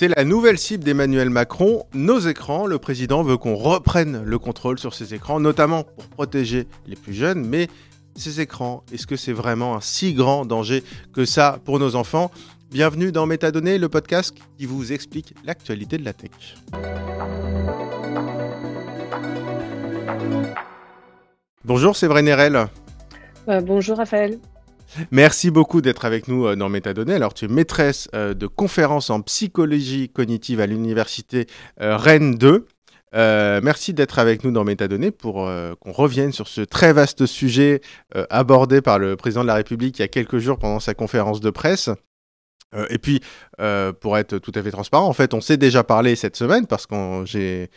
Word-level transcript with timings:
C'est 0.00 0.06
la 0.06 0.22
nouvelle 0.22 0.58
cible 0.58 0.84
d'Emmanuel 0.84 1.28
Macron, 1.28 1.84
nos 1.92 2.20
écrans. 2.20 2.66
Le 2.66 2.78
président 2.78 3.24
veut 3.24 3.36
qu'on 3.36 3.56
reprenne 3.56 4.22
le 4.22 4.38
contrôle 4.38 4.78
sur 4.78 4.94
ces 4.94 5.12
écrans, 5.12 5.40
notamment 5.40 5.82
pour 5.82 6.06
protéger 6.06 6.68
les 6.86 6.94
plus 6.94 7.14
jeunes. 7.14 7.44
Mais 7.44 7.66
ces 8.14 8.40
écrans, 8.40 8.84
est-ce 8.92 9.08
que 9.08 9.16
c'est 9.16 9.32
vraiment 9.32 9.74
un 9.74 9.80
si 9.80 10.14
grand 10.14 10.46
danger 10.46 10.84
que 11.12 11.24
ça 11.24 11.58
pour 11.64 11.80
nos 11.80 11.96
enfants? 11.96 12.30
Bienvenue 12.70 13.10
dans 13.10 13.26
Métadonnées, 13.26 13.76
le 13.76 13.88
podcast 13.88 14.36
qui 14.56 14.66
vous 14.66 14.92
explique 14.92 15.34
l'actualité 15.44 15.98
de 15.98 16.04
la 16.04 16.12
tech. 16.12 16.30
Bonjour, 21.64 21.96
c'est 21.96 22.06
Vrai 22.06 22.22
euh, 23.48 23.60
bonjour 23.62 23.96
Raphaël. 23.96 24.38
Merci 25.10 25.50
beaucoup 25.50 25.80
d'être 25.80 26.04
avec 26.04 26.28
nous 26.28 26.46
euh, 26.46 26.56
dans 26.56 26.68
Métadonnées. 26.68 27.14
Alors, 27.14 27.34
tu 27.34 27.44
es 27.44 27.48
maîtresse 27.48 28.08
euh, 28.14 28.34
de 28.34 28.46
conférences 28.46 29.10
en 29.10 29.20
psychologie 29.20 30.08
cognitive 30.08 30.60
à 30.60 30.66
l'université 30.66 31.46
Rennes 31.78 32.34
2. 32.34 32.66
merci 33.12 33.94
d'être 33.94 34.18
avec 34.18 34.44
nous 34.44 34.50
dans 34.50 34.64
Métadonnées 34.64 35.10
pour 35.10 35.48
qu'on 35.80 35.92
revienne 35.92 36.32
sur 36.32 36.48
ce 36.48 36.60
très 36.60 36.92
vaste 36.92 37.26
sujet 37.26 37.80
abordé 38.30 38.82
par 38.82 38.98
le 38.98 39.16
président 39.16 39.42
de 39.42 39.46
la 39.46 39.54
République 39.54 39.98
il 39.98 40.02
y 40.02 40.04
a 40.04 40.08
quelques 40.08 40.38
jours 40.38 40.58
pendant 40.58 40.80
sa 40.80 40.94
conférence 40.94 41.40
de 41.40 41.50
presse. 41.50 41.90
Et 42.90 42.98
puis, 42.98 43.20
pour 44.00 44.18
être 44.18 44.38
tout 44.38 44.52
à 44.54 44.62
fait 44.62 44.70
transparent, 44.70 45.06
en 45.06 45.12
fait, 45.12 45.34
on 45.34 45.40
s'est 45.40 45.56
déjà 45.56 45.84
parlé 45.84 46.16
cette 46.16 46.36
semaine 46.36 46.66
parce 46.66 46.86
que 46.86 47.24
j'ai 47.24 47.68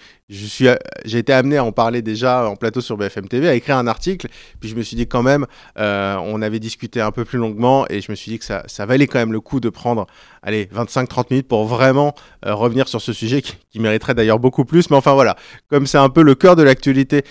euh, 0.69 0.75
été 1.05 1.33
amené 1.33 1.57
à 1.57 1.63
en 1.63 1.71
parler 1.71 2.01
déjà 2.01 2.47
en 2.47 2.55
plateau 2.55 2.81
sur 2.81 2.97
BFM 2.97 3.27
TV, 3.27 3.47
à 3.47 3.55
écrire 3.55 3.77
un 3.77 3.87
article. 3.87 4.27
Puis 4.59 4.69
je 4.69 4.75
me 4.75 4.81
suis 4.81 4.95
dit 4.95 5.07
quand 5.07 5.23
même, 5.23 5.45
euh, 5.77 6.15
on 6.23 6.41
avait 6.41 6.59
discuté 6.59 7.01
un 7.01 7.11
peu 7.11 7.25
plus 7.25 7.37
longuement 7.37 7.85
et 7.89 8.01
je 8.01 8.11
me 8.11 8.15
suis 8.15 8.31
dit 8.31 8.39
que 8.39 8.45
ça, 8.45 8.85
valait 8.85 9.07
quand 9.07 9.19
même 9.19 9.33
le 9.33 9.41
coup 9.41 9.59
de 9.59 9.69
prendre, 9.69 10.07
allez, 10.41 10.65
25-30 10.73 11.27
minutes 11.31 11.47
pour 11.47 11.65
vraiment 11.65 12.13
euh, 12.45 12.53
revenir 12.53 12.87
sur 12.87 13.01
ce 13.01 13.13
sujet 13.13 13.41
qui, 13.41 13.79
mériterait 13.79 14.13
d'ailleurs 14.13 14.39
beaucoup 14.39 14.65
plus. 14.65 14.89
Mais 14.89 14.97
enfin 14.97 15.13
voilà, 15.13 15.35
comme 15.69 15.87
c'est 15.87 15.97
un 15.97 16.09
peu 16.09 16.21
le 16.21 16.35
cœur 16.35 16.55
de 16.55 16.63
l'actualité 16.63 17.23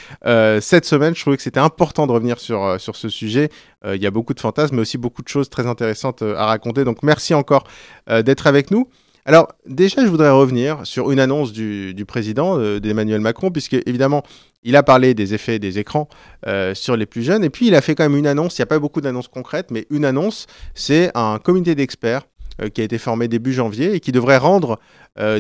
cette 0.61 0.84
semaine, 0.84 1.14
je 1.14 1.20
trouvais 1.20 1.36
que 1.36 1.42
c'était 1.42 1.61
important 1.61 2.06
de 2.06 2.12
revenir 2.12 2.41
sur, 2.41 2.80
sur 2.80 2.97
ce 2.97 3.08
sujet. 3.08 3.50
Il 3.86 4.02
y 4.02 4.06
a 4.06 4.11
beaucoup 4.11 4.34
de 4.34 4.41
fantasmes, 4.41 4.77
mais 4.77 4.83
aussi 4.83 4.98
beaucoup 4.98 5.22
de 5.22 5.28
choses 5.28 5.48
très 5.48 5.67
intéressantes 5.67 6.22
à 6.22 6.47
raconter. 6.47 6.84
Donc 6.84 7.02
merci 7.02 7.34
encore 7.34 7.50
d'être 8.09 8.47
avec 8.47 8.70
nous. 8.70 8.89
Alors 9.27 9.53
déjà, 9.67 10.03
je 10.05 10.11
voudrais 10.11 10.31
revenir 10.31 10.87
sur 10.87 11.11
une 11.11 11.20
annonce 11.20 11.53
du, 11.53 12.05
président 12.07 12.59
euh, 12.59 12.81
d'Emmanuel 12.81 13.20
Macron, 13.20 13.51
puisque 13.51 13.75
évidemment, 13.87 14.23
il 14.62 14.77
a 14.77 14.83
parlé 14.83 15.15
des 15.15 15.34
effets 15.34 15.59
des 15.59 15.79
écrans 15.79 16.09
euh, 16.47 16.75
sur 16.75 16.97
les 16.97 17.07
plus 17.07 17.23
jeunes, 17.23 17.45
et 17.45 17.51
puis 17.51 17.67
il 17.67 17.75
a 17.75 17.81
fait 17.81 17.95
quand 17.95 18.05
même 18.05 18.17
une 18.17 18.27
annonce, 18.27 18.59
il 18.59 18.62
n'y 18.62 18.65
a 18.65 18.67
pas 18.67 18.79
beaucoup 18.79 19.01
d'annonces 19.01 19.29
concrètes, 19.29 19.70
mais 19.70 19.87
une 19.91 20.05
annonce, 20.05 20.47
c'est 20.75 21.11
un 21.15 21.39
comité 21.39 21.75
d'experts 21.75 22.23
euh, 22.62 22.70
qui 22.70 22.81
a 22.81 22.84
été 22.84 22.98
formé 22.98 23.29
début 23.29 23.53
janvier 23.53 23.95
et 23.95 24.01
qui 24.01 24.12
devrait 24.12 24.39
rendre 24.39 24.79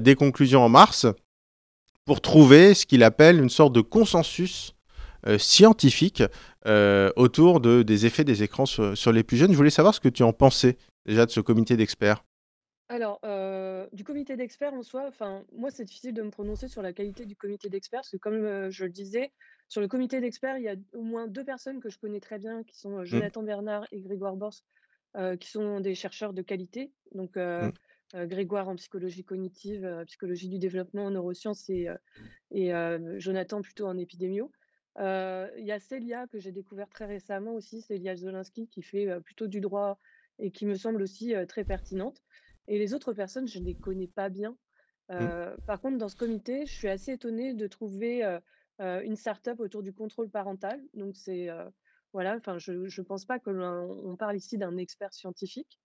des 0.02 0.16
conclusions 0.16 0.62
en 0.62 0.68
mars 0.68 1.06
pour 2.04 2.20
trouver 2.20 2.74
ce 2.74 2.84
qu'il 2.84 3.02
appelle 3.02 3.40
une 3.40 3.48
sorte 3.48 3.72
de 3.72 3.80
consensus 3.80 4.74
scientifique 5.38 6.24
autour 7.16 7.60
de, 7.60 7.82
des 7.82 8.04
effets 8.04 8.24
des 8.24 8.42
écrans 8.42 8.66
sur, 8.66 8.98
sur 8.98 9.12
les 9.12 9.22
plus 9.22 9.36
jeunes. 9.36 9.52
Je 9.52 9.56
voulais 9.56 9.70
savoir 9.70 9.94
ce 9.94 10.00
que 10.00 10.08
tu 10.08 10.24
en 10.24 10.32
pensais 10.32 10.76
déjà 11.06 11.26
de 11.26 11.30
ce 11.30 11.40
comité 11.40 11.76
d'experts? 11.76 12.24
Alors, 12.88 13.20
du 13.92 14.02
comité 14.02 14.36
d'experts 14.36 14.74
en 14.74 14.82
soi, 14.82 15.06
enfin, 15.06 15.44
moi, 15.52 15.70
c'est 15.70 15.84
difficile 15.84 16.12
de 16.12 16.22
me 16.22 16.30
prononcer 16.30 16.66
sur 16.66 16.82
la 16.82 16.92
qualité 16.92 17.24
du 17.24 17.36
comité 17.36 17.68
d'experts 17.68 18.00
parce 18.00 18.10
que 18.10 18.16
comme, 18.16 18.68
je 18.70 18.84
le 18.84 18.90
disais, 18.90 19.32
sur 19.68 19.80
le 19.80 19.86
comité 19.86 20.20
d'experts, 20.20 20.58
il 20.58 20.64
y 20.64 20.68
a 20.68 20.74
au 20.94 21.02
moins 21.02 21.28
deux 21.28 21.44
personnes 21.44 21.80
que 21.80 21.88
je 21.88 21.98
connais 21.98 22.18
très 22.18 22.40
bien 22.40 22.64
qui 22.64 22.76
sont, 22.76 22.98
mmh. 22.98 23.04
Jonathan 23.04 23.42
Bernard 23.44 23.86
et 23.92 24.00
Grégoire 24.00 24.34
Bors, 24.34 24.64
qui 25.38 25.48
sont 25.48 25.78
des 25.78 25.94
chercheurs 25.94 26.32
de 26.32 26.42
qualité. 26.42 26.92
Donc, 27.12 27.36
mmh. 27.36 27.70
Grégoire 28.26 28.68
en 28.68 28.74
psychologie 28.74 29.22
cognitive, 29.22 30.02
psychologie 30.06 30.48
du 30.48 30.58
développement 30.58 31.04
en 31.04 31.10
neurosciences 31.12 31.70
et 31.70 31.86
et 32.50 32.72
Jonathan 33.18 33.62
plutôt 33.62 33.86
en 33.86 33.96
épidémio. 33.96 34.50
il 34.98 35.64
y 35.64 35.70
a 35.70 35.78
Célia 35.78 36.26
que 36.26 36.40
j'ai 36.40 36.50
découvert 36.50 36.88
très 36.88 37.06
récemment 37.06 37.54
aussi, 37.54 37.82
Célia 37.82 38.16
Zolinski 38.16 38.66
qui 38.66 38.82
fait, 38.82 39.20
plutôt 39.20 39.46
du 39.46 39.60
droit 39.60 39.96
et 40.40 40.50
qui 40.50 40.66
me 40.66 40.74
semble 40.74 41.02
aussi, 41.02 41.34
très 41.48 41.64
pertinente. 41.64 42.22
Et 42.68 42.78
les 42.78 42.94
autres 42.94 43.12
personnes, 43.12 43.48
je 43.48 43.58
ne 43.58 43.64
les 43.64 43.74
connais 43.74 44.08
pas 44.08 44.28
bien. 44.28 44.56
Mmh. 45.08 45.56
par 45.66 45.80
contre, 45.80 45.98
dans 45.98 46.08
ce 46.08 46.14
comité, 46.14 46.66
je 46.66 46.72
suis 46.72 46.88
assez 46.88 47.12
étonnée 47.12 47.52
de 47.52 47.66
trouver 47.66 48.22
une 48.78 49.16
start-up 49.16 49.58
autour 49.60 49.82
du 49.82 49.92
contrôle 49.92 50.30
parental. 50.30 50.80
Donc, 50.94 51.16
c'est 51.16 51.48
voilà, 52.12 52.36
enfin, 52.36 52.58
je 52.58 52.72
ne 52.72 53.04
pense 53.04 53.24
pas 53.24 53.38
qu'on 53.38 54.16
parle 54.18 54.36
ici 54.36 54.58
d'un 54.58 54.76
expert 54.76 55.12
scientifique. 55.12 55.80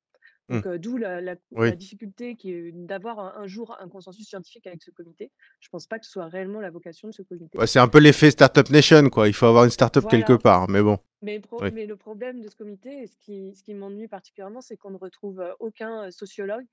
Mmh. 0.48 0.78
D'où 0.78 0.98
la, 0.98 1.36
difficulté 1.76 2.36
qui 2.36 2.52
est 2.52 2.72
d'avoir 2.72 3.40
un, 3.40 3.48
jour 3.48 3.76
un 3.80 3.90
consensus 3.90 4.28
scientifique 4.28 4.68
avec 4.68 4.84
ce 4.84 4.92
comité. 4.92 5.32
Je 5.60 5.68
ne 5.68 5.72
pense 5.72 5.88
pas 5.88 5.98
que 5.98 6.06
ce 6.06 6.12
soit 6.12 6.28
réellement 6.28 6.62
la 6.62 6.70
vocation 6.70 7.08
de 7.08 7.14
ce 7.14 7.24
comité. 7.24 7.58
c'est 7.66 7.80
un 7.80 7.88
peu 7.88 7.98
l'effet 7.98 8.30
Startup 8.30 8.70
Nation, 8.70 9.10
quoi. 9.10 9.28
Il 9.28 9.34
faut 9.34 9.48
avoir 9.48 9.64
une 9.64 9.72
start-up 9.72 10.06
quelque 10.08 10.34
part, 10.34 10.70
mais 10.70 10.84
bon. 10.84 11.00
Mais, 11.26 11.42
mais, 11.74 11.86
le 11.86 11.98
problème 11.98 12.40
de 12.40 12.48
ce 12.48 12.56
comité, 12.56 13.02
et 13.02 13.08
ce 13.08 13.18
qui, 13.18 13.56
ce 13.56 13.64
qui 13.64 13.74
m'ennuie 13.74 14.08
particulièrement, 14.08 14.62
c'est 14.62 14.78
qu'on 14.78 14.92
ne 14.92 14.98
retrouve 14.98 15.44
aucun 15.60 16.12
sociologue 16.12 16.66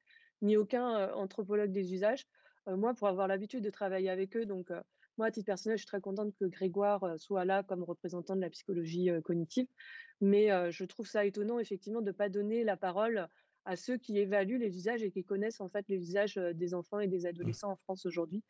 ni 0.42 0.56
aucun 0.56 1.12
anthropologue 1.14 1.72
des 1.72 1.94
usages. 1.94 2.26
moi, 2.66 2.94
pour 2.94 3.08
avoir 3.08 3.28
l'habitude 3.28 3.64
de 3.64 3.70
travailler 3.70 4.10
avec 4.10 4.36
eux, 4.36 4.44
donc 4.44 4.70
moi, 5.16 5.28
à 5.28 5.30
titre 5.30 5.46
personnel, 5.46 5.78
je 5.78 5.82
suis 5.82 5.86
très 5.86 6.00
contente 6.00 6.34
que 6.34 6.44
Grégoire 6.44 7.18
soit 7.18 7.44
là 7.44 7.62
comme 7.62 7.82
représentant 7.82 8.34
de 8.34 8.40
la 8.40 8.50
psychologie 8.50 9.08
cognitive. 9.24 9.68
Mais 10.20 10.48
je 10.70 10.84
trouve 10.84 11.06
ça 11.06 11.24
étonnant, 11.24 11.58
effectivement, 11.58 12.00
de 12.00 12.06
ne 12.06 12.12
pas 12.12 12.28
donner 12.28 12.64
la 12.64 12.76
parole 12.76 13.28
à 13.64 13.76
ceux 13.76 13.96
qui 13.96 14.18
évaluent 14.18 14.58
les 14.58 14.76
usages 14.76 15.02
et 15.02 15.10
qui 15.10 15.24
connaissent 15.24 15.60
en 15.60 15.68
fait 15.68 15.84
les 15.88 15.98
usages 15.98 16.36
des 16.36 16.74
enfants 16.74 17.00
et 17.00 17.08
des 17.08 17.20
mmh. 17.20 17.26
adolescents 17.26 17.70
en 17.72 17.76
France 17.76 18.06
aujourd'hui. 18.06 18.42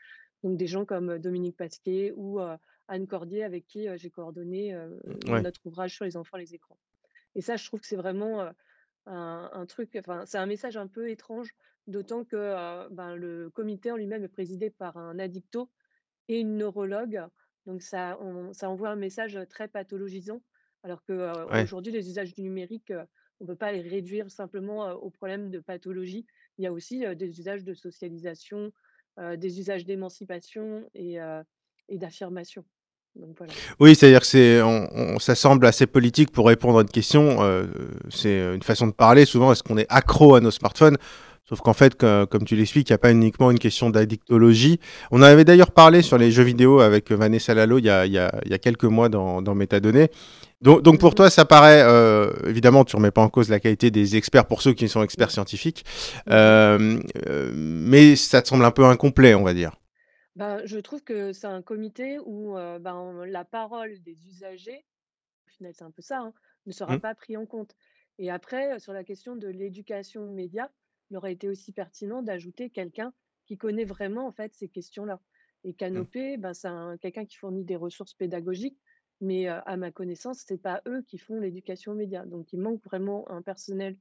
Donc 0.42 0.56
des 0.56 0.66
gens 0.66 0.84
comme 0.84 1.18
Dominique 1.18 1.56
Pasquet 1.56 2.12
ou 2.16 2.40
Anne 2.88 3.06
Cordier 3.06 3.44
avec 3.44 3.66
qui 3.66 3.86
j'ai 3.96 4.10
coordonné 4.10 4.76
notre 5.26 5.64
ouvrage 5.66 5.94
sur 5.94 6.04
les 6.04 6.16
enfants 6.16 6.36
et 6.36 6.40
les 6.40 6.54
écrans. 6.54 6.78
Et 7.34 7.40
ça, 7.40 7.56
je 7.56 7.64
trouve 7.64 7.80
que 7.80 7.86
c'est 7.86 7.96
vraiment 7.96 8.50
un, 9.06 9.66
truc, 9.66 9.96
enfin 9.96 10.24
c'est 10.26 10.38
un 10.38 10.46
message 10.46 10.76
un 10.76 10.86
peu 10.86 11.10
étrange, 11.10 11.54
d'autant 11.86 12.24
que 12.24 12.88
ben, 12.90 13.14
le 13.14 13.50
comité 13.50 13.90
en 13.90 13.96
lui-même 13.96 14.24
est 14.24 14.28
présidé 14.28 14.70
par 14.70 14.96
un 14.96 15.18
addicto 15.18 15.70
et 16.28 16.40
une 16.40 16.56
neurologue. 16.56 17.22
Donc 17.66 17.82
ça, 17.82 18.18
ça 18.52 18.68
envoie 18.68 18.90
un 18.90 18.96
message 18.96 19.38
très 19.48 19.68
pathologisant, 19.68 20.42
alors 20.82 21.04
qu'aujourd'hui, 21.04 21.92
les 21.92 22.08
usages 22.08 22.34
du 22.34 22.42
numérique 22.42 22.92
on 23.42 23.44
ne 23.44 23.48
peut 23.48 23.56
pas 23.56 23.72
les 23.72 23.80
réduire 23.80 24.30
simplement 24.30 24.92
au 24.92 25.10
problème 25.10 25.50
de 25.50 25.58
pathologie. 25.58 26.24
Il 26.58 26.64
y 26.64 26.68
a 26.68 26.72
aussi 26.72 27.04
des 27.16 27.40
usages 27.40 27.64
de 27.64 27.74
socialisation, 27.74 28.70
des 29.18 29.58
usages 29.58 29.84
d'émancipation 29.84 30.88
et, 30.94 31.18
d'affirmation. 31.90 32.64
Oui, 33.80 33.96
c'est-à-dire 33.96 34.20
que 34.20 34.26
c'est, 34.26 34.60
ça 35.18 35.34
semble 35.34 35.66
assez 35.66 35.88
politique 35.88 36.30
pour 36.30 36.46
répondre 36.46 36.78
à 36.78 36.82
une 36.82 36.88
question. 36.88 37.38
c'est 38.10 38.54
une 38.54 38.62
façon 38.62 38.86
de 38.86 38.92
parler. 38.92 39.24
Souvent, 39.24 39.50
est-ce 39.50 39.64
qu'on 39.64 39.76
est 39.76 39.86
accro 39.88 40.36
à 40.36 40.40
nos 40.40 40.52
smartphones? 40.52 40.96
Sauf 41.44 41.60
qu'en 41.60 41.72
fait, 41.72 41.96
comme 41.96 42.44
tu 42.44 42.56
l'expliques, 42.56 42.88
il 42.88 42.92
n'y 42.92 42.96
a 42.96 42.98
pas 42.98 43.10
uniquement 43.10 43.50
une 43.50 43.58
question 43.58 43.90
d'addictologie. 43.90 44.78
On 45.10 45.18
en 45.18 45.24
avait 45.24 45.44
d'ailleurs 45.44 45.72
parlé 45.72 46.00
sur 46.00 46.16
les 46.16 46.30
jeux 46.30 46.44
vidéo 46.44 46.80
avec 46.80 47.10
Vanessa 47.10 47.52
Lalo 47.52 47.78
il 47.78 47.84
y 47.84 47.90
a, 47.90 48.58
quelques 48.58 48.84
mois 48.84 49.08
dans, 49.08 49.42
dans 49.42 49.54
Métadonnées. 49.54 50.08
Donc, 50.62 51.00
pour 51.00 51.16
toi, 51.16 51.28
ça 51.28 51.44
paraît, 51.44 51.82
euh, 51.82 52.30
évidemment, 52.46 52.84
tu 52.84 52.94
ne 52.94 52.98
remets 52.98 53.10
pas 53.10 53.22
en 53.22 53.28
cause 53.28 53.50
la 53.50 53.58
qualité 53.58 53.90
des 53.90 54.14
experts 54.14 54.46
pour 54.46 54.62
ceux 54.62 54.72
qui 54.72 54.88
sont 54.88 55.02
experts 55.02 55.32
scientifiques, 55.32 55.84
euh, 56.28 57.00
euh, 57.26 57.50
mais 57.52 58.14
ça 58.14 58.42
te 58.42 58.48
semble 58.48 58.64
un 58.64 58.70
peu 58.70 58.84
incomplet, 58.84 59.34
on 59.34 59.42
va 59.42 59.54
dire. 59.54 59.74
Ben, 60.36 60.60
je 60.64 60.78
trouve 60.78 61.02
que 61.02 61.32
c'est 61.32 61.48
un 61.48 61.62
comité 61.62 62.18
où 62.24 62.54
ben, 62.80 63.24
la 63.26 63.44
parole 63.44 64.00
des 64.02 64.16
usagers, 64.28 64.84
au 65.48 65.50
final 65.50 65.72
c'est 65.76 65.84
un 65.84 65.90
peu 65.90 66.00
ça, 66.00 66.20
hein, 66.20 66.32
ne 66.66 66.72
sera 66.72 66.96
mmh. 66.96 67.00
pas 67.00 67.14
pris 67.16 67.36
en 67.36 67.44
compte. 67.44 67.74
Et 68.18 68.30
après, 68.30 68.78
sur 68.78 68.92
la 68.92 69.02
question 69.02 69.34
de 69.34 69.48
l'éducation 69.48 70.30
média, 70.30 70.70
il 71.12 71.16
aurait 71.16 71.32
été 71.32 71.48
aussi 71.48 71.72
pertinent 71.72 72.22
d'ajouter 72.22 72.70
quelqu'un 72.70 73.12
qui 73.46 73.56
connaît 73.56 73.84
vraiment 73.84 74.26
en 74.26 74.32
fait 74.32 74.52
ces 74.54 74.68
questions-là. 74.68 75.20
Et 75.62 75.70
mmh. 75.70 75.76
Canopé, 75.76 76.36
ben, 76.38 76.54
c'est 76.54 76.68
quelqu'un 77.00 77.26
qui 77.26 77.36
fournit 77.36 77.64
des 77.64 77.76
ressources 77.76 78.14
pédagogiques 78.14 78.80
mais 79.22 79.46
à 79.46 79.76
ma 79.76 79.92
connaissance, 79.92 80.42
c'est 80.44 80.60
pas 80.60 80.82
eux 80.88 81.02
qui 81.02 81.16
font 81.16 81.38
l'éducation 81.38 81.94
média. 81.94 82.26
Donc 82.26 82.52
il 82.52 82.58
manque 82.58 82.82
vraiment 82.82 83.30
un 83.30 83.40
personnel, 83.40 83.96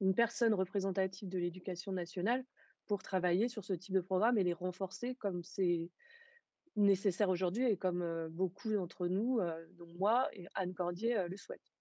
une 0.00 0.14
personne 0.14 0.52
représentative 0.52 1.28
de 1.28 1.38
l'éducation 1.38 1.92
nationale 1.92 2.44
pour 2.88 3.00
travailler 3.00 3.48
sur 3.48 3.64
ce 3.64 3.72
type 3.72 3.94
de 3.94 4.00
programme 4.00 4.36
et 4.36 4.42
les 4.42 4.52
renforcer 4.52 5.14
comme 5.14 5.44
c'est 5.44 5.90
nécessaire 6.74 7.28
aujourd'hui 7.28 7.64
et 7.66 7.76
comme 7.76 8.28
beaucoup 8.30 8.72
d'entre 8.72 9.06
nous, 9.06 9.38
dont 9.78 9.86
moi 9.96 10.28
et 10.32 10.48
Anne 10.56 10.74
Cordier, 10.74 11.24
le 11.28 11.36
souhaitent. 11.36 11.73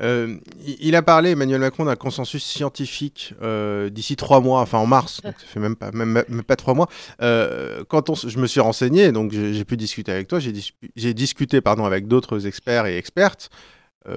Euh, 0.00 0.38
il 0.78 0.94
a 0.94 1.02
parlé, 1.02 1.30
Emmanuel 1.30 1.60
Macron, 1.60 1.84
d'un 1.84 1.96
consensus 1.96 2.44
scientifique 2.44 3.34
euh, 3.42 3.90
d'ici 3.90 4.16
trois 4.16 4.40
mois, 4.40 4.60
enfin 4.60 4.78
en 4.78 4.86
mars, 4.86 5.20
donc 5.22 5.38
ça 5.38 5.46
fait 5.46 5.60
même 5.60 5.76
pas, 5.76 6.56
trois 6.56 6.74
mois. 6.74 6.88
Euh, 7.20 7.84
quand 7.84 8.14
je 8.14 8.38
me 8.38 8.46
suis 8.46 8.60
renseigné, 8.60 9.12
donc 9.12 9.32
j'ai 9.32 9.64
pu 9.64 9.76
discuter 9.76 10.12
avec 10.12 10.28
toi, 10.28 10.38
j'ai 10.38 11.14
discuté 11.14 11.60
pardon, 11.60 11.84
avec 11.84 12.06
d'autres 12.06 12.46
experts 12.46 12.86
et 12.86 12.96
expertes. 12.96 13.50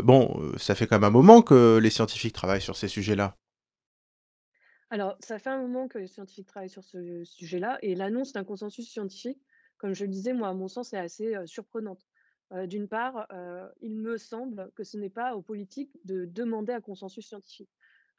bon, 0.04 0.54
ça 0.58 0.76
fait 0.76 0.88
quand 0.88 0.96
même 0.96 1.04
un 1.04 1.10
moment 1.10 1.42
que 1.42 1.80
les 1.82 1.90
scientifiques 1.90 2.34
travaillent 2.34 2.62
sur 2.62 2.78
ces 2.78 2.88
sujets-là. 2.88 3.36
Alors, 4.90 5.18
ça 5.22 5.40
fait 5.40 5.50
un 5.50 5.60
moment 5.60 5.88
que 5.88 5.98
les 5.98 6.08
scientifiques 6.08 6.46
travaillent 6.46 6.70
sur 6.70 6.84
ce 6.84 7.24
sujet-là 7.24 7.80
et 7.82 7.96
l'annonce 7.96 8.32
d'un 8.32 8.44
consensus 8.44 8.88
scientifique, 8.88 9.40
comme 9.78 9.96
je 9.96 10.06
le 10.06 10.12
disais, 10.12 10.34
moi, 10.34 10.50
à 10.50 10.54
mon 10.54 10.68
sens, 10.68 10.94
est 10.94 10.98
assez 10.98 11.34
surprenante. 11.46 12.06
D'une 12.68 12.88
part, 12.88 13.28
il 13.82 13.96
me 13.96 14.18
semble 14.18 14.72
que 14.76 14.84
ce 14.84 14.98
n'est 14.98 15.10
pas 15.10 15.36
aux 15.36 15.42
politiques 15.42 15.98
de 16.06 16.26
demander 16.26 16.74
un 16.74 16.82
consensus 16.82 17.26
scientifique. 17.28 17.72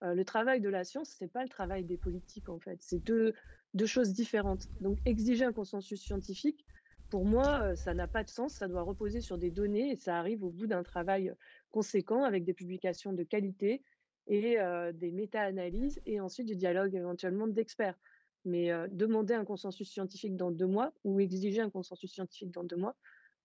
Le 0.02 0.22
travail 0.25 0.60
de 0.60 0.69
la 0.69 0.84
science, 0.84 1.14
c'est 1.16 1.32
pas 1.32 1.42
le 1.42 1.48
travail 1.48 1.84
des 1.84 1.96
politiques, 1.96 2.48
en 2.48 2.58
fait. 2.58 2.78
C'est 2.81 2.98
deux, 2.98 3.32
deux 3.75 3.86
choses 3.86 4.12
différentes. 4.12 4.66
Donc, 4.81 4.98
exiger 5.04 5.44
un 5.44 5.52
consensus 5.52 6.02
scientifique, 6.02 6.64
pour 7.10 7.25
moi, 7.25 7.76
ça 7.76 7.94
n'a 7.94 8.08
pas 8.08 8.25
de 8.25 8.28
sens. 8.28 8.54
Ça 8.54 8.66
doit 8.66 8.82
reposer 8.82 9.20
sur 9.20 9.38
des 9.38 9.50
données 9.52 9.92
et 9.92 9.96
ça 9.96 10.19
arrive 10.19 10.42
au 10.42 10.50
bout 10.50 10.66
d'un 10.66 10.82
travail 10.82 11.32
conséquent 11.70 12.25
avec 12.25 12.44
des 12.44 12.54
publications 12.54 13.12
de 13.12 13.22
qualité 13.22 13.82
et 14.26 14.56
des 14.94 15.12
méta-analyses 15.12 16.00
et 16.06 16.19
ensuite 16.19 16.48
du 16.48 16.56
dialogue 16.56 16.94
éventuellement 16.94 17.46
d'experts. 17.46 17.98
Mais 18.44 18.70
demander 18.90 19.34
un 19.34 19.44
consensus 19.44 19.88
scientifique 19.88 20.36
dans 20.36 20.50
2 20.50 20.66
mois 20.66 20.92
ou 21.04 21.20
exiger 21.20 21.60
un 21.60 21.70
consensus 21.70 22.12
scientifique 22.12 22.50
dans 22.50 22.64
2 22.64 22.76
mois, 22.76 22.96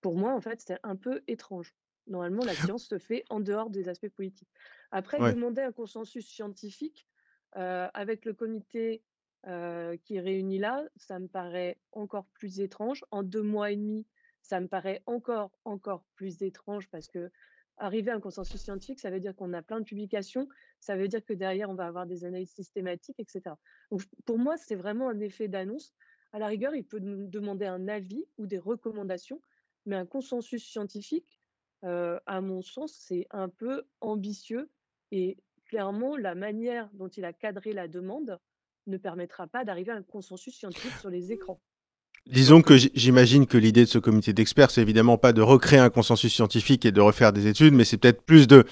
pour 0.01 0.15
moi, 0.15 0.33
en 0.33 0.41
fait, 0.41 0.61
c'est 0.61 0.79
un 0.83 0.95
peu 0.95 1.21
étrange. 1.27 1.75
Normalement, 2.07 2.43
la 2.43 2.55
science 2.55 2.87
se 2.87 2.97
fait 2.97 3.23
en 3.29 3.39
dehors 3.39 3.69
des 3.69 3.89
aspects 3.89 4.09
politiques. 4.09 4.49
Après, 4.91 5.21
Ouais. 5.21 5.33
demander 5.33 5.61
un 5.61 5.71
consensus 5.71 6.27
scientifique, 6.27 7.07
avec 7.53 8.25
le 8.25 8.33
comité, 8.33 9.03
qui 9.43 10.15
est 10.15 10.19
réuni 10.19 10.59
là, 10.59 10.85
ça 10.95 11.19
me 11.19 11.27
paraît 11.27 11.79
encore 11.91 12.27
plus 12.33 12.59
étrange. 12.59 13.03
En 13.11 13.23
2 13.23 13.41
mois 13.41 13.71
et 13.71 13.75
demi, 13.75 14.07
ça 14.41 14.59
me 14.59 14.67
paraît 14.67 15.01
encore, 15.05 15.51
encore 15.65 16.05
plus 16.15 16.41
étrange 16.41 16.89
parce 16.89 17.07
qu'arriver 17.07 18.11
à 18.11 18.15
un 18.15 18.19
consensus 18.19 18.61
scientifique, 18.61 18.99
ça 18.99 19.09
veut 19.09 19.19
dire 19.19 19.35
qu'on 19.35 19.53
a 19.53 19.61
plein 19.61 19.79
de 19.79 19.85
publications 19.85 20.47
ça 20.79 20.95
veut 20.95 21.07
dire 21.09 21.23
que 21.25 21.33
derrière, 21.33 21.69
on 21.69 21.75
va 21.75 21.87
avoir 21.87 22.05
des 22.05 22.23
analyses 22.23 22.51
systématiques, 22.53 23.19
et 23.19 23.25
cetera. 23.27 23.59
Donc, 23.91 24.01
pour 24.25 24.39
moi, 24.39 24.55
c'est 24.57 24.75
vraiment 24.75 25.09
un 25.09 25.19
effet 25.19 25.49
d'annonce. 25.49 25.93
À 26.31 26.39
la 26.39 26.47
rigueur, 26.47 26.73
il 26.73 26.85
peut 26.85 26.99
nous 26.99 27.27
demander 27.27 27.65
un 27.65 27.87
avis 27.89 28.25
ou 28.37 28.47
des 28.47 28.59
recommandations, 28.59 29.41
mais 29.89 29.95
un 29.95 30.05
consensus 30.05 30.63
scientifique, 30.63 31.41
à 31.83 32.41
mon 32.41 32.61
sens, 32.61 32.93
c'est 33.07 33.27
un 33.31 33.49
peu 33.49 33.83
ambitieux 34.01 34.69
et 35.11 35.37
clairement, 35.65 36.15
la 36.15 36.35
manière 36.35 36.89
dont 36.93 37.07
il 37.07 37.25
a 37.25 37.33
cadré 37.33 37.73
la 37.73 37.87
demande 37.87 38.39
ne 38.87 38.97
permettra 38.97 39.47
pas 39.47 39.65
d'arriver 39.65 39.91
à 39.91 39.95
un 39.95 40.03
consensus 40.03 40.55
scientifique 40.55 40.93
sur 40.99 41.09
les 41.09 41.31
écrans. 41.31 41.59
Disons 42.27 42.61
que 42.61 42.75
j'imagine 42.77 43.47
que 43.47 43.57
l'idée 43.57 43.85
de 43.85 43.89
ce 43.89 43.97
comité 43.97 44.33
d'experts, 44.33 44.71
c'est 44.71 44.81
évidemment 44.81 45.17
pas 45.17 45.33
de 45.33 45.41
recréer 45.41 45.79
un 45.79 45.89
consensus 45.89 46.33
scientifique 46.33 46.85
et 46.85 46.91
de 46.91 47.01
refaire 47.01 47.33
des 47.33 47.47
études, 47.47 47.73
mais 47.73 47.85
c'est 47.85 47.97
peut-être 47.97 48.21
plus 48.23 48.47
de 48.47 48.65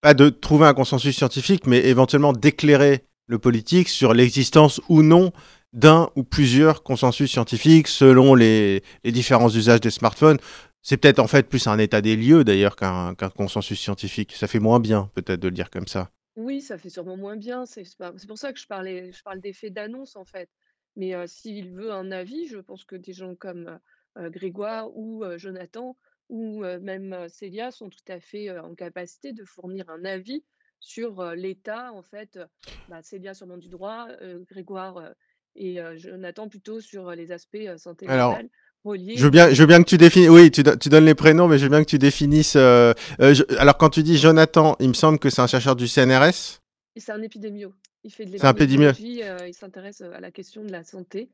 pas 0.00 0.14
de 0.14 0.28
trouver 0.28 0.66
un 0.66 0.74
consensus 0.74 1.16
scientifique, 1.16 1.66
mais 1.66 1.84
éventuellement 1.86 2.32
d'éclairer 2.32 3.04
le 3.26 3.38
politique 3.38 3.88
sur 3.88 4.14
l'existence 4.14 4.80
ou 4.88 5.02
non 5.02 5.32
d'un 5.72 6.10
ou 6.16 6.24
plusieurs 6.24 6.82
consensus 6.82 7.30
scientifiques 7.30 7.88
selon 7.88 8.34
les, 8.34 8.82
les 9.04 9.12
différents 9.12 9.50
usages 9.50 9.80
des 9.80 9.90
smartphones. 9.90 10.38
C'est 10.82 10.96
peut-être 10.96 11.18
en 11.18 11.26
fait 11.26 11.48
plus 11.48 11.66
un 11.66 11.78
état 11.78 12.00
des 12.00 12.16
lieux 12.16 12.44
d'ailleurs 12.44 12.76
qu'un 12.76 13.14
consensus 13.36 13.78
scientifique. 13.78 14.32
Ça 14.32 14.46
fait 14.46 14.60
moins 14.60 14.80
bien 14.80 15.10
peut-être 15.14 15.40
de 15.40 15.48
le 15.48 15.54
dire 15.54 15.70
comme 15.70 15.86
ça. 15.86 16.10
Oui, 16.36 16.60
ça 16.60 16.78
fait 16.78 16.88
sûrement 16.88 17.16
moins 17.16 17.36
bien. 17.36 17.66
C'est 17.66 17.84
pour 18.26 18.38
ça 18.38 18.52
que 18.52 18.60
je 18.60 18.66
parlais 18.66 19.12
je 19.12 19.22
parle 19.22 19.40
d'effet 19.40 19.70
d'annonce, 19.70 20.16
en 20.16 20.24
fait. 20.24 20.48
Mais, 20.96 21.14
heu, 21.14 21.26
s'il 21.26 21.72
veut 21.72 21.92
un 21.92 22.10
avis, 22.12 22.46
je 22.46 22.58
pense 22.58 22.84
que 22.84 22.96
des 22.96 23.12
gens 23.12 23.34
comme, 23.34 23.68
heu 24.16 24.22
heu, 24.24 24.30
Grégoire 24.30 24.96
ou, 24.96 25.24
heu, 25.24 25.36
Jonathan 25.36 25.96
ou, 26.28 26.60
même, 26.82 27.28
Célia 27.28 27.70
sont 27.70 27.88
tout 27.88 28.04
à 28.08 28.20
fait, 28.20 28.56
en 28.58 28.74
capacité 28.74 29.32
de 29.32 29.44
fournir 29.44 29.88
un 29.88 30.04
avis 30.04 30.44
sur, 30.78 31.24
l'état, 31.34 31.92
en 31.92 32.02
fait, 32.02 32.38
bah, 32.86 33.02
Célia 33.02 33.32
sûrement 33.34 33.56
du 33.56 33.68
droit, 33.68 34.08
Grégoire, 34.46 35.14
et 35.56 35.78
Jonathan 35.96 36.48
plutôt 36.48 36.80
sur, 36.80 37.10
les 37.12 37.32
aspects, 37.32 37.58
santé 37.76 38.06
Alors, 38.06 38.32
mentale 38.32 38.48
Je 38.84 38.90
veux 38.90 38.90
reliés 38.90 39.30
bien, 39.30 39.50
je 39.50 39.60
veux 39.60 39.66
bien 39.66 39.82
que 39.82 39.88
tu 39.88 39.98
définisses. 39.98 40.30
Oui, 40.30 40.50
tu, 40.50 40.62
do- 40.62 40.76
tu 40.76 40.88
donnes 40.88 41.04
les 41.06 41.14
prénoms, 41.14 41.48
mais 41.48 41.58
je 41.58 41.64
veux 41.64 41.70
bien 41.70 41.82
que 41.84 41.88
tu 41.90 41.98
définisses. 41.98 42.56
euh, 42.56 42.92
euh, 43.20 43.34
je- 43.34 43.44
alors, 43.58 43.76
quand 43.76 43.90
tu 43.90 44.02
dis 44.02 44.16
Jonathan, 44.18 44.76
il 44.80 44.88
me 44.88 44.94
semble 44.94 45.18
que 45.18 45.30
c'est 45.30 45.42
un 45.42 45.46
chercheur 45.46 45.74
du 45.76 45.86
CNRS. 45.88 46.60
c'est 46.96 47.12
un 47.12 47.22
épidémio. 47.22 47.74
Il 48.04 48.12
fait 48.12 48.24
de 48.24 48.36
C'est 48.38 48.44
un 48.46 48.54
pédimieux. 48.54 48.88
l'épidémiologie, 48.88 49.44
heu, 49.44 49.48
il 49.48 49.54
s'intéresse, 49.54 50.00
à 50.00 50.20
la 50.20 50.30
question 50.30 50.64
de 50.64 50.70
la 50.72 50.84
santé 50.84 51.30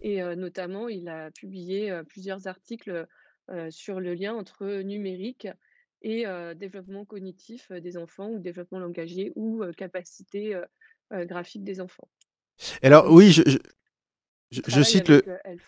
Et 0.00 0.20
notamment, 0.36 0.88
il 0.88 1.08
a 1.08 1.30
publié, 1.30 2.00
plusieurs 2.08 2.46
articles, 2.46 3.06
sur 3.70 4.00
le 4.00 4.14
lien 4.14 4.34
entre 4.34 4.82
numérique 4.82 5.48
et 6.02 6.24
développement 6.56 7.04
cognitif, 7.04 7.72
des 7.72 7.96
enfants 7.96 8.28
ou 8.28 8.38
développement 8.38 8.78
langagier 8.80 9.32
ou 9.36 9.64
capacité, 9.76 10.60
graphique 11.10 11.64
des 11.64 11.80
enfants. 11.80 12.08
Alors, 12.82 13.10
oui, 13.10 13.32
je, 13.32 13.42
je, 13.46 13.52
je- 13.52 13.58
il 14.50 14.56
je 14.56 14.60
travaille 14.62 14.84
cite 14.84 15.08
le. 15.08 15.22
Elf. 15.44 15.60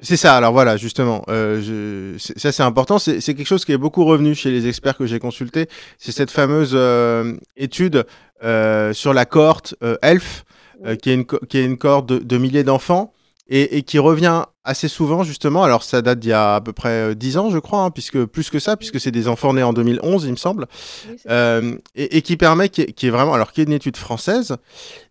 C'est 0.00 0.16
ça. 0.16 0.36
Alors 0.36 0.52
voilà, 0.52 0.76
justement, 0.76 1.24
euh, 1.28 2.16
je, 2.18 2.18
ça 2.36 2.52
c'est 2.52 2.62
important. 2.64 2.98
C'est 2.98 3.20
quelque 3.22 3.44
chose 3.46 3.64
qui 3.64 3.72
est 3.72 3.78
beaucoup 3.78 4.04
revenu 4.04 4.34
chez 4.34 4.50
les 4.50 4.66
experts 4.66 4.96
que 4.98 5.06
j'ai 5.06 5.18
consultés. 5.20 5.68
C'est 5.98 6.12
cette 6.12 6.30
fameuse 6.32 6.72
euh, 6.74 7.34
étude 7.56 8.04
euh, 8.42 8.92
sur 8.92 9.14
la 9.14 9.24
cohorte 9.24 9.76
euh, 9.82 9.96
ELF, 10.02 10.44
euh, 10.84 10.96
qui 10.96 11.10
est 11.10 11.14
une, 11.14 11.24
co- 11.24 11.38
qui 11.48 11.58
est 11.58 11.64
une 11.64 11.78
cohorte 11.78 12.06
de, 12.06 12.18
de 12.18 12.36
milliers 12.38 12.64
d'enfants 12.64 13.12
et, 13.48 13.78
et 13.78 13.82
qui 13.82 13.98
revient 13.98 14.44
assez 14.64 14.88
souvent 14.88 15.22
justement. 15.22 15.62
Alors 15.62 15.82
ça 15.82 16.02
date 16.02 16.18
d'il 16.18 16.30
y 16.30 16.32
a 16.32 16.56
à 16.56 16.60
peu 16.60 16.72
près 16.72 17.10
euh, 17.10 17.14
10 17.14 17.36
ans, 17.36 17.50
je 17.50 17.58
crois, 17.58 17.82
hein, 17.82 17.90
puisque 17.90 18.24
plus 18.24 18.50
que 18.50 18.58
ça, 18.58 18.76
puisque 18.76 18.98
c'est 18.98 19.10
des 19.10 19.28
enfants 19.28 19.52
nés 19.52 19.62
en 19.62 19.72
2011, 19.72 20.24
il 20.24 20.32
me 20.32 20.36
semble, 20.36 20.66
oui, 21.08 21.16
euh, 21.28 21.76
et, 21.94 22.16
et 22.16 22.22
qui 22.22 22.36
permet, 22.36 22.68
qui 22.68 22.82
est, 22.82 22.92
qui 22.92 23.06
est 23.06 23.10
vraiment, 23.10 23.34
alors 23.34 23.52
qui 23.52 23.60
est 23.60 23.64
une 23.64 23.72
étude 23.72 23.96
française 23.96 24.56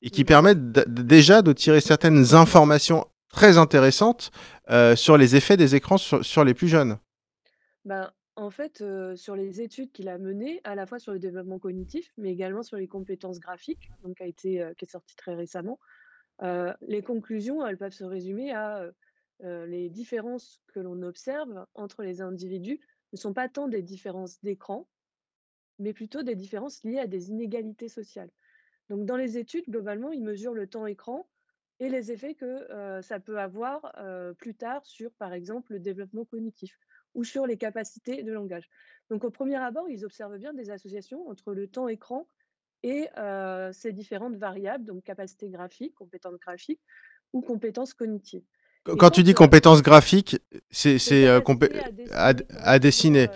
et 0.01 0.09
qui 0.09 0.25
permet 0.25 0.55
déjà 0.55 1.41
de 1.41 1.53
tirer 1.53 1.81
certaines 1.81 2.33
informations 2.33 3.05
très 3.29 3.57
intéressantes 3.57 4.31
euh, 4.69 4.95
sur 4.95 5.17
les 5.17 5.35
effets 5.35 5.57
des 5.57 5.75
écrans 5.75 5.97
sur, 5.97 6.25
sur 6.25 6.43
les 6.43 6.53
plus 6.53 6.67
jeunes. 6.67 6.97
Ben, 7.85 8.11
en 8.35 8.49
fait, 8.49 8.83
sur 9.15 9.35
les 9.35 9.61
études 9.61 9.91
qu'il 9.91 10.09
a 10.09 10.17
menées, 10.17 10.59
à 10.63 10.73
la 10.73 10.87
fois 10.87 10.97
sur 10.97 11.11
le 11.11 11.19
développement 11.19 11.59
cognitif, 11.59 12.11
mais 12.17 12.31
également 12.31 12.63
sur 12.63 12.77
les 12.77 12.87
compétences 12.87 13.39
graphiques, 13.39 13.91
donc 14.03 14.17
qui 14.17 14.23
a 14.23 14.25
été, 14.25 14.67
qui 14.75 14.85
est 14.85 14.89
sorti 14.89 15.15
très 15.15 15.35
récemment. 15.35 15.77
Les 16.41 17.03
conclusions, 17.03 17.63
elles 17.63 17.77
peuvent 17.77 17.93
se 17.93 18.03
résumer 18.03 18.51
à, 18.51 18.87
heu, 19.43 19.65
les 19.65 19.89
différences 19.89 20.61
que 20.67 20.79
l'on 20.79 21.01
observe 21.03 21.67
entre 21.75 22.03
les 22.03 22.21
individus 22.21 22.79
ne 23.13 23.17
sont 23.17 23.33
pas 23.33 23.49
tant 23.49 23.67
des 23.67 23.83
différences 23.83 24.41
d'écran, 24.41 24.89
mais 25.79 25.93
plutôt 25.93 26.23
des 26.23 26.35
différences 26.35 26.83
liées 26.83 26.99
à 26.99 27.07
des 27.07 27.29
inégalités 27.29 27.89
sociales. 27.89 28.31
Donc 28.89 29.05
dans 29.05 29.17
les 29.17 29.37
études, 29.37 29.65
globalement, 29.69 30.11
ils 30.11 30.23
mesurent 30.23 30.53
le 30.55 30.67
temps 30.67 30.87
écran 30.87 31.29
et 31.79 31.89
les 31.89 32.11
effets 32.11 32.35
que, 32.35 32.99
heu, 32.99 33.01
ça 33.01 33.19
peut 33.19 33.39
avoir, 33.39 33.93
heu, 33.99 34.35
plus 34.35 34.55
tard 34.55 34.85
sur, 34.85 35.13
par 35.15 35.33
exemple, 35.33 35.73
le 35.73 35.79
développement 35.79 36.25
cognitif 36.25 36.79
ou 37.15 37.23
sur 37.23 37.47
les 37.47 37.57
capacités 37.57 38.23
de 38.23 38.33
langage. 38.33 38.69
Donc 39.09 39.23
au 39.25 39.31
premier 39.31 39.57
abord, 39.57 39.89
ils 39.89 40.05
observent 40.05 40.37
bien 40.37 40.53
des 40.53 40.71
associations 40.71 41.27
entre 41.29 41.53
le 41.53 41.67
temps 41.69 41.87
écran 41.89 42.29
et 42.83 43.09
ces 43.73 43.93
différentes 43.93 44.35
variables, 44.35 44.85
donc 44.85 45.03
capacité 45.03 45.49
graphique, 45.49 45.95
compétences 45.95 46.39
graphiques 46.39 46.81
ou 47.33 47.41
compétences 47.41 47.93
cognitives. 47.93 48.45
Et 48.91 48.97
Quand 48.97 49.09
tu 49.11 49.23
dis 49.23 49.33
compétences 49.33 49.81
graphiques, 49.81 50.37
c'est 50.71 50.97
euh, 51.27 51.39
compé- 51.39 51.71
à 52.11 52.27
à, 52.27 52.33
dessiner 52.33 52.47
à 52.59 52.79
dessiner. 52.79 53.23
heu, 53.25 53.29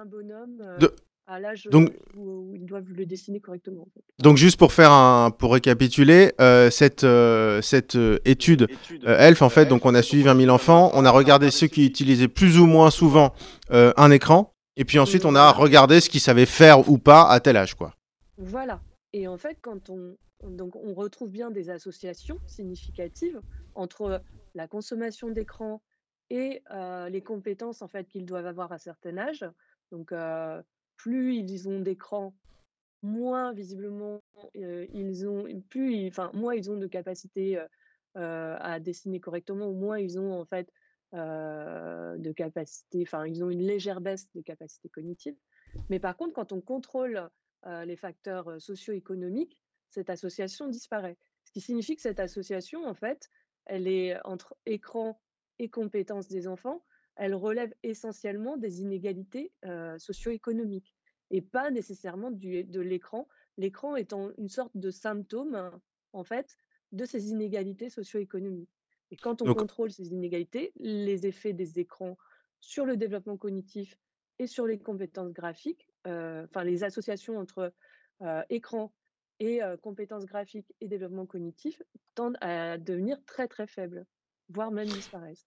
un 0.00 0.06
bonhomme, 0.06 0.62
De- 0.80 0.94
à 1.26 1.40
l'âge, 1.40 1.66
donc, 1.70 1.90
où 2.16 2.50
où 2.50 2.54
ils 2.56 2.64
doivent 2.66 2.88
le 2.94 3.04
dessiner 3.06 3.40
correctement, 3.40 3.82
en 3.82 3.88
fait. 3.94 4.02
donc 4.22 4.36
juste 4.36 4.58
pour 4.58 4.72
faire 4.72 4.92
un, 4.92 5.30
pour 5.30 5.52
récapituler, 5.54 6.32
euh, 6.40 6.70
cette, 6.70 7.04
euh, 7.04 7.60
cette 7.62 7.96
euh, 7.96 8.18
étude 8.26 8.68
euh, 9.06 9.18
ELF, 9.28 9.40
en 9.42 9.48
fait, 9.48 9.66
donc 9.66 9.84
on 9.86 9.94
a 9.94 10.02
suivi 10.02 10.22
20 10.22 10.38
000 10.38 10.50
enfants, 10.54 10.90
on 10.94 11.04
a 11.06 11.10
regardé 11.10 11.50
ceux 11.50 11.66
qui 11.66 11.86
utilisaient 11.86 12.28
plus 12.28 12.58
ou 12.58 12.66
moins 12.66 12.90
souvent 12.90 13.34
euh, 13.72 13.92
un 13.96 14.10
écran, 14.10 14.52
et 14.76 14.84
puis 14.84 14.98
ensuite 14.98 15.24
Mmh, 15.24 15.28
on 15.28 15.34
a 15.34 15.52
voilà. 15.52 15.52
regardé 15.52 16.00
ce 16.00 16.10
qu'ils 16.10 16.20
savaient 16.20 16.46
faire 16.46 16.88
ou 16.90 16.98
pas 16.98 17.28
à 17.28 17.40
tel 17.40 17.56
âge, 17.56 17.74
quoi. 17.74 17.94
Voilà 18.38 18.80
et 19.14 19.28
en 19.28 19.36
fait, 19.38 19.56
quand 19.62 19.88
on 19.90 20.16
on 20.42 20.50
donc 20.50 20.76
on 20.76 20.92
retrouve 20.92 21.30
bien 21.30 21.50
des 21.50 21.70
associations 21.70 22.38
significatives 22.46 23.40
entre 23.74 24.20
la 24.54 24.68
consommation 24.68 25.30
d'écran 25.30 25.82
et 26.30 26.62
les 27.10 27.22
compétences, 27.22 27.82
en 27.82 27.88
fait, 27.88 28.08
qu'ils 28.08 28.26
doivent 28.26 28.46
avoir 28.46 28.72
à 28.72 28.78
certain 28.78 29.18
âge. 29.18 29.44
Donc 29.90 30.12
plus 30.96 31.36
ils 31.36 31.68
ont 31.68 31.80
d'écran, 31.80 32.34
moins 33.02 33.52
visiblement, 33.52 34.22
ils 34.54 35.28
ont 35.28 35.46
plus 35.68 36.08
enfin, 36.08 36.30
moins 36.32 36.54
ils 36.54 36.70
ont 36.70 36.76
de 36.76 36.86
capacité, 36.86 37.62
à 38.14 38.80
dessiner 38.80 39.20
correctement 39.20 39.66
ou 39.68 39.74
moins 39.74 39.98
ils 39.98 40.18
ont, 40.18 40.32
en 40.32 40.44
fait, 40.44 40.72
de 41.12 42.32
capacité 42.32 43.02
enfin, 43.02 43.26
ils 43.26 43.44
ont 43.44 43.50
une 43.50 43.62
légère 43.62 44.00
baisse 44.00 44.28
des 44.34 44.42
capacités 44.42 44.88
cognitives. 44.88 45.36
Mais 45.90 45.98
par 45.98 46.16
contre, 46.16 46.32
quand 46.32 46.52
on 46.52 46.60
contrôle, 46.60 47.28
les 47.66 47.96
facteurs, 47.96 48.60
socio-économiques, 48.60 49.58
cette 49.90 50.10
association 50.10 50.68
disparaît. 50.68 51.16
Ce 51.44 51.52
qui 51.52 51.60
signifie 51.60 51.94
que 51.94 52.02
cette 52.02 52.20
association, 52.20 52.84
en 52.84 52.94
fait, 52.94 53.28
elle 53.66 53.88
est 53.88 54.16
entre 54.24 54.56
écran 54.66 55.20
et 55.58 55.68
compétences 55.68 56.28
des 56.28 56.46
enfants, 56.48 56.84
elle 57.16 57.34
relève 57.34 57.72
essentiellement 57.82 58.56
des 58.56 58.80
inégalités, 58.80 59.52
socio-économiques 59.98 60.94
et 61.30 61.42
pas 61.42 61.70
nécessairement 61.70 62.30
du 62.30 62.64
de 62.64 62.80
l'écran. 62.80 63.28
L'écran 63.56 63.96
étant 63.96 64.30
une 64.36 64.48
sorte 64.48 64.76
de 64.76 64.90
symptôme, 64.90 65.70
en 66.12 66.24
fait, 66.24 66.56
de 66.92 67.04
ces 67.04 67.30
inégalités 67.30 67.88
socio-économiques. 67.88 68.70
Et 69.10 69.16
quand 69.16 69.42
on 69.42 69.46
Donc 69.46 69.58
contrôle 69.58 69.92
ces 69.92 70.08
inégalités, 70.08 70.72
les 70.76 71.26
effets 71.26 71.52
des 71.52 71.78
écrans 71.78 72.16
sur 72.60 72.84
le 72.84 72.96
développement 72.96 73.36
cognitif 73.36 73.96
et 74.38 74.46
sur 74.46 74.66
les 74.66 74.78
compétences 74.78 75.32
graphiques, 75.32 75.88
enfin 76.04 76.64
les 76.64 76.82
associations 76.82 77.38
entre, 77.38 77.72
écran 78.50 78.92
et 79.44 79.60
compétences 79.82 80.24
graphiques 80.24 80.72
et 80.80 80.88
développement 80.88 81.26
cognitif 81.26 81.82
tendent 82.14 82.38
à 82.40 82.78
devenir 82.78 83.18
très, 83.26 83.46
très 83.46 83.66
faibles, 83.66 84.06
voire 84.48 84.70
même 84.70 84.88
disparaissent. 84.88 85.46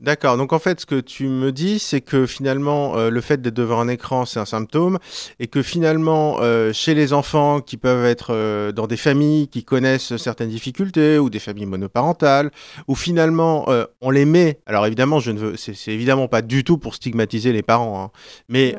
D'accord, 0.00 0.36
donc 0.36 0.52
en 0.52 0.58
fait, 0.58 0.80
ce 0.80 0.86
que 0.86 0.98
tu 0.98 1.28
me 1.28 1.52
dis, 1.52 1.78
c'est 1.78 2.00
que 2.00 2.26
finalement, 2.26 2.96
le 3.08 3.20
fait 3.20 3.40
d'être 3.40 3.54
devant 3.54 3.78
un 3.78 3.86
écran, 3.86 4.24
c'est 4.24 4.40
un 4.40 4.44
symptôme 4.44 4.98
et 5.38 5.46
que 5.46 5.62
finalement, 5.62 6.40
chez 6.72 6.94
les 6.94 7.12
enfants 7.12 7.60
qui 7.60 7.76
peuvent 7.76 8.04
être, 8.04 8.72
dans 8.72 8.88
des 8.88 8.96
familles 8.96 9.46
qui 9.46 9.62
connaissent 9.64 10.16
certaines 10.16 10.48
difficultés 10.48 11.20
ou 11.20 11.30
des 11.30 11.38
familles 11.38 11.66
monoparentales, 11.66 12.50
où 12.88 12.96
finalement, 12.96 13.68
on 14.00 14.10
les 14.10 14.24
met 14.24 14.60
alors 14.66 14.86
évidemment, 14.86 15.20
je 15.20 15.30
ne 15.30 15.38
veux 15.38 15.56
c'est 15.56 15.74
c'est 15.74 15.92
évidemment 15.92 16.26
pas 16.26 16.42
du 16.42 16.64
tout 16.64 16.78
pour 16.78 16.96
stigmatiser 16.96 17.52
les 17.52 17.62
parents, 17.62 18.02
hein, 18.02 18.10
mais 18.48 18.74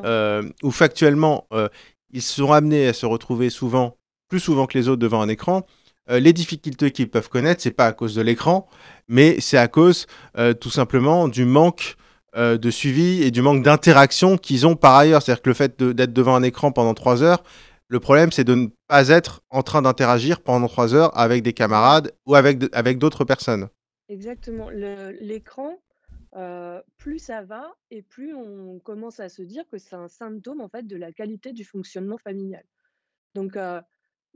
où 0.62 0.70
factuellement, 0.70 1.48
ils 2.12 2.22
sont 2.22 2.52
amenés 2.52 2.88
à 2.88 2.92
se 2.92 3.06
retrouver 3.06 3.48
souvent, 3.48 3.96
plus 4.28 4.40
souvent 4.40 4.66
que 4.66 4.76
les 4.76 4.88
autres 4.88 5.00
devant 5.00 5.20
un 5.20 5.28
écran. 5.28 5.64
Heu, 6.10 6.18
les 6.18 6.32
difficultés 6.32 6.90
qu'ils 6.90 7.10
peuvent 7.10 7.28
connaître, 7.28 7.62
c'est 7.62 7.70
pas 7.70 7.86
à 7.86 7.92
cause 7.92 8.14
de 8.14 8.22
l'écran, 8.22 8.68
mais 9.08 9.40
c'est 9.40 9.56
à 9.58 9.68
cause 9.68 10.06
euh, 10.36 10.52
tout 10.52 10.70
simplement 10.70 11.28
du 11.28 11.44
manque 11.44 11.96
euh, 12.36 12.58
de 12.58 12.70
suivi 12.70 13.22
et 13.22 13.30
du 13.30 13.42
manque 13.42 13.62
d'interaction 13.62 14.36
qu'ils 14.36 14.66
ont 14.66 14.76
par 14.76 14.94
ailleurs. 14.96 15.22
C'est-à-dire 15.22 15.42
que 15.42 15.50
le 15.50 15.54
fait 15.54 15.82
d'être 15.82 16.12
devant 16.12 16.34
un 16.34 16.42
écran 16.42 16.72
pendant 16.72 16.94
trois 16.94 17.22
heures, 17.22 17.42
le 17.88 18.00
problème 18.00 18.32
c'est 18.32 18.44
de 18.44 18.54
ne 18.54 18.68
pas 18.88 19.08
être 19.08 19.42
en 19.50 19.62
train 19.62 19.82
d'interagir 19.82 20.42
pendant 20.42 20.68
trois 20.68 20.94
heures 20.94 21.16
avec 21.18 21.42
des 21.42 21.52
camarades 21.52 22.12
ou 22.26 22.34
avec, 22.34 22.62
avec 22.72 22.98
d'autres 22.98 23.24
personnes. 23.24 23.68
exactement. 24.08 24.68
L'écran, 24.70 25.78
plus 26.98 27.18
ça 27.18 27.42
va 27.42 27.72
et 27.90 28.02
plus 28.02 28.34
on 28.34 28.80
commence 28.80 29.20
à 29.20 29.28
se 29.28 29.42
dire 29.42 29.64
que 29.70 29.78
c'est 29.78 29.94
un 29.94 30.08
symptôme, 30.08 30.60
en 30.60 30.68
fait, 30.68 30.86
de 30.86 30.96
la 30.96 31.12
qualité 31.12 31.52
du 31.52 31.64
fonctionnement 31.64 32.18
familial. 32.18 32.64
Donc 33.34 33.56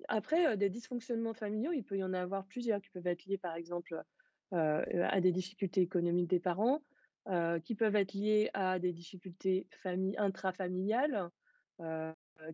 après, 0.08 0.56
des 0.56 0.70
dysfonctionnements 0.70 1.34
familiaux, 1.34 1.72
il 1.72 1.84
peut 1.84 1.96
y 1.98 2.04
en 2.04 2.12
avoir 2.14 2.46
plusieurs 2.46 2.80
qui 2.80 2.90
peuvent 2.90 3.06
être 3.06 3.26
liés, 3.26 3.38
par 3.38 3.54
exemple, 3.56 4.02
à 4.52 5.20
des 5.20 5.32
difficultés 5.32 5.82
économiques 5.82 6.28
des 6.30 6.40
parents, 6.40 6.82
qui 7.64 7.74
peuvent 7.74 7.96
être 7.96 8.14
liés 8.14 8.50
à 8.54 8.78
des 8.78 8.92
difficultés 8.92 9.68
famille 9.72 10.16
intrafamiliales, 10.18 11.30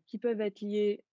qui 0.07 0.19
peuvent 0.19 0.41
être 0.41 0.61
liés 0.61 1.05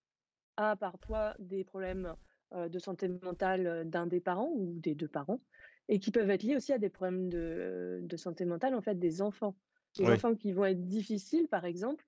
à 0.56 0.76
parfois 0.76 1.34
des 1.38 1.64
problèmes, 1.64 2.16
de 2.54 2.78
santé 2.78 3.08
mentale, 3.08 3.88
d'un 3.90 4.06
des 4.06 4.20
parents 4.20 4.50
ou 4.54 4.78
des 4.80 4.94
2 4.94 5.08
parents 5.08 5.42
et 5.88 6.00
qui 6.00 6.10
peuvent 6.12 6.30
être 6.30 6.42
liés 6.44 6.56
aussi 6.56 6.72
à 6.72 6.78
des 6.78 6.90
problèmes 6.90 7.28
de 7.30 8.00
de 8.04 8.16
santé 8.16 8.44
mentale, 8.46 8.74
en 8.74 8.82
fait, 8.82 8.96
des 8.98 9.22
enfants. 9.22 9.56
Des 9.98 10.10
Oui. 10.10 10.10
enfants 10.10 10.34
qui 10.36 10.52
vont 10.52 10.64
être 10.66 10.86
difficiles, 10.86 11.48
par 11.48 11.64
exemple, 11.66 12.04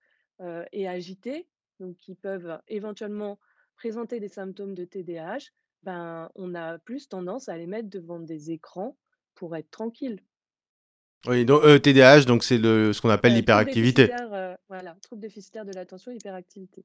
et 0.73 0.89
agités, 0.89 1.49
donc 1.81 1.97
qui 1.99 2.15
peuvent 2.17 2.61
éventuellement 2.69 3.39
présenter 3.77 4.21
des 4.21 4.29
symptômes 4.29 4.75
de 4.75 4.85
TDAH, 4.85 5.51
ben, 5.83 6.31
on 6.35 6.55
a 6.55 6.79
plus 6.79 7.09
tendance 7.09 7.49
à 7.49 7.57
les 7.57 7.67
mettre 7.67 7.91
devant 7.91 8.19
des 8.19 8.51
écrans 8.51 8.97
pour 9.35 9.55
être 9.57 9.71
tranquilles. 9.71 10.21
Oui, 11.27 11.45
donc 11.45 11.63
euh, 11.65 11.79
TDAH, 11.79 12.25
donc 12.25 12.45
c'est 12.45 12.59
le, 12.59 12.93
ce 12.93 13.01
qu'on 13.01 13.09
appelle 13.09 13.33
troubles 13.33 13.41
l'hyperactivité. 13.41 14.11
heu, 14.13 14.57
voilà, 14.69 14.97
troubles 15.03 15.23
déficitaires 15.23 15.65
de 15.65 15.73
l'attention, 15.73 16.13
hyperactivité. 16.13 16.85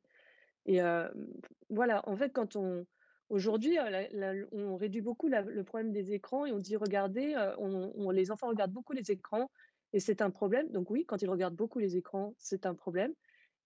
Et 0.66 0.80
voilà, 1.70 2.08
en 2.08 2.16
fait, 2.16 2.32
quand 2.32 2.56
on 2.56 2.86
aujourd'hui, 3.30 3.76
la 3.76 4.34
on 4.52 4.76
réduit 4.76 5.02
beaucoup 5.02 5.28
la 5.28 5.42
le 5.42 5.64
problème 5.64 5.92
des 5.92 6.14
écrans 6.14 6.46
et 6.46 6.52
on 6.52 6.60
dit: 6.60 6.76
«Regardez, 6.76 7.36
on 7.58 8.12
les 8.12 8.32
enfants 8.32 8.50
regardent 8.50 8.74
beaucoup 8.74 8.94
les 8.94 9.12
écrans 9.12 9.50
et 9.94 10.00
c'est 10.00 10.22
un 10.22 10.30
problème». 10.30 10.70
Donc 10.72 10.92
oui, 10.92 11.06
quand 11.06 11.22
ils 11.22 11.30
regardent 11.30 11.56
beaucoup 11.56 11.80
les 11.80 11.98
écrans, 11.98 12.34
c'est 12.38 12.66
un 12.66 12.76
problème 12.76 13.14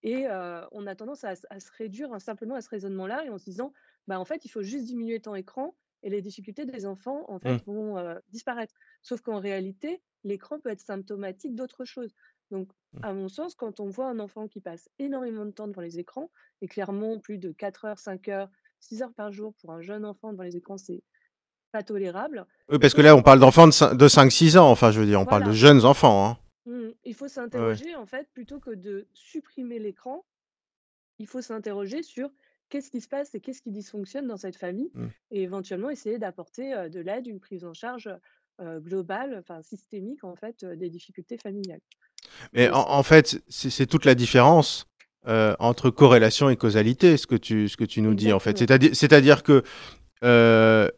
et 0.03 0.27
on 0.72 0.86
a 0.86 0.95
tendance 0.95 1.24
à 1.24 1.36
se 1.36 1.72
réduire, 1.77 2.13
hein, 2.13 2.19
simplement 2.19 2.55
à 2.55 2.62
ce 2.62 2.69
raisonnement-là 2.69 3.25
et 3.25 3.29
en 3.29 3.38
se 3.38 3.45
disant: 3.45 3.74
«Bah, 4.07 4.19
en 4.19 4.25
fait, 4.25 4.45
il 4.45 4.50
faut 4.50 4.63
juste 4.63 4.86
diminuer 4.86 5.19
ton 5.19 5.33
écran 5.36 5.75
et 6.03 6.10
les 6.10 6.22
difficultés 6.22 6.65
des 6.65 6.86
enfants, 6.86 7.24
en 7.29 7.39
fait, 7.39 7.63
vont, 7.65 7.95
disparaître». 8.29 8.74
Sauf 9.01 9.22
qu'en 9.22 9.39
réalité, 9.39 10.01
l'écran 10.24 10.60
peut 10.60 10.69
être 10.69 10.81
symptomatique 10.81 11.55
d'autre 11.55 11.86
chose. 11.86 12.13
Donc 12.51 12.69
à 13.01 13.13
mon 13.13 13.29
sens, 13.29 13.55
quand 13.55 13.79
on 13.79 13.88
voit 13.88 14.07
un 14.07 14.19
enfant 14.19 14.48
qui 14.48 14.62
passe 14.62 14.89
énormément 15.00 15.45
de 15.45 15.51
temps 15.51 15.67
devant 15.67 15.81
les 15.81 15.98
écrans 16.00 16.29
et 16.62 16.67
clairement 16.67 17.17
plus 17.19 17.39
de 17.39 17.51
4 17.51 17.86
heures, 17.86 18.00
5 18.00 18.27
heures, 18.27 18.50
6 18.79 19.01
heures 19.01 19.13
par 19.13 19.31
jour 19.31 19.53
pour 19.55 19.72
un 19.72 19.81
jeune 19.81 20.05
enfant 20.05 20.31
devant 20.31 20.43
les 20.43 20.55
écrans, 20.55 20.77
c'est 20.77 21.01
pas 21.72 21.81
tolérable. 21.81 22.45
Oui, 22.69 22.77
parce 22.79 22.93
que 22.93 23.01
là, 23.01 23.15
on 23.15 23.24
parle 23.24 23.39
d'enfants 23.39 23.65
de, 23.65 23.72
cin- 23.72 23.95
de 23.95 24.07
5-6 24.07 24.57
ans, 24.57 24.69
enfin, 24.69 24.91
je 24.91 25.00
veux 25.00 25.05
dire, 25.05 25.19
on 25.19 25.25
parle 25.25 25.45
de 25.45 25.51
jeunes 25.51 25.86
enfants. 25.86 26.27
Hein. 26.27 26.38
Mmh, 26.65 26.89
il 27.03 27.13
faut 27.15 27.25
Ouais, 27.25 27.29
s'interroger 27.29 27.96
en 27.96 28.05
fait, 28.05 28.27
plutôt 28.34 28.60
que 28.60 28.72
de 28.72 29.08
supprimer 29.13 29.79
l'écran, 29.79 30.25
il 31.20 31.27
faut 31.27 31.41
s'interroger 31.41 32.03
sur 32.03 32.29
qu'est-ce 32.70 32.89
qui 32.89 33.01
se 33.01 33.08
passe 33.08 33.36
et 33.36 33.39
qu'est-ce 33.39 33.62
qui 33.62 33.72
dysfonctionne 33.72 34.27
dans 34.27 34.38
cette 34.38 34.55
famille 34.58 34.91
Hmm. 34.93 35.08
et 35.32 35.43
éventuellement 35.43 35.89
essayer 35.89 36.17
d'apporter, 36.17 36.89
de 36.89 37.00
l'aide, 37.00 37.27
une 37.27 37.39
prise 37.39 37.65
en 37.65 37.74
charge, 37.74 38.10
globale, 38.62 39.38
enfin 39.39 39.62
systémique 39.62 40.24
en 40.24 40.36
fait, 40.36 40.63
des 40.63 40.89
difficultés 40.89 41.38
familiales. 41.38 41.82
Mais 42.53 42.70
en, 42.72 43.03
fait, 43.03 43.41
c'est 43.48 43.70
c'est 43.70 43.86
toute 43.86 44.05
la 44.05 44.15
différence 44.15 44.88
euh, 45.27 45.55
entre 45.60 45.89
corrélation 45.89 46.50
et 46.50 46.55
causalité, 46.58 47.17
ce 47.17 47.27
que 47.27 47.36
tu, 47.36 47.70
ce 47.70 47.77
que 47.77 47.84
tu 47.86 48.01
nous 48.01 48.13
dis, 48.13 48.34
en 48.34 48.39
fait. 48.39 48.51
exactement, 48.51 48.58
C'est-à-dire 48.58 48.96
c'est-à-dire 48.96 49.43
que 49.43 49.63
euh, 50.24 50.89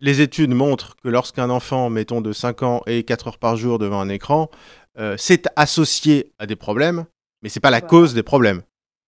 les 0.00 0.20
études 0.20 0.54
montrent 0.54 0.96
que 0.96 1.08
lorsqu'un 1.08 1.50
enfant, 1.50 1.90
mettons 1.90 2.20
de 2.20 2.32
5 2.32 2.62
ans, 2.62 2.82
est 2.86 3.02
4 3.04 3.28
heures 3.28 3.38
par 3.38 3.56
jour 3.56 3.78
devant 3.78 4.00
un 4.00 4.08
écran, 4.08 4.50
euh, 4.98 5.16
c'est 5.16 5.48
associé 5.56 6.32
à 6.38 6.46
des 6.46 6.56
problèmes, 6.56 7.06
mais 7.42 7.48
c'est 7.48 7.60
pas 7.60 7.70
la 7.70 7.80
voilà. 7.80 7.90
cause 7.90 8.14
des 8.14 8.22
problèmes. 8.22 8.62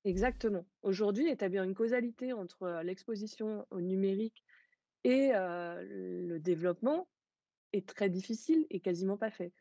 Exactement. 0.04 0.64
Aujourd'hui, 0.82 1.28
établir 1.28 1.62
une 1.62 1.74
causalité 1.74 2.32
entre, 2.32 2.64
heu, 2.64 2.82
l'exposition 2.82 3.66
au 3.70 3.80
numérique 3.80 4.44
et 5.04 5.32
heu, 5.34 5.86
le 6.28 6.38
développement 6.38 7.08
est 7.72 7.88
très 7.88 8.08
difficile 8.08 8.66
et 8.70 8.80
quasiment 8.80 9.16
pas 9.16 9.30
fait 9.30 9.52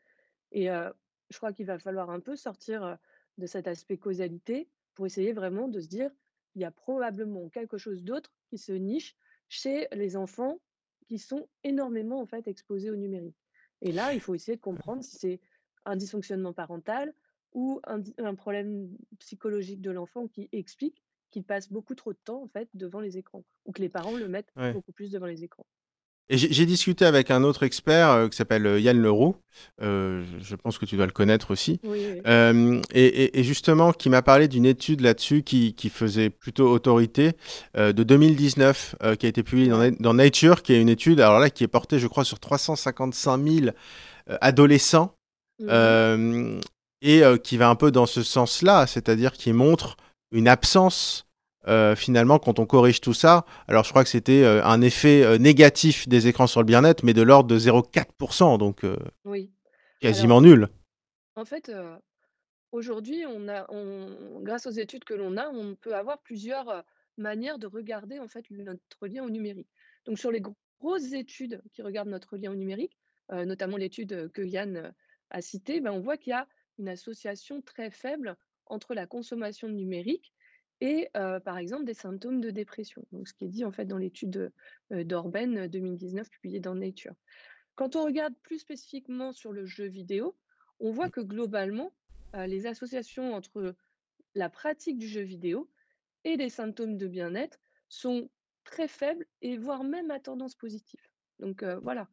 et 0.52 0.68
je 0.68 1.36
crois 1.36 1.52
qu'il 1.52 1.66
va 1.66 1.78
falloir 1.78 2.10
un 2.10 2.20
peu 2.20 2.36
sortir, 2.36 2.98
de 3.38 3.46
cet 3.46 3.66
aspect 3.66 3.98
causalité 3.98 4.68
pour 4.94 5.06
essayer 5.06 5.32
vraiment 5.32 5.68
de 5.68 5.80
se 5.80 5.88
dire: 5.88 6.10
«Il 6.54 6.62
y 6.62 6.64
a 6.64 6.70
probablement 6.70 7.48
quelque 7.50 7.76
chose 7.76 8.02
d'autre 8.02 8.32
qui 8.48 8.58
se 8.58 8.72
niche 8.72 9.14
chez 9.48 9.88
les 9.92 10.16
enfants 10.16 10.58
qui 11.06 11.18
sont 11.18 11.48
énormément, 11.64 12.20
en 12.20 12.26
fait, 12.26 12.48
exposés 12.48 12.90
au 12.90 12.96
numérique» 12.96 13.36
et 13.82 13.92
là, 13.92 14.14
il 14.14 14.20
faut 14.20 14.34
essayer 14.34 14.56
de 14.56 14.62
comprendre 14.62 15.04
si 15.04 15.16
c'est 15.16 15.40
un 15.86 15.96
dysfonctionnement 15.96 16.52
parental 16.52 17.14
ou 17.54 17.80
un 18.18 18.34
problème 18.34 18.88
psychologique 19.18 19.80
de 19.80 19.90
l'enfant 19.90 20.26
qui 20.28 20.48
explique 20.52 21.02
qu'il 21.30 21.42
passe 21.44 21.72
beaucoup 21.72 21.94
trop 21.94 22.12
de 22.12 22.18
temps, 22.24 22.42
en 22.42 22.48
fait, 22.48 22.68
devant 22.74 23.00
les 23.00 23.16
écrans 23.16 23.44
ou 23.64 23.72
que 23.72 23.80
les 23.80 23.88
parents 23.88 24.16
le 24.16 24.28
mettent 24.28 24.50
Ouais. 24.56 24.72
beaucoup 24.74 24.92
plus 24.92 25.10
devant 25.10 25.26
les 25.26 25.42
écrans. 25.42 25.64
Et 26.28 26.36
j'ai 26.38 26.66
discuté 26.66 27.04
avec 27.04 27.30
un 27.30 27.44
autre 27.44 27.62
expert 27.62 28.10
euh, 28.10 28.28
qui 28.28 28.36
s'appelle 28.36 28.66
euh, 28.66 28.80
Yann 28.80 29.00
Leroux, 29.00 29.36
euh, 29.80 30.24
je 30.42 30.56
pense 30.56 30.76
que 30.76 30.84
tu 30.84 30.96
dois 30.96 31.06
le 31.06 31.12
connaître 31.12 31.52
aussi, 31.52 31.78
Oui, 31.84 32.00
oui. 32.14 32.20
euh, 32.26 32.80
et, 32.92 33.06
et- 33.06 33.38
et 33.38 33.44
justement 33.44 33.92
qui 33.92 34.10
m'a 34.10 34.22
parlé 34.22 34.48
d'une 34.48 34.66
étude 34.66 35.02
là-dessus 35.02 35.44
qui, 35.44 35.74
qui 35.74 35.88
faisait 35.88 36.28
plutôt 36.30 36.68
autorité 36.68 37.34
de 37.76 37.92
2019, 38.02 38.96
euh, 39.04 39.14
qui 39.14 39.26
a 39.26 39.28
été 39.28 39.44
publiée 39.44 39.68
dans, 39.68 39.88
dans 40.00 40.14
Nature, 40.14 40.62
qui 40.64 40.72
est 40.72 40.80
une 40.82 40.88
étude, 40.88 41.20
alors 41.20 41.38
là, 41.38 41.48
qui 41.48 41.62
est 41.62 41.68
portée, 41.68 42.00
je 42.00 42.08
crois, 42.08 42.24
sur 42.24 42.40
355 42.40 43.38
000 43.48 43.66
euh, 44.30 44.36
adolescents, 44.40 45.15
Mmh 45.58 45.66
euh, 45.70 46.60
et 47.02 47.22
euh, 47.22 47.36
qui 47.36 47.56
va 47.56 47.68
un 47.68 47.74
peu 47.76 47.90
dans 47.90 48.06
ce 48.06 48.22
sens-là, 48.22 48.86
c'est-à-dire 48.86 49.32
qui 49.32 49.52
montre 49.52 49.96
une 50.32 50.48
absence, 50.48 51.26
finalement, 51.96 52.38
quand 52.38 52.58
on 52.58 52.66
corrige 52.66 53.00
tout 53.00 53.12
ça. 53.12 53.44
Alors, 53.66 53.82
je 53.84 53.90
crois 53.90 54.04
que 54.04 54.08
c'était 54.10 54.44
un 54.44 54.80
effet 54.80 55.38
négatif 55.38 56.08
des 56.08 56.28
écrans 56.28 56.46
sur 56.46 56.60
le 56.60 56.66
bien-être, 56.66 57.02
mais 57.02 57.12
de 57.12 57.22
l'ordre 57.22 57.48
de 57.48 57.58
0,4%, 57.58 58.56
donc. 58.56 58.84
Alors, 58.84 58.98
quasiment 60.00 60.40
nul. 60.40 60.68
en 61.34 61.44
fait, 61.44 61.70
Aujourd'hui, 62.72 63.24
on 63.26 63.48
a 63.48 63.66
on 63.70 64.40
grâce 64.42 64.66
aux 64.66 64.70
études 64.70 65.04
que 65.04 65.14
l'on 65.14 65.36
a, 65.36 65.48
on 65.48 65.74
peut 65.74 65.94
avoir 65.94 66.18
plusieurs, 66.18 66.84
manières 67.18 67.58
de 67.58 67.66
regarder, 67.66 68.18
en 68.18 68.28
fait, 68.28 68.44
notre 68.50 69.06
lien 69.06 69.24
au 69.24 69.30
numérique. 69.30 69.68
Donc 70.04 70.18
sur 70.18 70.30
les 70.30 70.40
gros- 70.40 70.56
grosses 70.80 71.12
études 71.12 71.62
qui 71.72 71.82
regardent 71.82 72.10
notre 72.10 72.36
lien 72.36 72.50
au 72.50 72.54
numérique, 72.54 72.96
notamment 73.32 73.76
l'étude, 73.76 74.30
que 74.32 74.42
Yann, 74.42 74.92
a 75.30 75.42
citée, 75.42 75.80
ben, 75.80 75.92
on 75.92 76.00
voit 76.00 76.16
qu'il 76.16 76.30
y 76.30 76.34
a 76.34 76.48
une 76.78 76.88
association 76.88 77.62
très 77.62 77.90
faible 77.90 78.36
entre 78.66 78.94
la 78.94 79.06
consommation 79.06 79.68
de 79.68 79.74
numérique 79.74 80.32
et 80.80 81.08
par 81.44 81.56
exemple, 81.56 81.84
des 81.84 81.94
symptômes 81.94 82.42
de 82.42 82.50
dépression. 82.50 83.06
Donc 83.10 83.28
ce 83.28 83.34
qui 83.34 83.46
est 83.46 83.48
dit, 83.48 83.64
en 83.64 83.72
fait, 83.72 83.86
dans 83.86 83.96
l'étude, 83.96 84.52
d'Orben, 84.90 85.56
heu, 85.56 85.68
2019 85.68 86.28
publiée 86.28 86.60
dans 86.60 86.74
Nature. 86.74 87.14
Quand 87.76 87.96
on 87.96 88.04
regarde 88.04 88.34
plus 88.42 88.58
spécifiquement 88.58 89.32
sur 89.32 89.52
le 89.52 89.64
jeu 89.64 89.86
vidéo, 89.86 90.36
on 90.78 90.90
voit 90.90 91.08
que 91.08 91.22
globalement, 91.22 91.92
les 92.34 92.66
associations 92.66 93.32
entre 93.32 93.74
la 94.34 94.50
pratique 94.50 94.98
du 94.98 95.08
jeu 95.08 95.22
vidéo 95.22 95.70
et 96.24 96.36
des 96.36 96.50
symptômes 96.50 96.98
de 96.98 97.06
bien-être 97.06 97.58
sont 97.88 98.28
très 98.64 98.88
faibles 98.88 99.26
et 99.40 99.56
voire 99.56 99.82
même 99.82 100.10
à 100.10 100.20
tendance 100.20 100.54
positive. 100.54 101.00
Donc 101.38 101.64
voilà. 101.82 102.08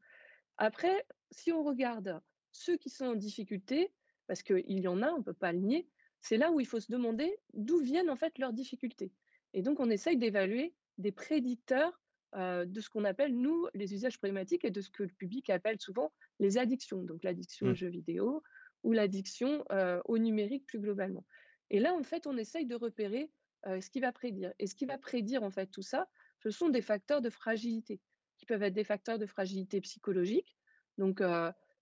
Après, 0.57 1.05
si 1.31 1.51
on 1.51 1.63
regarde 1.63 2.21
ceux 2.53 2.77
qui 2.77 2.89
sont 2.89 3.05
en 3.05 3.15
difficulté, 3.15 3.93
parce 4.27 4.43
qu'il 4.43 4.79
y 4.79 4.87
en 4.87 5.01
a, 5.01 5.11
on 5.11 5.19
ne 5.19 5.23
peut 5.23 5.33
pas 5.33 5.51
le 5.53 5.59
nier, 5.59 5.89
c'est 6.21 6.37
là 6.37 6.51
où 6.51 6.59
il 6.59 6.65
faut 6.67 6.79
se 6.79 6.91
demander 6.91 7.37
d'où 7.53 7.79
viennent 7.79 8.09
en 8.09 8.15
fait 8.15 8.37
leurs 8.39 8.53
difficultés. 8.53 9.13
Et 9.53 9.61
donc 9.61 9.79
on 9.79 9.89
essaye 9.89 10.17
d'évaluer 10.17 10.75
des 10.97 11.11
prédicteurs, 11.11 12.01
heu, 12.35 12.65
de 12.65 12.81
ce 12.81 12.89
qu'on 12.89 13.03
appelle 13.03 13.35
nous 13.35 13.67
les 13.73 13.93
usages 13.93 14.17
problématiques 14.17 14.65
et 14.65 14.71
de 14.71 14.81
ce 14.81 14.89
que 14.89 15.03
le 15.03 15.09
public 15.09 15.49
appelle 15.49 15.79
souvent 15.81 16.13
les 16.39 16.57
addictions. 16.57 17.03
Donc 17.03 17.23
l'addiction 17.23 17.67
aux 17.69 17.73
Mmh. 17.73 17.75
jeux 17.75 17.89
vidéo 17.89 18.43
ou 18.83 18.91
l'addiction, 18.93 19.65
heu, 19.71 20.01
au 20.05 20.17
numérique 20.17 20.65
plus 20.65 20.79
globalement. 20.79 21.25
Et 21.69 21.79
là, 21.79 21.93
en 21.93 22.03
fait, 22.03 22.27
on 22.27 22.37
essaye 22.37 22.65
de 22.65 22.75
repérer, 22.75 23.31
heu, 23.67 23.81
ce 23.81 23.89
qui 23.89 23.99
va 23.99 24.11
prédire. 24.11 24.53
Et 24.59 24.67
ce 24.67 24.75
qui 24.75 24.85
va 24.85 24.97
prédire 24.97 25.43
en 25.43 25.51
fait 25.51 25.67
tout 25.67 25.81
ça, 25.81 26.09
ce 26.39 26.49
sont 26.49 26.69
des 26.69 26.81
facteurs 26.81 27.21
de 27.21 27.29
fragilité, 27.29 28.01
qui 28.37 28.45
peuvent 28.45 28.63
être 28.63 28.73
des 28.73 28.83
facteurs 28.83 29.17
de 29.19 29.25
fragilité 29.25 29.79
psychologique, 29.81 30.57
donc 30.97 31.21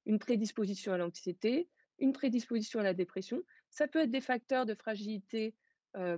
une 0.05 0.19
prédisposition 0.19 0.93
à 0.93 0.97
l'anxiété, 0.97 1.69
une 1.99 2.13
prédisposition 2.13 2.79
à 2.79 2.83
la 2.83 2.93
dépression. 2.93 3.43
Ça 3.69 3.87
peut 3.87 3.99
être 3.99 4.11
des 4.11 4.21
facteurs 4.21 4.65
de 4.65 4.73
fragilité, 4.73 5.55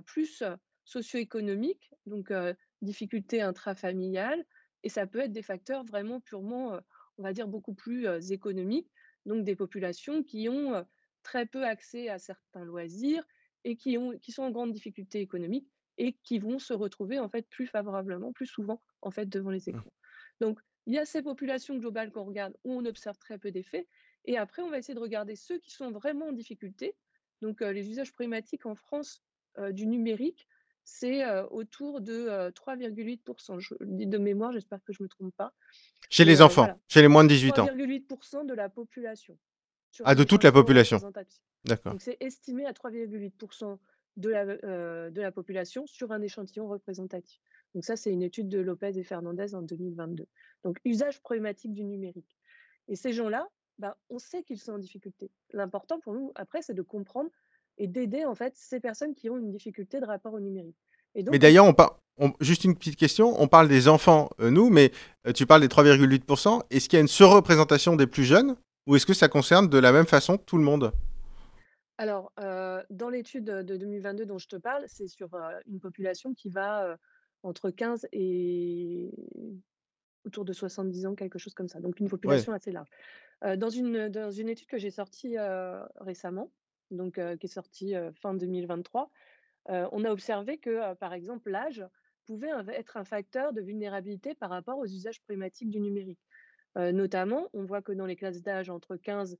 plus 0.06 0.42
socio-économiques, 0.84 1.90
donc 2.06 2.32
difficultés 2.82 3.42
intrafamiliales 3.42 4.44
et 4.82 4.88
ça 4.88 5.06
peut 5.06 5.20
être 5.20 5.32
des 5.32 5.42
facteurs 5.42 5.84
vraiment 5.84 6.20
purement, 6.20 6.78
on 7.18 7.22
va 7.22 7.32
dire 7.32 7.48
beaucoup 7.48 7.74
plus, 7.74 8.06
économiques, 8.30 8.90
donc 9.26 9.44
des 9.44 9.56
populations 9.56 10.22
qui 10.22 10.48
ont, 10.48 10.84
très 11.22 11.46
peu 11.46 11.64
accès 11.64 12.08
à 12.08 12.18
certains 12.18 12.64
loisirs 12.64 13.24
et 13.64 13.76
qui 13.76 13.98
ont 13.98 14.16
qui 14.18 14.30
sont 14.30 14.42
en 14.42 14.50
grande 14.50 14.72
difficulté 14.72 15.20
économique 15.20 15.68
et 15.96 16.12
qui 16.22 16.38
vont 16.38 16.58
se 16.58 16.74
retrouver 16.74 17.18
en 17.18 17.28
fait 17.28 17.48
plus 17.48 17.66
favorablement, 17.66 18.32
plus 18.32 18.46
souvent 18.46 18.82
en 19.00 19.10
fait 19.10 19.26
devant 19.26 19.50
les 19.50 19.60
Mmh. 19.66 19.70
écrans. 19.70 19.92
Donc 20.40 20.60
il 20.86 20.94
y 20.94 20.98
a 20.98 21.04
ces 21.04 21.22
populations 21.22 21.76
globales 21.76 22.10
qu'on 22.10 22.24
regarde 22.24 22.54
où 22.64 22.72
on 22.72 22.84
observe 22.84 23.18
très 23.18 23.38
peu 23.38 23.50
d'effets 23.50 23.86
et 24.24 24.36
après 24.38 24.62
on 24.62 24.70
va 24.70 24.78
essayer 24.78 24.94
de 24.94 25.00
regarder 25.00 25.36
ceux 25.36 25.58
qui 25.58 25.70
sont 25.70 25.90
vraiment 25.90 26.28
en 26.28 26.32
difficulté. 26.32 26.94
Donc 27.42 27.60
les 27.60 27.90
usages 27.90 28.12
problématiques 28.12 28.66
en 28.66 28.74
France, 28.74 29.22
du 29.70 29.86
numérique, 29.86 30.48
c'est, 30.84 31.24
autour 31.50 32.00
de, 32.00 32.28
heu, 32.28 32.50
3,8 32.52 33.58
Je 33.58 33.74
le 33.80 33.86
dis 33.86 34.06
de 34.06 34.18
mémoire, 34.18 34.52
j'espère 34.52 34.82
que 34.84 34.92
je 34.92 35.02
me 35.02 35.08
trompe 35.08 35.34
pas 35.34 35.54
Chez 36.10 36.24
les 36.24 36.42
enfants, 36.42 36.62
voilà, 36.62 36.78
chez 36.88 37.02
les 37.02 37.08
moins 37.08 37.24
de 37.24 37.28
18 37.28 37.58
ans. 37.58 37.66
3,8 37.66 38.46
de 38.46 38.54
la 38.54 38.68
population 38.68 39.38
Ah, 40.04 40.14
de 40.14 40.24
toute 40.24 40.44
la 40.44 40.52
population? 40.52 41.00
D'accord. 41.64 41.92
Donc 41.92 42.02
c'est 42.02 42.18
estimé 42.20 42.66
à 42.66 42.72
3,8 42.72 43.78
de 44.16 44.30
la, 44.30 44.44
heu, 44.44 45.10
de 45.10 45.20
la 45.20 45.32
population 45.32 45.86
sur 45.86 46.12
un 46.12 46.22
échantillon 46.22 46.68
représentatif. 46.68 47.40
Donc 47.74 47.84
ça, 47.84 47.96
c'est 47.96 48.12
une 48.12 48.22
étude 48.22 48.48
de 48.48 48.60
Lopez 48.60 48.96
et 48.98 49.02
Fernandez 49.02 49.54
en 49.54 49.62
2022. 49.62 50.26
Donc 50.62 50.78
usage 50.84 51.20
problématique 51.20 51.72
du 51.72 51.84
numérique 51.84 52.38
et 52.88 52.96
ces 52.96 53.12
gens-là, 53.12 53.48
bah, 53.78 53.96
on 54.10 54.18
sait 54.18 54.42
qu'ils 54.42 54.60
sont 54.60 54.72
en 54.72 54.78
difficulté. 54.78 55.30
L'important 55.52 55.98
pour 55.98 56.14
nous, 56.14 56.32
après, 56.36 56.62
c'est 56.62 56.74
de 56.74 56.82
comprendre 56.82 57.30
et 57.76 57.88
d'aider, 57.88 58.24
en 58.24 58.34
fait, 58.34 58.52
ces 58.56 58.78
personnes 58.78 59.14
qui 59.14 59.28
ont 59.30 59.36
une 59.36 59.50
difficulté 59.50 59.98
de 60.00 60.06
rapport 60.06 60.32
au 60.32 60.40
numérique 60.40 60.76
et 61.14 61.20
Mais 61.20 61.24
donc 61.24 61.38
d'ailleurs, 61.38 61.66
on 62.18 62.32
juste 62.40 62.64
une 62.64 62.76
petite 62.76 62.96
question, 62.96 63.40
on 63.40 63.48
parle 63.48 63.68
des 63.68 63.88
enfants, 63.88 64.30
heu, 64.40 64.50
nous, 64.50 64.70
mais 64.70 64.92
heu, 65.26 65.32
tu 65.32 65.46
parles 65.46 65.60
des 65.60 65.68
3,8 65.68 66.64
Est-ce 66.70 66.88
qu'il 66.88 66.96
y 66.96 66.98
a 66.98 67.00
une 67.00 67.08
surreprésentation 67.08 67.96
des 67.96 68.06
plus 68.06 68.24
jeunes? 68.24 68.56
Ou 68.86 68.96
est-ce 68.96 69.06
que 69.06 69.14
ça 69.14 69.28
concerne 69.28 69.68
de 69.68 69.78
la 69.78 69.92
même 69.92 70.06
façon 70.06 70.36
tout 70.36 70.58
le 70.58 70.64
monde? 70.64 70.92
Alors, 71.98 72.32
heu, 72.40 72.82
dans 72.90 73.08
l'étude, 73.10 73.44
de 73.44 73.76
2022 73.76 74.26
dont 74.26 74.38
je 74.38 74.48
te 74.48 74.56
parle, 74.56 74.84
c'est 74.88 75.06
sur, 75.08 75.34
heu, 75.34 75.60
une 75.66 75.80
population 75.80 76.34
qui 76.34 76.50
va, 76.50 76.98
entre 77.42 77.70
15 77.70 78.06
et 78.12 79.10
autour 80.26 80.44
de 80.44 80.52
70 80.52 81.06
ans, 81.06 81.14
quelque 81.14 81.38
chose 81.38 81.54
comme 81.54 81.68
ça, 81.68 81.80
donc 81.80 82.00
une 82.00 82.08
Ouais. 82.24 82.48
population 82.48 82.52
assez 82.52 82.72
large. 82.72 82.88
Dans 83.58 83.70
une, 83.70 84.08
dans 84.10 84.30
une 84.30 84.48
étude 84.48 84.68
que 84.68 84.78
j'ai 84.78 84.90
sortie, 84.90 85.36
récemment, 85.96 86.52
donc 86.90 87.14
qui 87.16 87.46
est 87.46 87.48
sortie, 87.48 87.94
fin 88.20 88.34
2023, 88.34 89.10
heu, 89.70 89.88
on 89.92 90.04
a 90.04 90.10
observé 90.12 90.58
que, 90.58 90.94
par 90.96 91.14
exemple, 91.14 91.50
l'âge 91.50 91.84
pouvait 92.26 92.50
être 92.68 92.96
un 92.98 93.04
facteur 93.04 93.52
de 93.54 93.62
vulnérabilité 93.62 94.34
par 94.34 94.50
rapport 94.50 94.78
aux 94.78 94.86
usages 94.86 95.20
problématiques 95.22 95.70
du 95.70 95.80
numérique. 95.80 96.20
Notamment, 96.76 97.48
on 97.54 97.64
voit 97.64 97.82
que 97.82 97.92
dans 97.92 98.06
les 98.06 98.16
classes 98.16 98.42
d'âge 98.42 98.70
entre 98.70 98.96
15 98.96 99.38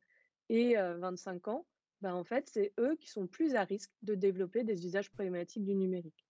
et 0.51 0.77
heu, 0.79 0.95
25 0.99 1.49
ans, 1.49 1.67
ben, 2.05 2.15
en 2.15 2.25
fait, 2.25 2.49
c'est 2.49 2.73
eux 2.81 2.97
qui 3.01 3.11
sont 3.11 3.27
plus 3.27 3.57
à 3.57 3.65
risque 3.65 3.91
de 4.03 4.15
développer 4.15 4.65
des 4.65 4.87
usages 4.87 5.11
problématiques 5.11 5.65
du 5.65 5.75
numérique. 5.75 6.27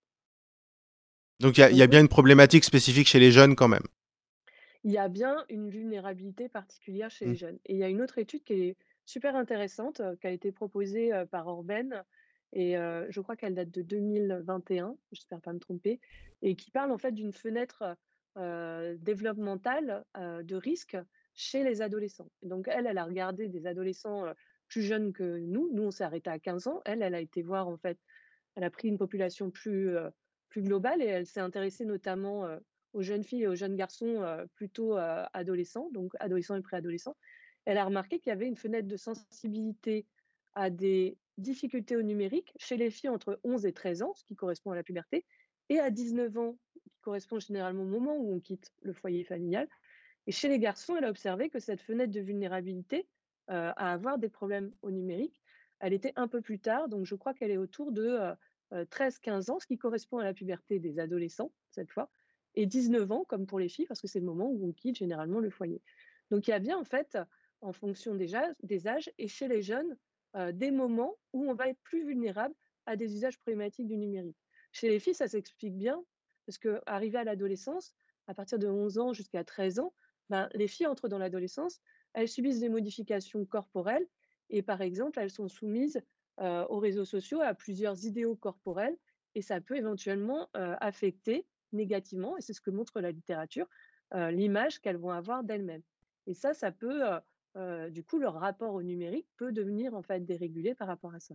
Donc 1.39 1.59
il 1.59 1.61
y 1.61 1.65
a 1.65 1.71
y 1.71 1.87
bien 1.87 2.01
une 2.01 2.09
problématique 2.09 2.65
spécifique 2.65 3.07
chez 3.07 3.21
les 3.21 3.31
jeunes 3.31 3.55
quand 3.55 3.69
même? 3.69 3.85
il 4.85 4.93
y 4.93 4.99
a 4.99 5.09
bien 5.09 5.45
une 5.49 5.69
vulnérabilité 5.71 6.49
particulière 6.49 7.11
chez 7.11 7.25
Mmh. 7.25 7.35
les 7.35 7.37
jeunes. 7.37 7.59
Et 7.67 7.75
il 7.75 7.79
y 7.79 7.85
a 7.85 7.89
une 7.89 8.03
autre 8.03 8.19
étude 8.19 8.45
qui 8.45 8.55
est 8.55 8.77
super 9.07 9.37
intéressante, 9.37 10.01
heu, 10.01 10.17
qui 10.21 10.27
a 10.27 10.31
été 10.31 10.53
proposée, 10.53 11.13
heu, 11.13 11.27
par 11.27 11.47
Orben 11.49 12.05
et 12.53 12.77
heu, 12.77 13.07
je 13.11 13.21
crois 13.21 13.37
qu'elle 13.37 13.55
date 13.55 13.71
de 13.71 13.83
2021, 13.83 14.97
j'espère 15.13 15.41
pas 15.41 15.53
me 15.53 15.59
tromper 15.59 16.01
et 16.43 16.55
qui 16.57 16.71
parle 16.71 16.93
en 16.93 16.99
fait 16.99 17.13
d'une 17.13 17.33
fenêtre, 17.33 17.97
développementale, 18.99 20.05
de 20.17 20.57
risque 20.57 20.97
chez 21.35 21.63
les 21.65 21.83
adolescents. 21.83 22.31
Donc 22.43 22.67
elle, 22.69 22.87
elle 22.87 22.99
a 22.99 23.05
regardé 23.05 23.49
des 23.49 23.67
adolescents, 23.67 24.25
plus 24.75 24.83
jeunes 24.83 25.13
que 25.13 25.39
nous. 25.39 25.71
Nous, 25.73 25.85
on 25.85 25.91
s'est 25.93 26.03
arrêté 26.03 26.31
à 26.31 26.41
15 26.41 26.67
ans. 26.67 26.83
Elle, 26.85 27.01
elle 27.01 27.15
a 27.15 27.21
été 27.21 27.43
voir 27.43 27.69
en 27.69 27.77
fait 27.77 27.97
elle 28.57 28.65
a 28.65 28.71
pris 28.71 28.89
une 28.89 28.99
population 28.99 29.51
plus, 29.51 29.97
plus 30.49 30.63
globale 30.63 31.01
et 31.01 31.07
elle 31.07 31.27
s'est 31.27 31.41
intéressée 31.41 31.85
notamment, 31.85 32.49
aux 32.93 33.03
jeunes 33.03 33.23
filles 33.25 33.43
et 33.43 33.49
aux 33.49 33.55
jeunes 33.55 33.77
garçons, 33.77 34.25
plutôt, 34.55 34.97
adolescents, 35.33 35.91
donc 35.93 36.13
adolescents 36.21 36.57
et 36.57 36.61
préadolescents. 36.61 37.17
Elle 37.65 37.79
a 37.79 37.85
remarqué 37.85 38.19
qu'il 38.19 38.31
y 38.31 38.33
avait 38.33 38.47
une 38.47 38.57
fenêtre 38.57 38.87
de 38.89 38.97
sensibilité 38.97 40.07
à 40.55 40.71
des 40.71 41.17
difficultés 41.39 41.97
au 41.97 42.03
numérique 42.03 42.53
chez 42.59 42.77
les 42.77 42.91
filles 42.91 43.11
entre 43.11 43.41
11 43.43 43.67
et 43.67 43.73
13 43.73 44.03
ans, 44.03 44.15
ce 44.15 44.25
qui 44.25 44.37
correspond 44.37 44.71
à 44.71 44.77
la 44.77 44.83
puberté, 44.83 45.25
et 45.69 45.81
à 45.81 45.91
19 45.91 46.37
ans, 46.39 46.57
qui 46.89 47.01
correspond 47.01 47.41
généralement 47.41 47.83
au 47.83 47.87
moment 47.87 48.17
où 48.17 48.35
on 48.35 48.41
quitte 48.41 48.73
le 48.83 48.93
foyer 48.93 49.25
familial. 49.25 49.69
Et 50.27 50.33
chez 50.33 50.49
les 50.49 50.59
garçons, 50.59 50.97
elle 50.97 51.05
a 51.05 51.11
observé 51.11 51.49
que 51.49 51.59
cette 51.59 51.81
fenêtre 51.81 52.13
de 52.13 52.21
vulnérabilité, 52.21 53.09
à 53.49 53.93
avoir 53.93 54.19
des 54.19 54.29
problèmes 54.29 54.73
au 54.83 54.91
numérique, 54.91 55.43
elle 55.81 55.93
était 55.93 56.13
un 56.17 56.29
peu 56.29 56.41
plus 56.41 56.61
tard, 56.61 56.89
donc 56.89 57.05
je 57.05 57.15
crois 57.15 57.35
qu'elle 57.35 57.51
est 57.51 57.57
autour 57.59 57.93
de, 57.93 58.07
heu 58.07 58.35
heu, 58.73 58.85
13-15 58.87 59.51
ans, 59.51 59.61
ce 59.61 59.67
qui 59.67 59.77
correspond 59.79 60.19
à 60.19 60.25
la 60.25 60.33
puberté 60.33 60.79
des 60.79 60.99
adolescents, 60.99 61.53
cette 61.71 61.91
fois, 61.91 62.11
et 62.55 62.67
19 62.67 63.11
ans 63.13 63.25
comme 63.25 63.47
pour 63.47 63.59
les 63.59 63.69
filles, 63.69 63.87
parce 63.87 64.01
que 64.01 64.07
c'est 64.09 64.21
le 64.21 64.27
moment 64.27 64.49
où 64.49 64.69
on 64.69 64.73
quitte 64.73 64.97
généralement 64.97 65.41
le 65.41 65.51
foyer. 65.51 65.83
Donc 66.31 66.47
il 66.49 66.51
y 66.51 66.55
a 66.55 66.59
bien 66.59 66.79
en 66.79 66.85
fait, 66.85 67.19
en 67.61 67.73
fonction 67.73 68.15
des 68.15 68.35
âges 68.35 68.55
des 68.63 68.87
âges 68.87 69.11
et 69.19 69.29
chez 69.29 69.49
les 69.49 69.63
jeunes, 69.63 69.97
des 70.53 70.71
moments 70.71 71.17
où 71.33 71.49
on 71.49 71.55
va 71.55 71.69
être 71.69 71.81
plus 71.83 72.05
vulnérable 72.05 72.55
à 72.87 72.97
des 72.97 73.15
usages 73.15 73.39
problématiques 73.39 73.87
du 73.87 73.97
numérique. 73.97 74.39
Chez 74.73 74.89
les 74.89 74.99
filles, 74.99 75.15
ça 75.15 75.29
s'explique 75.29 75.77
bien, 75.77 76.05
parce 76.47 76.59
qu'arrivées 76.59 77.19
à 77.19 77.25
l'adolescence, 77.25 77.95
à 78.27 78.35
partir 78.35 78.59
de 78.59 78.69
11 78.69 78.99
ans 78.99 79.13
jusqu'à 79.13 79.45
13 79.45 79.79
ans, 79.79 79.95
ben, 80.31 80.49
les 80.55 80.69
filles 80.69 80.87
entrent 80.87 81.09
dans 81.09 81.19
l'adolescence, 81.19 81.81
elles 82.15 82.29
subissent 82.29 82.61
des 82.61 82.69
modifications 82.69 83.45
corporelles 83.45 84.07
et 84.51 84.63
par 84.63 84.81
exemple, 84.81 85.19
elles 85.21 85.31
sont 85.31 85.49
soumises, 85.49 86.01
aux 86.41 86.79
réseaux 86.79 87.05
sociaux, 87.05 87.41
à 87.41 87.55
plusieurs 87.55 88.05
idéaux 88.05 88.35
corporels 88.35 88.97
et 89.35 89.43
ça 89.43 89.61
peut 89.61 89.77
éventuellement, 89.77 90.49
affecter 90.81 91.47
négativement 91.73 92.37
et 92.37 92.41
c'est 92.41 92.53
ce 92.53 92.61
que 92.61 92.71
montre 92.71 93.01
la 93.01 93.11
littérature, 93.11 93.67
l'image 94.13 94.81
qu'elles 94.81 94.97
vont 94.97 95.11
avoir 95.11 95.45
d'elles-mêmes 95.45 95.83
et 96.27 96.35
ça, 96.35 96.55
ça 96.55 96.73
peut, 96.73 97.03
du 97.91 98.03
coup, 98.03 98.19
leur 98.19 98.35
rapport 98.35 98.75
au 98.75 98.83
numérique 98.83 99.27
peut 99.37 99.53
devenir, 99.53 99.95
en 99.95 100.03
fait, 100.03 100.25
dérégulé 100.25 100.75
par 100.75 100.89
rapport 100.89 101.15
à 101.15 101.21
ça. 101.21 101.35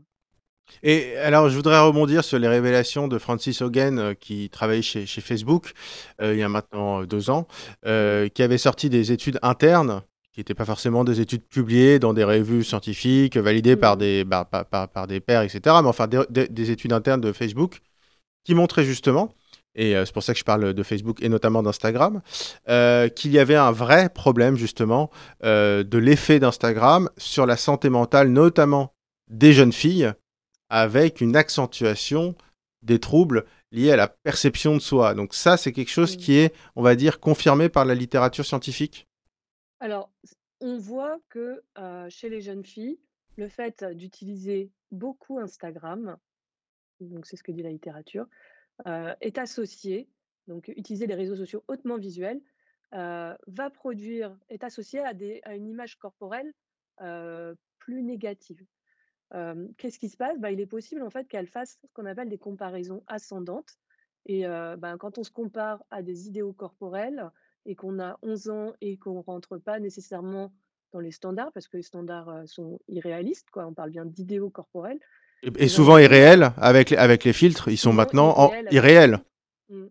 Et 0.84 1.18
alors, 1.18 1.50
je 1.50 1.56
voudrais 1.56 1.80
rebondir 1.80 2.24
sur 2.24 2.38
les 2.38 2.48
révélations 2.48 3.08
de 3.08 3.18
Francis 3.18 3.62
Hogan, 3.62 4.16
qui 4.16 4.50
travaillait 4.50 4.82
chez 4.82 5.06
chez 5.06 5.22
Facebook, 5.22 5.74
il 6.22 6.36
y 6.36 6.44
a 6.44 6.50
maintenant, 6.50 7.02
heu, 7.02 7.08
2 7.08 7.30
ans, 7.30 7.48
qui 7.84 8.44
avait 8.44 8.58
sorti 8.58 8.90
des 8.90 9.12
études 9.12 9.40
internes, 9.42 10.02
qui 10.40 10.42
étaient 10.42 10.54
pas 10.54 10.64
forcément 10.64 11.04
des 11.04 11.20
études 11.20 11.44
publiées 11.44 12.00
dans 12.00 12.14
des 12.14 12.24
revues 12.24 12.64
scientifiques, 12.64 13.36
validées 13.36 13.76
par 13.76 13.98
Mmh 13.98 14.00
des 14.00 14.24
bah, 14.24 14.46
par 14.50 14.66
par 14.66 14.88
par 14.88 15.06
des 15.06 15.20
pairs 15.20 15.42
et 15.42 15.50
cetera, 15.50 15.82
mais 15.82 15.90
enfin 15.90 16.08
des 16.08 16.22
des 16.30 16.48
des 16.48 16.72
études 16.72 16.94
internes 16.94 17.20
de 17.20 17.34
Facebook, 17.34 17.82
qui 18.46 18.56
montraient 18.56 18.86
justement 18.86 19.34
et 19.76 19.96
heu, 19.96 20.06
c'est 20.06 20.14
pour 20.14 20.24
ça 20.24 20.32
que 20.34 20.40
je 20.40 20.46
parle 20.46 20.74
de 20.74 20.84
Facebook 20.84 21.22
et 21.22 21.28
notamment 21.28 21.62
d'Instagram, 21.62 22.22
heu, 22.70 23.10
qu'il 23.10 23.32
y 23.32 23.40
avait 23.40 23.58
un 23.58 23.72
vrai 23.74 24.08
problème 24.10 24.56
justement, 24.56 25.12
heu, 25.44 25.84
de 25.84 25.98
l'effet 25.98 26.40
d'Instagram 26.40 27.10
sur 27.18 27.46
la 27.46 27.58
santé 27.58 27.90
mentale, 27.90 28.30
notamment 28.30 28.94
des 29.30 29.52
jeunes 29.52 29.74
filles 29.74 30.14
avec 30.70 31.20
une 31.20 31.36
accentuation 31.36 32.36
des 32.82 33.00
troubles 33.00 33.44
liés 33.74 33.92
à 33.92 33.98
la 33.98 34.08
perception 34.08 34.74
de 34.76 34.80
soi. 34.82 35.14
Donc 35.16 35.34
ça, 35.34 35.58
c'est 35.58 35.74
quelque 35.74 35.92
chose 35.92 36.16
Mmh. 36.16 36.18
qui 36.18 36.38
est, 36.38 36.54
on 36.78 36.82
va 36.82 36.96
dire, 36.96 37.20
confirmé 37.20 37.68
par 37.68 37.84
la 37.86 37.94
littérature 37.94 38.46
scientifique. 38.46 39.09
Alors, 39.80 40.12
on 40.60 40.78
voit 40.78 41.20
que, 41.30 41.64
chez 42.10 42.30
les 42.30 42.42
jeunes 42.42 42.66
filles, 42.66 43.00
le 43.38 43.48
fait 43.48 43.84
d'utiliser 43.84 44.72
beaucoup 44.92 45.40
Instagram, 45.40 46.18
donc 47.00 47.26
c'est 47.26 47.38
ce 47.38 47.44
que 47.44 47.52
dit 47.52 47.64
la 47.64 47.72
littérature, 47.72 48.28
est 48.86 49.38
associé 49.38 50.10
donc 50.48 50.68
utiliser 50.70 51.06
les 51.06 51.16
réseaux 51.16 51.36
sociaux 51.36 51.64
hautement 51.68 51.98
visuels 51.98 52.42
va 52.92 53.70
produire 53.72 54.38
est 54.50 54.64
associée 54.64 55.00
à 55.00 55.56
une 55.56 55.68
image 55.70 55.96
corporelle, 55.98 56.52
plus 57.78 58.04
négative. 58.04 58.66
Qu'est-ce 59.78 60.00
qui 60.00 60.10
se 60.10 60.18
passe? 60.18 60.40
Bah, 60.40 60.52
il 60.52 60.60
est 60.60 60.66
possible 60.66 61.04
en 61.04 61.10
fait 61.10 61.28
qu'elle 61.28 61.48
fasse 61.48 61.78
ce 61.82 61.88
qu'on 61.94 62.06
appelle 62.06 62.30
des 62.30 62.40
comparaisons 62.40 63.04
ascendantes 63.08 63.78
et 64.26 64.44
ben, 64.44 64.98
quand 64.98 65.18
on 65.18 65.24
se 65.24 65.32
compare 65.32 65.84
à 65.90 66.02
des 66.02 66.28
idéaux 66.28 66.54
corporels 66.54 67.32
et 67.66 67.76
qu'on 67.76 68.00
a 68.00 68.18
11 68.22 68.50
ans 68.50 68.74
et 68.82 68.98
qu'on 68.98 69.22
rentre 69.22 69.58
pas 69.58 69.80
nécessairement 69.80 70.52
dans 70.92 71.00
les 71.00 71.12
standards, 71.12 71.52
parce 71.52 71.68
que 71.68 71.78
les 71.78 71.84
standards, 71.84 72.48
sont 72.48 72.80
irréalistes 72.88 73.50
quoi, 73.52 73.68
on 73.68 73.74
parle 73.74 73.92
bien 73.92 74.06
d'idéaux 74.06 74.50
corporels 74.50 75.00
Et 75.44 75.48
et 75.48 75.50
et 75.50 75.52
ben 75.52 75.70
souvent 75.70 75.98
irréels 75.98 76.52
avec 76.58 76.90
les 76.90 76.98
avec 76.98 77.24
les 77.24 77.34
filtres, 77.34 77.68
ils 77.68 77.78
sont 77.78 77.94
maintenant 77.94 78.34
en 78.38 78.52
irréels 78.72 79.18
filtres. 79.18 79.26
Mmh 79.70 79.88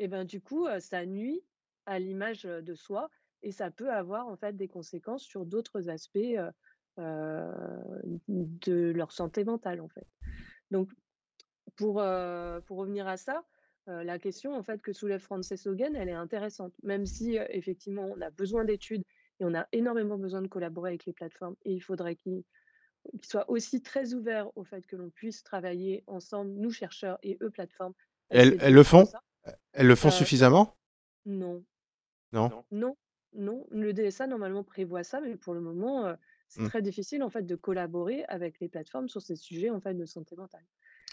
et 0.00 0.06
ben, 0.06 0.24
du 0.24 0.40
coup, 0.40 0.68
ça 0.78 1.04
nuit 1.06 1.42
à 1.84 1.98
l'image, 1.98 2.44
de 2.44 2.74
soi 2.74 3.10
et 3.42 3.50
ça 3.50 3.70
peut 3.70 3.90
avoir 3.90 4.28
en 4.28 4.36
fait 4.36 4.56
des 4.56 4.68
conséquences 4.68 5.24
sur 5.24 5.44
d'autres 5.44 5.88
aspects, 5.88 6.38
de 6.96 8.92
leur 8.92 9.10
santé 9.10 9.44
mentale, 9.44 9.80
en 9.80 9.88
fait. 9.88 10.06
Donc 10.70 10.88
pour 11.74 11.96
revenir 11.96 13.08
à 13.08 13.16
ça, 13.16 13.42
heu, 13.88 14.02
la 14.04 14.18
question 14.18 14.54
en 14.54 14.62
fait 14.62 14.80
que 14.82 14.92
soulève 14.92 15.20
Frances 15.20 15.66
Haugen, 15.66 15.94
elle 15.96 16.08
est 16.08 16.12
intéressante. 16.12 16.74
Même 16.82 17.06
si, 17.06 17.38
heu, 17.38 17.46
effectivement 17.50 18.04
on 18.06 18.20
a 18.20 18.30
besoin 18.30 18.64
d'études 18.64 19.02
et 19.40 19.44
on 19.44 19.54
a 19.54 19.66
énormément 19.72 20.18
besoin 20.18 20.42
de 20.42 20.48
collaborer 20.48 20.90
avec 20.90 21.06
les 21.06 21.12
plateformes 21.12 21.56
et 21.64 21.72
il 21.72 21.80
faudrait 21.80 22.16
qu'ils 22.16 22.44
soient 23.24 23.50
aussi 23.50 23.82
très 23.82 24.14
ouverts 24.14 24.50
au 24.56 24.64
fait 24.64 24.86
que 24.86 24.96
l'on 24.96 25.10
puisse 25.10 25.42
travailler 25.44 26.04
ensemble, 26.08 26.52
nous 26.52 26.70
chercheurs 26.72 27.18
et 27.22 27.38
eux 27.42 27.50
plateformes, 27.50 27.94
Elles 28.30 28.56
le 28.72 28.82
font? 28.84 29.06
elles 29.74 29.86
le 29.86 29.94
font 29.96 30.10
suffisamment? 30.10 30.76
non, 31.26 31.64
Non? 32.32 32.54
non, 32.70 32.96
non, 33.32 33.66
le 33.70 33.92
DSA 33.92 34.26
normalement 34.26 34.64
prévoit 34.64 35.04
ça, 35.04 35.20
mais 35.20 35.36
pour 35.36 35.54
le 35.54 35.60
moment, 35.60 36.06
heu, 36.08 36.16
c'est 36.48 36.62
Mmh. 36.62 36.68
très 36.68 36.82
difficile 36.82 37.22
en 37.22 37.30
fait 37.30 37.42
de 37.42 37.56
collaborer 37.56 38.24
avec 38.24 38.60
les 38.60 38.68
plateformes 38.68 39.08
sur 39.08 39.20
ces 39.22 39.36
sujets 39.36 39.70
en 39.70 39.80
fait 39.80 39.94
de 39.94 40.04
santé 40.06 40.36
mentale. 40.36 40.64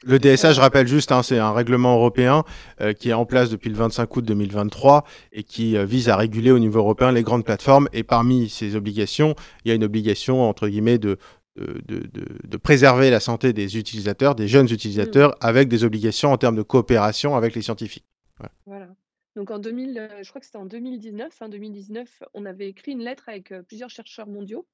Le 0.08 0.20
DSA, 0.20 0.54
je 0.54 0.62
rappelle 0.62 0.88
juste, 0.88 1.12
hein, 1.12 1.24
c'est 1.24 1.40
un 1.40 1.52
règlement 1.52 1.96
européen, 1.96 2.44
heu, 2.80 2.94
qui 2.94 3.10
est 3.10 3.14
en 3.14 3.26
place 3.26 3.50
depuis 3.50 3.72
le 3.72 3.76
25 3.76 4.16
août 4.16 4.24
2023 4.24 5.04
et 5.32 5.42
qui, 5.44 5.76
heu, 5.76 5.84
vise 5.84 6.10
à 6.10 6.16
réguler 6.16 6.52
au 6.52 6.60
niveau 6.60 6.78
européen 6.78 7.12
les 7.12 7.24
grandes 7.24 7.44
plateformes 7.44 7.90
et 7.92 8.04
parmi 8.04 8.48
ces 8.48 8.76
obligations, 8.76 9.34
il 9.64 9.70
y 9.70 9.72
a 9.72 9.74
une 9.74 9.84
obligation 9.84 10.48
entre 10.48 10.68
guillemets 10.68 11.00
de 11.00 11.18
de 11.58 12.04
de 12.44 12.58
préserver 12.58 13.10
la 13.10 13.22
santé 13.22 13.54
des 13.54 13.78
utilisateurs, 13.78 14.36
des 14.36 14.50
jeunes 14.50 14.66
mmh. 14.66 14.74
utilisateurs 14.74 15.36
avec 15.40 15.70
des 15.70 15.86
obligations 15.86 16.34
en 16.34 16.38
termes 16.38 16.58
de 16.58 16.62
coopération 16.62 17.38
avec 17.38 17.56
les 17.56 17.62
scientifiques. 17.62 18.06
Ouais. 18.42 18.50
Voilà. 18.66 18.90
Donc 19.38 19.52
en 19.52 19.58
2000, 19.58 19.98
heu, 19.98 20.10
je 20.22 20.30
crois 20.30 20.42
que 20.42 20.46
c'était 20.46 20.58
en 20.58 20.66
2019, 20.66 21.34
fin 21.34 21.48
2019, 21.48 22.24
on 22.34 22.46
avait 22.46 22.68
écrit 22.68 22.92
une 22.92 23.04
lettre 23.04 23.30
avec, 23.30 23.54
plusieurs 23.70 23.90
chercheurs 23.90 24.28
mondiaux, 24.28 24.68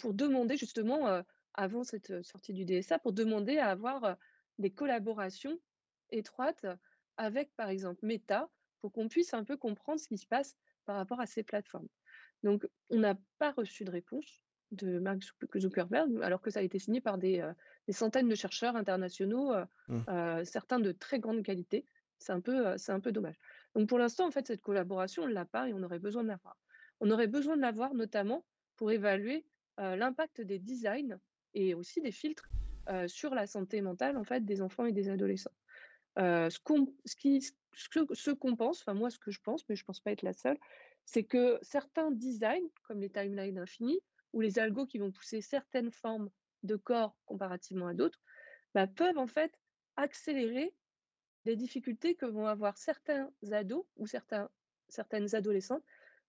pour 0.00 0.12
demander 0.12 0.56
justement, 0.56 1.22
avant 1.54 1.84
cette, 1.84 2.22
sortie 2.22 2.52
du 2.52 2.64
DSA, 2.64 2.98
pour 2.98 3.12
demander 3.12 3.58
à 3.58 3.68
avoir, 3.68 4.16
des 4.60 4.70
collaborations 4.70 5.58
étroites 6.10 6.66
avec, 7.16 7.54
par 7.56 7.68
exemple, 7.68 8.04
Meta, 8.04 8.48
pour 8.80 8.92
qu'on 8.92 9.08
puisse 9.08 9.34
un 9.34 9.44
peu 9.44 9.56
comprendre 9.56 10.00
ce 10.00 10.08
qui 10.08 10.18
se 10.18 10.26
passe 10.26 10.56
par 10.86 10.96
rapport 10.96 11.20
à 11.20 11.26
ces 11.26 11.42
plateformes. 11.42 11.88
Donc 12.42 12.66
on 12.88 12.98
n'a 12.98 13.18
pas 13.38 13.52
reçu 13.52 13.84
de 13.84 13.90
réponse 13.90 14.42
de 14.70 14.98
Mark 14.98 15.20
Zuck 15.22 15.58
Zuckerberg, 15.58 16.22
alors 16.22 16.40
que 16.40 16.50
ça 16.50 16.60
a 16.60 16.62
été 16.62 16.78
signé 16.78 17.00
par 17.00 17.18
des, 17.18 17.46
des 17.86 17.92
centaines 17.92 18.28
de 18.28 18.34
chercheurs 18.34 18.76
internationaux, 18.76 19.52
heu 19.52 19.64
Mmh. 19.90 20.02
heu, 20.08 20.44
certains 20.44 20.78
de 20.78 20.92
très 20.92 21.18
grande 21.18 21.42
qualité. 21.42 21.84
C'est 22.18 22.32
un 22.32 22.40
peu, 22.40 22.76
c'est 22.78 22.92
un 22.92 23.00
peu 23.00 23.12
dommage. 23.12 23.38
Donc 23.74 23.88
pour 23.88 23.98
l'instant, 23.98 24.26
en 24.26 24.30
fait, 24.30 24.46
cette 24.46 24.60
collaboration, 24.60 25.24
on 25.24 25.26
l'a 25.26 25.44
pas 25.44 25.68
et 25.68 25.74
on 25.74 25.82
aurait 25.82 25.98
besoin 25.98 26.22
de 26.22 26.28
l'avoir. 26.28 26.58
On 27.00 27.10
aurait 27.10 27.26
besoin 27.26 27.56
de 27.56 27.62
l'avoir 27.62 27.94
notamment 27.94 28.44
pour 28.76 28.90
évaluer, 28.92 29.44
l'impact 29.78 30.42
des 30.42 30.58
designs 30.58 31.18
et 31.54 31.72
aussi 31.74 32.02
des 32.02 32.12
filtres, 32.12 32.48
heu, 32.90 33.08
sur 33.08 33.34
la 33.34 33.46
santé 33.46 33.80
mentale, 33.82 34.16
en 34.16 34.24
fait, 34.24 34.44
des 34.44 34.62
enfants 34.62 34.86
et 34.86 34.92
des 34.92 35.08
adolescents. 35.08 35.52
Heu, 36.18 36.50
ce 36.50 36.58
qu'on 36.60 36.86
ce 37.04 37.16
ce 38.14 38.30
qu'on 38.32 38.56
pense, 38.56 38.80
enfin 38.82 38.94
moi 38.94 39.10
ce 39.10 39.18
que 39.18 39.30
je 39.30 39.40
pense, 39.40 39.68
mais 39.68 39.76
je 39.76 39.84
pense 39.84 40.00
pas 40.00 40.12
être 40.12 40.22
la 40.22 40.32
seule, 40.32 40.58
c'est 41.04 41.24
que 41.24 41.58
certains 41.62 42.10
designs, 42.10 42.68
comme 42.82 43.00
les 43.00 43.10
timelines 43.10 43.58
infinies 43.58 44.00
ou 44.32 44.40
les 44.40 44.58
algos 44.58 44.86
qui 44.86 44.98
vont 44.98 45.12
pousser 45.12 45.40
certaines 45.40 45.90
formes 45.92 46.30
de 46.62 46.76
corps 46.76 47.18
comparativement 47.26 47.86
à 47.88 47.94
d'autres, 47.94 48.20
bah, 48.74 48.86
peuvent 48.88 49.18
en 49.18 49.26
fait 49.28 49.54
accélérer 49.96 50.76
les 51.44 51.56
difficultés 51.56 52.16
que 52.16 52.26
vont 52.26 52.46
avoir 52.46 52.78
certains 52.78 53.30
ados 53.52 53.86
ou 53.96 54.06
certaines 54.06 55.34
adolescentes 55.34 55.84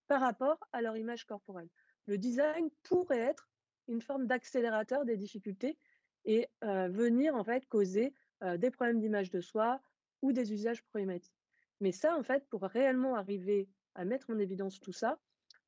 par 0.08 0.22
rapport 0.22 0.60
à 0.74 0.82
leur 0.82 0.98
image 0.98 1.26
corporelle. 1.26 1.70
Le 2.06 2.18
design 2.18 2.70
pourrait 2.84 3.20
être 3.20 3.52
une 3.88 4.02
forme 4.02 4.28
d'accélérateur 4.28 5.06
des 5.06 5.18
difficultés 5.18 5.80
et 6.26 6.48
venir 6.62 7.36
en 7.36 7.44
fait 7.44 7.66
causer, 7.68 8.14
des 8.58 8.72
problèmes 8.72 9.00
d'image 9.00 9.30
de 9.30 9.42
soi 9.42 9.80
ou 10.22 10.32
des 10.32 10.54
usages 10.54 10.84
problématiques. 10.84 11.34
Mais 11.80 11.92
ça, 11.92 12.16
en 12.18 12.24
fait, 12.24 12.46
pour 12.50 12.62
réellement 12.64 13.16
arriver 13.16 13.68
à 13.96 14.06
mettre 14.06 14.30
en 14.30 14.40
évidence 14.40 14.80
tout 14.80 14.94
ça 14.94 15.18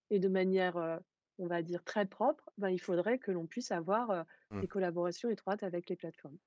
et 0.10 0.20
de 0.20 0.28
manière, 0.28 1.00
on 1.40 1.48
va 1.48 1.62
dire 1.62 1.84
très 1.84 2.06
propre, 2.06 2.50
ben, 2.58 2.70
il 2.70 2.80
faudrait 2.80 3.18
que 3.18 3.32
l'on 3.32 3.48
puisse 3.48 3.72
avoir, 3.72 4.26
Mmh. 4.54 4.62
des 4.62 4.68
collaborations 4.68 5.30
étroites 5.32 5.64
avec 5.64 5.90
les 5.90 5.96
plateformes. 5.96 6.38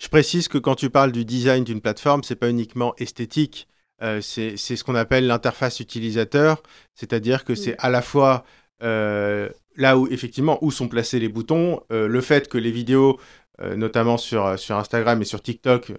Je 0.00 0.08
précise 0.08 0.48
que 0.48 0.58
quand 0.58 0.74
tu 0.74 0.90
parles 0.90 1.12
du 1.12 1.24
design 1.24 1.62
d'une 1.62 1.80
plateforme, 1.80 2.24
c'est 2.24 2.34
pas 2.34 2.50
uniquement 2.50 2.94
esthétique, 2.96 3.68
c'est 4.00 4.56
ce 4.56 4.82
qu'on 4.82 4.96
appelle 4.96 5.26
l'interface 5.26 5.78
utilisateur, 5.78 6.62
c'est-à-dire 6.94 7.44
que 7.44 7.54
c'est 7.54 7.76
à 7.78 7.90
la 7.90 8.02
fois, 8.02 8.44
là 8.80 9.98
où 9.98 10.08
effectivement, 10.08 10.58
où 10.64 10.70
sont 10.70 10.88
placés 10.88 11.20
les 11.20 11.28
boutons, 11.28 11.80
le 11.90 12.20
fait 12.20 12.48
que 12.48 12.58
les 12.58 12.72
vidéos, 12.72 13.20
heu, 13.62 13.76
notamment 13.76 14.16
sur, 14.16 14.46
heu, 14.46 14.56
sur 14.56 14.76
Instagram 14.76 15.20
et 15.22 15.24
sur 15.24 15.42
TikTok, 15.42 15.92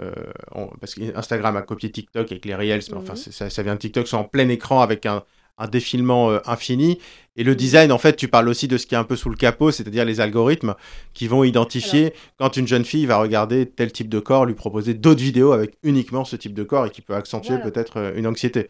on 0.54 0.68
parce 0.80 0.96
qu'Instagram 0.96 1.56
a 1.58 1.62
copié 1.62 1.92
TikTok 1.92 2.32
avec 2.32 2.46
les 2.46 2.56
reels, 2.56 2.82
mais 2.90 2.98
enfin 2.98 3.14
Mmh 3.14 3.18
c'est 3.18 3.32
ça 3.32 3.50
ça 3.50 3.64
vient 3.64 3.76
de 3.76 3.80
TikTok, 3.80 4.08
sont 4.08 4.18
en 4.18 4.24
plein 4.24 4.50
écran 4.50 4.82
avec 4.82 5.06
un 5.06 5.24
un 5.58 5.70
défilement, 5.70 6.38
infini 6.46 7.00
et 7.38 7.44
le 7.44 7.56
design, 7.56 7.92
en 7.92 7.98
fait, 7.98 8.16
tu 8.16 8.30
parles 8.30 8.48
aussi 8.48 8.68
de 8.68 8.78
ce 8.78 8.86
qui 8.88 8.96
est 8.96 8.98
un 8.98 9.04
peu 9.04 9.18
sous 9.18 9.30
le 9.30 9.36
capot, 9.36 9.70
c'est-à-dire 9.72 10.06
les 10.06 10.22
algorithmes 10.22 10.76
qui 11.14 11.28
vont 11.28 11.38
Alors 11.38 11.46
identifier 11.46 12.14
quand 12.38 12.56
une 12.56 12.68
jeune 12.68 12.86
fille 12.86 13.06
va 13.06 13.18
regarder 13.18 13.70
tel 13.70 13.92
type 13.92 14.08
de 14.08 14.20
corps, 14.20 14.46
lui 14.46 14.54
proposer 14.54 14.94
d'autres 14.94 15.22
vidéos 15.22 15.52
avec 15.52 15.78
uniquement 15.84 16.24
ce 16.24 16.38
type 16.38 16.54
de 16.54 16.64
corps 16.64 16.86
et 16.86 16.90
qui 16.90 17.02
peut 17.02 17.14
accentuer 17.14 17.56
voilà. 17.56 17.72
peut-être 17.72 17.98
euh, 17.98 18.14
une 18.16 18.26
anxiété. 18.26 18.70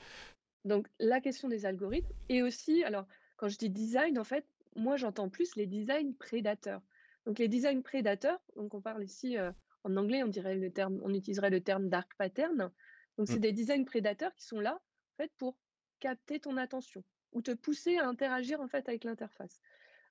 Donc 0.63 0.87
la 0.99 1.21
question 1.21 1.47
des 1.47 1.67
algorithmes 1.67 2.11
et 2.29 2.41
aussi 2.41 2.83
alors 2.83 3.05
quand 3.37 3.49
je 3.49 3.57
dis 3.57 3.69
design, 3.69 4.17
en 4.17 4.23
fait, 4.23 4.45
moi 4.75 4.97
j'entends 4.97 5.29
plus 5.29 5.55
les 5.55 5.67
designs 5.67 6.13
prédateurs. 6.17 6.81
Donc 7.25 7.39
les 7.39 7.47
designs 7.47 7.81
prédateurs, 7.81 8.39
donc 8.55 8.73
on 8.73 8.81
parle 8.81 9.03
ici, 9.03 9.37
heu, 9.37 9.51
en 9.83 9.97
anglais 9.97 10.23
on 10.23 10.27
dirait 10.27 10.55
le 10.55 10.71
terme 10.71 10.99
on 11.03 11.13
utiliserait 11.13 11.49
le 11.49 11.61
terme 11.61 11.89
dark 11.89 12.11
pattern. 12.17 12.71
Donc 13.17 13.27
c'est 13.27 13.39
des 13.39 13.51
designs 13.53 13.85
prédateurs 13.85 14.33
qui 14.35 14.45
sont 14.45 14.59
là, 14.59 14.75
en 14.75 15.23
fait, 15.23 15.31
pour 15.37 15.57
capter 15.99 16.39
ton 16.39 16.57
attention 16.57 17.03
ou 17.31 17.41
te 17.41 17.51
pousser 17.51 17.97
à 17.97 18.07
interagir, 18.07 18.61
en 18.61 18.67
fait, 18.67 18.87
avec 18.89 19.03
l'interface. 19.03 19.61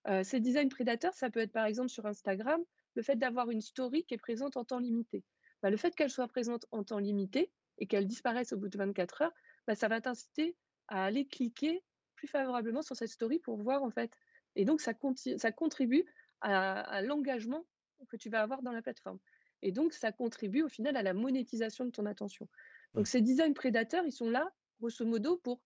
Heu, 0.09 0.23
ces 0.25 0.41
designs 0.41 0.69
prédateurs, 0.69 1.15
ça 1.15 1.31
peut 1.31 1.41
être 1.41 1.53
par 1.53 1.67
exemple 1.67 1.89
sur 1.89 2.07
Instagram, 2.07 2.63
le 2.95 3.03
fait 3.03 3.17
d'avoir 3.17 3.51
une 3.51 3.61
story 3.61 4.05
qui 4.05 4.15
est 4.15 4.19
présente 4.19 4.57
en 4.57 4.65
temps 4.65 4.79
limité. 4.79 5.25
Bah, 5.63 5.71
le 5.71 5.77
fait 5.77 5.95
qu'elle 5.95 6.11
soit 6.11 6.29
présente 6.29 6.67
en 6.71 6.85
temps 6.85 6.99
limité 6.99 7.53
et 7.79 7.87
qu'elle 7.87 8.07
disparaisse 8.07 8.53
au 8.53 8.59
bout 8.59 8.69
de 8.69 8.79
24 8.79 9.23
heures, 9.23 9.33
bah, 9.67 9.75
ça 9.75 9.89
va 9.89 10.01
t'inciter 10.01 10.57
à 10.89 11.05
aller 11.05 11.27
cliquer 11.27 11.85
plus 12.15 12.29
favorablement 12.29 12.83
sur 12.83 12.97
cette 12.97 13.09
story 13.09 13.39
pour 13.41 13.57
voir 13.63 13.83
en 13.83 13.91
fait 13.91 14.13
et 14.55 14.65
donc 14.65 14.81
ça 14.81 14.95
conti 14.95 15.37
ça 15.39 15.51
contribue 15.51 16.05
à 16.45 16.81
à 16.81 17.03
l'engagement 17.03 17.67
que 18.09 18.17
tu 18.17 18.31
vas 18.31 18.43
avoir 18.43 18.63
dans 18.63 18.73
la 18.73 18.83
plateforme. 18.83 19.19
Et 19.63 19.73
donc 19.73 19.93
ça 19.95 20.13
contribue 20.13 20.63
au 20.63 20.69
final 20.69 20.97
à 20.97 21.03
la 21.03 21.15
monétisation 21.15 21.87
de 21.87 21.91
ton 21.91 22.07
attention. 22.07 22.49
Donc 22.95 23.07
ces 23.09 23.23
designs 23.23 23.55
prédateurs, 23.55 24.05
ils 24.07 24.13
sont 24.13 24.31
là, 24.31 24.53
grosso 24.81 25.05
modo, 25.07 25.39
pour 25.39 25.63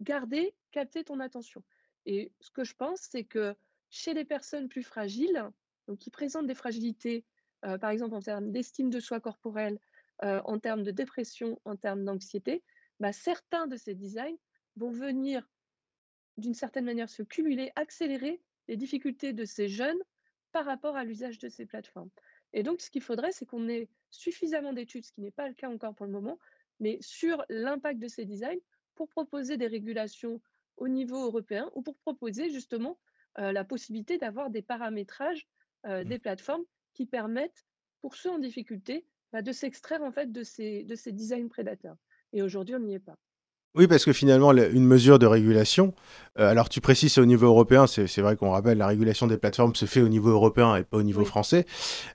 garder, 0.00 0.56
capter 0.70 1.04
ton 1.04 1.20
attention. 1.20 1.64
Et 2.06 2.32
ce 2.40 2.50
que 2.50 2.64
je 2.64 2.74
pense, 2.74 3.00
c'est 3.10 3.24
que 3.24 3.54
chez 3.90 4.14
les 4.14 4.24
personnes 4.24 4.68
plus 4.68 4.82
fragiles, 4.82 5.50
donc 5.88 5.98
qui 5.98 6.10
présentent 6.10 6.46
des 6.46 6.54
fragilités, 6.54 7.26
heu, 7.66 7.78
par 7.78 7.90
exemple 7.90 8.14
en 8.14 8.22
termes 8.22 8.50
d'estime 8.52 8.90
de 8.90 9.00
soi 9.00 9.20
corporelle, 9.20 9.80
heu, 10.24 10.40
en 10.44 10.58
termes 10.58 10.82
de 10.82 10.90
dépression, 10.90 11.60
en 11.64 11.76
termes 11.76 12.04
d'anxiété, 12.04 12.64
bah, 13.00 13.12
certains 13.12 13.66
de 13.66 13.76
ces 13.76 13.94
designs 13.94 14.36
vont 14.76 14.90
venir 14.90 15.48
d'une 16.36 16.54
certaine 16.54 16.84
manière 16.84 17.10
se 17.10 17.22
cumuler, 17.22 17.72
accélérer 17.76 18.42
les 18.68 18.76
difficultés 18.76 19.32
de 19.32 19.44
ces 19.44 19.68
jeunes 19.68 19.98
par 20.52 20.64
rapport 20.64 20.96
à 20.96 21.04
l'usage 21.04 21.38
de 21.38 21.48
ces 21.48 21.66
plateformes. 21.66 22.10
Et 22.52 22.62
donc, 22.62 22.80
ce 22.80 22.90
qu'il 22.90 23.02
faudrait, 23.02 23.32
c'est 23.32 23.46
qu'on 23.46 23.68
ait 23.68 23.88
suffisamment 24.10 24.72
d'études, 24.72 25.04
ce 25.04 25.12
qui 25.12 25.22
n'est 25.22 25.30
pas 25.30 25.48
le 25.48 25.54
cas 25.54 25.68
encore 25.68 25.94
pour 25.94 26.06
le 26.06 26.12
moment, 26.12 26.38
mais 26.80 26.98
sur 27.00 27.44
l'impact 27.48 27.98
de 27.98 28.08
ces 28.08 28.24
designs 28.24 28.60
pour 28.94 29.08
proposer 29.08 29.56
des 29.56 29.66
régulations 29.66 30.40
au 30.76 30.88
niveau 30.88 31.24
européen 31.24 31.70
ou 31.74 31.82
pour 31.82 31.96
proposer 31.96 32.50
justement 32.50 32.98
euh, 33.38 33.52
la 33.52 33.64
possibilité 33.64 34.18
d'avoir 34.18 34.50
des 34.50 34.62
paramétrages 34.62 35.48
euh, 35.86 36.04
Mm. 36.04 36.08
des 36.08 36.18
plateformes 36.18 36.62
qui 36.94 37.06
permettent, 37.06 37.66
pour 38.00 38.14
ceux 38.14 38.30
en 38.30 38.38
difficulté, 38.38 39.04
bah, 39.32 39.42
de 39.42 39.50
s'extraire 39.50 40.02
en 40.02 40.12
fait 40.12 40.30
de 40.30 40.42
ces, 40.44 40.84
de 40.84 40.94
ces 40.94 41.10
designs 41.10 41.48
prédateurs. 41.48 41.96
Et 42.32 42.42
aujourd'hui, 42.42 42.76
on 42.76 42.80
n'y 42.80 42.94
est 42.94 43.00
pas. 43.00 43.16
Oui, 43.74 43.88
parce 43.88 44.04
que 44.04 44.12
finalement, 44.12 44.52
le 44.52 44.70
une 44.72 44.84
mesure 44.84 45.18
de 45.18 45.26
régulation, 45.26 45.94
alors 46.36 46.68
tu 46.68 46.80
précises 46.80 47.12
c'est 47.12 47.20
au 47.20 47.26
niveau 47.26 47.46
européen, 47.46 47.86
c'est 47.86 48.20
vrai 48.20 48.36
qu'on 48.36 48.50
rappelle 48.50 48.78
la 48.78 48.86
régulation 48.86 49.26
des 49.26 49.36
plateformes 49.36 49.74
se 49.74 49.84
fait 49.84 50.00
au 50.00 50.08
niveau 50.08 50.30
européen 50.30 50.76
et 50.76 50.82
pas 50.84 50.96
au 50.96 51.02
niveau 51.02 51.20
Oui. 51.20 51.26
français. 51.26 51.66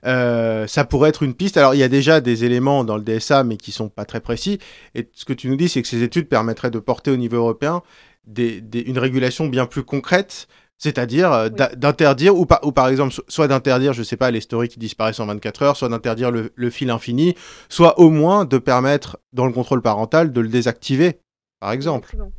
Heu, 0.06 0.66
ça 0.66 0.84
pourrait 0.84 1.10
être 1.10 1.22
une 1.22 1.34
piste. 1.34 1.56
Alors 1.56 1.74
il 1.74 1.78
y 1.78 1.82
a 1.84 1.88
déjà 1.88 2.20
des 2.20 2.44
éléments 2.44 2.84
dans 2.84 2.96
le 2.96 3.02
DSA, 3.02 3.44
mais 3.44 3.56
qui 3.56 3.70
sont 3.72 3.88
pas 3.88 4.04
très 4.04 4.20
précis 4.20 4.58
et 4.94 5.08
ce 5.14 5.24
que 5.24 5.32
tu 5.32 5.48
nous 5.48 5.56
dis, 5.56 5.68
c'est 5.68 5.82
que 5.82 5.88
ces 5.88 6.02
études 6.02 6.28
permettraient 6.28 6.70
de 6.70 6.78
porter 6.80 7.10
au 7.10 7.16
niveau 7.16 7.36
européen 7.36 7.82
des 8.26 8.60
des 8.60 8.80
une 8.80 8.98
régulation 8.98 9.46
bien 9.46 9.66
plus 9.66 9.84
concrète, 9.84 10.48
c'est-à-dire, 10.76 11.30
Oui. 11.44 11.50
d'in 11.50 11.68
d'interdire 11.76 12.36
ou 12.36 12.44
par 12.44 12.60
ou 12.66 12.72
par 12.72 12.88
exemple, 12.88 13.12
so 13.14 13.22
soit 13.28 13.48
d'interdire, 13.48 13.92
je 13.92 14.02
sais 14.02 14.16
pas, 14.16 14.30
les 14.30 14.40
stories 14.40 14.68
qui 14.68 14.78
disparaissent 14.78 15.20
en 15.20 15.26
24 15.26 15.62
heures, 15.62 15.76
soit 15.76 15.88
d'interdire 15.88 16.30
le 16.30 16.52
le 16.54 16.70
fil 16.70 16.90
infini, 16.90 17.34
soit 17.68 17.98
au 17.98 18.10
moins 18.10 18.44
de 18.44 18.58
permettre, 18.58 19.18
dans 19.32 19.46
le 19.46 19.52
contrôle 19.52 19.80
parental, 19.82 20.32
de 20.32 20.40
le 20.40 20.48
désactiver, 20.48 21.20
par 21.60 21.72
exemple. 21.72 22.10
Exactement. 22.12 22.32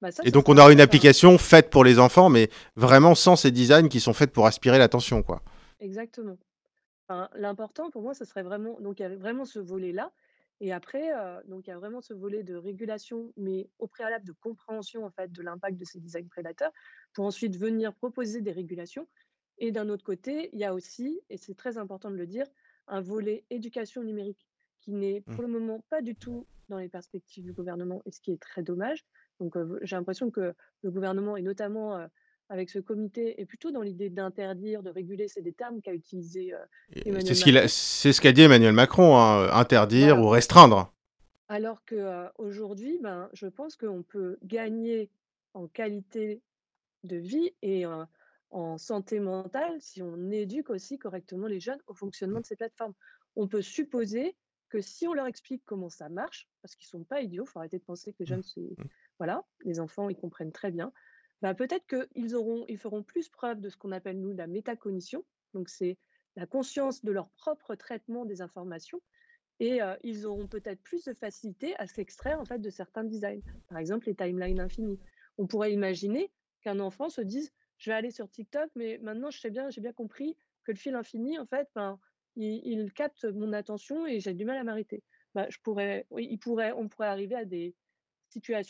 Bah, 0.00 0.10
ça, 0.12 0.24
Et 0.24 0.30
donc 0.30 0.48
on 0.48 0.56
aura 0.58 0.72
une 0.72 0.80
application 0.80 1.38
faite 1.38 1.70
pour 1.70 1.84
les 1.84 1.98
enfants, 1.98 2.28
mais 2.28 2.50
vraiment 2.76 3.14
sans 3.14 3.36
ces 3.36 3.50
designs 3.50 3.88
qui 3.88 4.00
sont 4.00 4.12
faites 4.12 4.32
pour 4.32 4.46
aspirer 4.46 4.78
l'attention, 4.78 5.22
quoi. 5.22 5.42
exactement. 5.80 6.38
Enfin, 7.08 7.28
l'important 7.34 7.90
pour 7.90 8.02
moi, 8.02 8.14
ce 8.14 8.24
serait 8.24 8.42
vraiment 8.42 8.80
donc 8.80 9.00
il 9.00 9.02
y 9.02 9.06
avait 9.06 9.16
vraiment 9.16 9.44
ce 9.44 9.58
volet-là 9.58 10.12
et 10.60 10.72
après, 10.72 11.12
heu, 11.14 11.42
donc 11.46 11.66
il 11.66 11.70
y 11.70 11.72
a 11.72 11.78
vraiment 11.78 12.00
ce 12.00 12.14
volet 12.14 12.42
de 12.42 12.56
régulation, 12.56 13.32
mais 13.36 13.70
au 13.78 13.86
préalable 13.88 14.26
de 14.26 14.32
compréhension, 14.32 15.04
en 15.06 15.10
fait, 15.10 15.32
de 15.32 15.42
l'impact 15.42 15.78
de 15.78 15.84
ces 15.84 16.00
designs 16.00 16.28
prédateurs, 16.28 16.72
pour 17.14 17.26
ensuite 17.26 17.56
venir 17.56 17.94
proposer 17.94 18.42
des 18.42 18.52
régulations 18.52 19.08
et 19.58 19.72
d'un 19.72 19.88
autre 19.88 20.04
côté, 20.04 20.50
il 20.52 20.60
y 20.60 20.64
a 20.64 20.74
aussi, 20.74 21.20
et 21.30 21.36
c'est 21.38 21.56
très 21.56 21.78
important 21.78 22.10
de 22.10 22.16
le 22.16 22.26
dire, 22.26 22.46
un 22.88 23.00
volet 23.00 23.44
éducation 23.50 24.02
numérique 24.04 24.46
qui 24.80 24.92
n'est 24.92 25.22
Mmh. 25.26 25.36
pour 25.36 25.42
le 25.42 25.48
moment 25.48 25.84
pas 25.90 26.02
du 26.02 26.14
tout 26.16 26.46
dans 26.68 26.78
les 26.78 26.88
perspectives 26.88 27.44
du 27.44 27.52
gouvernement 27.52 28.02
et 28.06 28.12
ce 28.12 28.20
qui 28.20 28.32
est 28.32 28.40
très 28.40 28.62
dommage. 28.62 29.04
Donc, 29.40 29.56
j'ai 29.82 29.96
l'impression 29.96 30.30
que 30.30 30.54
le 30.82 30.90
gouvernement 30.90 31.36
et 31.36 31.42
notamment, 31.42 32.08
avec 32.48 32.70
ce 32.70 32.78
comité 32.78 33.40
est 33.40 33.46
plutôt 33.46 33.70
dans 33.70 33.82
l'idée 33.82 34.10
d'interdire, 34.10 34.82
de 34.82 34.90
réguler, 34.90 35.28
c'est 35.28 35.42
des 35.42 35.52
termes 35.52 35.80
qu'a 35.82 35.94
utilisé, 35.94 36.54
c'est 36.90 37.04
Emmanuel 37.08 37.34
ce 37.34 37.66
c'est 37.68 38.12
ce 38.12 38.20
qu'a 38.20 38.32
dit 38.32 38.42
Emmanuel 38.42 38.72
Macron, 38.72 39.16
hein, 39.18 39.50
interdire 39.52 40.18
Voilà. 40.18 40.20
ou 40.20 40.28
restreindre. 40.28 40.92
Alors 41.48 41.84
que, 41.84 41.94
heu, 41.94 42.28
aujourd'hui, 42.36 42.98
ben, 43.02 43.30
je 43.32 43.46
pense 43.46 43.76
qu'on 43.76 44.02
peut 44.02 44.38
gagner 44.42 45.10
en 45.54 45.66
qualité 45.66 46.42
de 47.04 47.16
vie 47.16 47.54
et 47.62 47.84
en 48.50 48.78
santé 48.78 49.20
mentale 49.20 49.80
si 49.80 50.02
on 50.02 50.30
éduque 50.30 50.70
aussi 50.70 50.98
correctement 50.98 51.46
les 51.48 51.60
jeunes 51.60 51.80
au 51.86 51.94
fonctionnement 51.94 52.40
de 52.40 52.46
ces 52.46 52.56
plateformes. 52.56 52.94
On 53.36 53.48
peut 53.48 53.62
supposer 53.62 54.36
que 54.70 54.80
si 54.82 55.06
on 55.08 55.14
leur 55.14 55.26
explique 55.26 55.62
comment 55.66 55.90
ça 55.90 56.08
marche, 56.10 56.48
parce 56.62 56.76
qu'ils 56.76 56.88
sont 56.88 57.04
pas 57.04 57.22
idiots, 57.22 57.46
faut 57.46 57.58
arrêter 57.60 57.78
de 57.78 57.84
penser 57.84 58.12
que 58.12 58.18
les 58.20 58.26
Mmh 58.26 58.26
jeunes 58.26 58.42
c'est 58.42 58.78
mh. 58.78 58.88
Voilà, 59.18 59.46
les 59.64 59.80
enfants, 59.80 60.08
ils 60.08 60.16
comprennent 60.16 60.52
très 60.52 60.70
bien. 60.70 60.92
Bah, 61.42 61.54
peut-être 61.54 61.86
qu'ils 61.86 62.34
auront 62.36 62.64
ils 62.68 62.78
feront 62.78 63.02
plus 63.04 63.28
preuve 63.28 63.60
de 63.60 63.68
ce 63.68 63.76
qu'on 63.76 63.92
appelle 63.92 64.20
nous 64.20 64.32
la 64.34 64.46
métacognition, 64.46 65.24
donc 65.54 65.68
c'est 65.68 65.98
la 66.36 66.46
conscience 66.46 67.04
de 67.04 67.12
leur 67.12 67.30
propre 67.32 67.74
traitement 67.74 68.24
des 68.24 68.42
informations 68.42 69.00
et 69.60 69.80
ils 70.02 70.26
auront 70.26 70.46
peut-être 70.48 70.82
plus 70.82 71.04
de 71.04 71.12
facilité 71.14 71.74
à 71.76 71.86
s'extraire, 71.86 72.40
en 72.40 72.44
fait, 72.46 72.58
de 72.60 72.70
certains 72.70 73.04
designs. 73.04 73.42
Par 73.68 73.78
exemple, 73.78 74.06
les 74.06 74.14
timelines 74.14 74.60
infinies. 74.60 75.00
On 75.36 75.46
pourrait 75.46 75.72
imaginer 75.72 76.32
qu'un 76.60 76.78
enfant 76.80 77.08
se 77.08 77.20
dise: 77.20 77.52
«Je 77.76 77.90
vais 77.90 77.96
aller 77.96 78.10
sur 78.10 78.30
TikTok, 78.30 78.70
mais 78.74 78.98
maintenant 78.98 79.30
je 79.30 79.38
sais 79.40 79.50
bien 79.50 79.70
j'ai 79.70 79.80
bien 79.80 79.92
compris 79.92 80.36
que 80.64 80.72
le 80.72 80.78
fil 80.78 80.94
infini, 80.94 81.38
en 81.38 81.46
fait, 81.46 81.68
ben, 81.74 82.00
il 82.36 82.60
il 82.64 82.92
capte 82.92 83.24
mon 83.24 83.52
attention 83.52 84.06
et 84.06 84.20
j'ai 84.20 84.34
du 84.34 84.44
mal 84.44 84.58
à 84.58 84.64
m'arrêter». 84.64 85.04
Bah, 85.34 85.46
je 85.50 85.58
pourrais 85.62 86.06
oui, 86.10 86.26
il 86.30 86.38
pourrait 86.38 86.72
on 86.72 86.88
pourrait 86.88 87.08
arriver 87.08 87.34
à 87.36 87.44
des 87.44 87.76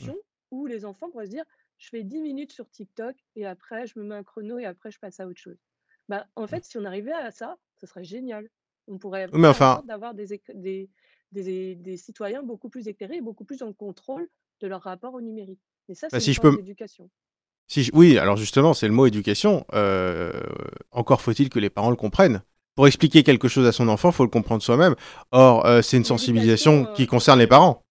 Mmh. 0.00 0.12
situations 0.12 0.16
où 0.50 0.66
les 0.66 0.84
enfants 0.84 1.10
pourraient 1.10 1.26
se 1.26 1.30
dire: 1.30 1.44
«Je 1.78 1.88
fais 1.88 2.02
10 2.04 2.20
minutes 2.20 2.52
sur 2.52 2.68
TikTok 2.70 3.16
et 3.36 3.46
après 3.46 3.86
je 3.86 3.98
me 3.98 4.04
mets 4.04 4.14
un 4.16 4.24
chrono 4.24 4.58
et 4.58 4.64
après 4.66 4.90
je 4.90 4.98
passe 4.98 5.20
à 5.20 5.26
autre 5.26 5.40
chose». 5.40 5.58
Bah, 6.08 6.26
en 6.36 6.46
Mmh. 6.46 6.46
fait, 6.46 6.64
si 6.64 6.78
on 6.78 6.84
arrivait 6.84 7.12
à 7.12 7.30
ça, 7.30 7.56
ce 7.76 7.86
serait 7.86 8.04
génial. 8.04 8.48
On 8.88 8.98
pourrait 8.98 9.28
mais 9.32 9.48
enfin, 9.48 9.82
d'avoir 9.84 10.14
des 10.14 10.32
éc 10.34 10.42
des 10.54 10.90
des 11.32 11.74
des 11.76 11.96
citoyens 11.96 12.42
beaucoup 12.42 12.68
plus 12.70 12.88
éclairés 12.88 13.16
et 13.16 13.20
beaucoup 13.20 13.44
plus 13.44 13.62
en 13.62 13.72
contrôle 13.72 14.28
de 14.60 14.66
leur 14.66 14.82
rapport 14.82 15.14
au 15.14 15.20
numérique. 15.20 15.60
Et 15.88 15.94
ça, 15.94 16.08
bah, 16.12 16.20
c'est 16.20 16.24
une 16.24 16.30
si 16.30 16.34
je 16.34 16.40
peux 16.40 16.50
d'éducation. 16.52 17.10
si 17.66 17.84
je 17.84 17.90
oui, 17.94 18.18
alors 18.18 18.36
justement, 18.36 18.74
c'est 18.74 18.88
le 18.88 18.94
mot 18.94 19.06
éducation, 19.06 19.64
heu, 19.74 20.32
encore 20.90 21.20
faut-il 21.20 21.50
que 21.50 21.58
les 21.58 21.70
parents 21.70 21.90
le 21.90 21.96
comprennent. 21.96 22.42
Pour 22.74 22.86
expliquer 22.86 23.24
quelque 23.24 23.48
chose 23.48 23.66
à 23.66 23.72
son 23.72 23.88
enfant, 23.88 24.12
faut 24.12 24.22
le 24.24 24.30
comprendre 24.30 24.62
soi-même. 24.62 24.94
Or, 25.32 25.66
heu, 25.66 25.82
c'est 25.82 25.96
une 25.96 26.04
sensibilisation 26.04 26.86
qui 26.86 27.06
concerne 27.06 27.38
les 27.40 27.46
parents. 27.48 27.84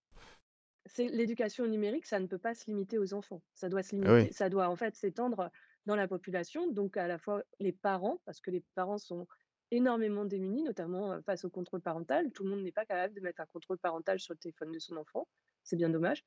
C'est 0.98 1.10
l'éducation 1.10 1.68
numérique, 1.68 2.08
ça 2.08 2.20
ne 2.20 2.26
peut 2.26 2.40
pas 2.40 2.56
se 2.56 2.66
limiter 2.66 2.98
aux 2.98 3.14
enfants. 3.14 3.44
Ça 3.54 3.70
doit 3.70 3.84
se 3.84 3.96
Ah 4.04 4.14
oui. 4.16 4.22
limiter 4.22 4.34
ça 4.34 4.50
doit 4.50 4.68
en 4.68 4.76
fait 4.76 4.96
s'étendre 4.96 5.52
dans 5.86 5.96
la 5.96 6.08
population, 6.08 6.72
donc 6.72 6.98
à 6.98 7.08
la 7.08 7.20
fois 7.20 7.44
les 7.60 7.72
parents, 7.72 8.20
parce 8.26 8.42
que 8.42 8.50
les 8.50 8.66
parents 8.74 8.98
sont 8.98 9.28
énormément 9.70 10.26
démunis, 10.26 10.64
notamment, 10.64 11.22
face 11.22 11.46
au 11.46 11.52
contrôle 11.52 11.82
parental. 11.82 12.32
Tout 12.32 12.44
le 12.46 12.50
monde 12.50 12.64
n'est 12.64 12.72
pas 12.72 12.86
capable 12.86 13.14
de 13.14 13.22
mettre 13.22 13.42
un 13.42 13.46
contrôle 13.46 13.78
parental 13.78 14.20
sur 14.20 14.34
le 14.34 14.40
téléphone 14.40 14.72
de 14.72 14.80
son 14.80 14.98
enfant, 14.98 15.28
c'est 15.64 15.76
bien 15.76 15.90
dommage 15.90 16.26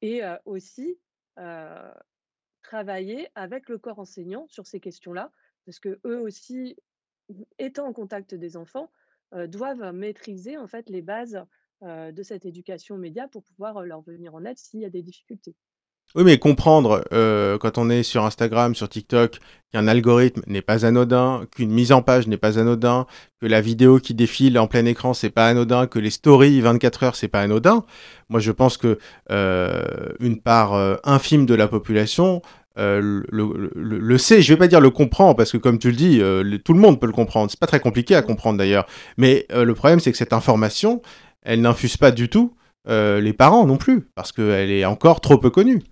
et 0.00 0.22
aussi, 0.46 0.98
travailler 2.62 3.28
avec 3.34 3.68
le 3.68 3.78
corps 3.78 3.98
enseignant 3.98 4.46
sur 4.48 4.66
ces 4.66 4.80
questions-là, 4.80 5.32
parce 5.66 5.80
qu'eux 5.80 5.98
aussi, 6.20 6.76
mmh, 7.28 7.42
étant 7.58 7.86
en 7.86 7.92
contact 7.92 8.34
des 8.34 8.56
enfants, 8.56 8.90
doivent 9.48 9.92
maîtriser 9.92 10.56
en 10.56 10.66
fait 10.66 10.88
les 10.88 11.02
bases, 11.02 11.44
de 11.82 12.22
cette 12.22 12.44
éducation 12.44 12.96
aux 12.96 12.98
médias 12.98 13.28
pour 13.28 13.42
pouvoir, 13.42 13.80
heu, 13.80 13.86
leur 13.86 14.02
venir 14.02 14.34
en 14.34 14.44
aide 14.44 14.58
s'il 14.58 14.80
y 14.80 14.84
a 14.84 14.90
des 14.90 15.02
difficultés. 15.02 15.54
Oui, 16.14 16.24
mais 16.24 16.38
comprendre, 16.38 17.04
heu, 17.12 17.58
quand 17.60 17.76
on 17.76 17.90
est 17.90 18.02
sur 18.02 18.24
Instagram, 18.24 18.74
sur 18.74 18.88
TikTok, 18.88 19.40
qu'un 19.70 19.86
algorithme 19.86 20.40
n'est 20.46 20.62
pas 20.62 20.86
anodin, 20.86 21.42
qu'une 21.54 21.70
mise 21.70 21.92
en 21.92 22.00
page 22.00 22.26
n'est 22.26 22.38
pas 22.38 22.58
anodin, 22.58 23.06
que 23.42 23.46
la 23.46 23.60
vidéo 23.60 23.98
qui 23.98 24.14
défile 24.14 24.58
en 24.58 24.66
plein 24.68 24.86
écran, 24.86 25.12
c'est 25.12 25.28
pas 25.28 25.46
anodin, 25.48 25.86
que 25.86 25.98
les 25.98 26.08
stories 26.08 26.62
24 26.62 27.02
heures, 27.02 27.14
c'est 27.14 27.28
pas 27.28 27.42
anodin. 27.42 27.84
Moi, 28.30 28.40
je 28.40 28.52
pense 28.52 28.78
que, 28.78 28.98
une 29.28 30.40
part, 30.40 30.98
infime 31.04 31.44
de 31.44 31.54
la 31.54 31.68
population, 31.68 32.40
le 32.76 34.16
sait. 34.16 34.40
Je 34.40 34.50
vais 34.54 34.58
pas 34.58 34.68
dire 34.68 34.80
le 34.80 34.88
comprend 34.88 35.34
parce 35.34 35.52
que 35.52 35.58
comme 35.58 35.78
tu 35.78 35.90
le 35.90 35.96
dis, 35.96 36.22
tout 36.64 36.72
le 36.72 36.80
monde 36.80 36.98
peut 36.98 37.06
le 37.06 37.12
comprendre. 37.12 37.50
C'est 37.50 37.60
pas 37.60 37.66
très 37.66 37.80
compliqué 37.80 38.14
à 38.14 38.22
comprendre 38.22 38.56
d'ailleurs. 38.56 38.86
Mais, 39.18 39.46
le 39.54 39.74
problème, 39.74 40.00
c'est 40.00 40.10
que 40.10 40.16
cette 40.18 40.32
information, 40.32 41.02
elle 41.48 41.62
n'infuse 41.62 41.96
pas 41.96 42.12
du 42.12 42.28
tout, 42.28 42.54
heu, 42.88 43.18
les 43.20 43.32
parents 43.32 43.66
non 43.66 43.78
plus, 43.78 44.02
parce 44.14 44.32
qu'elle 44.32 44.70
est 44.70 44.84
encore 44.84 45.20
trop 45.22 45.38
peu 45.38 45.48
connue. 45.50 45.82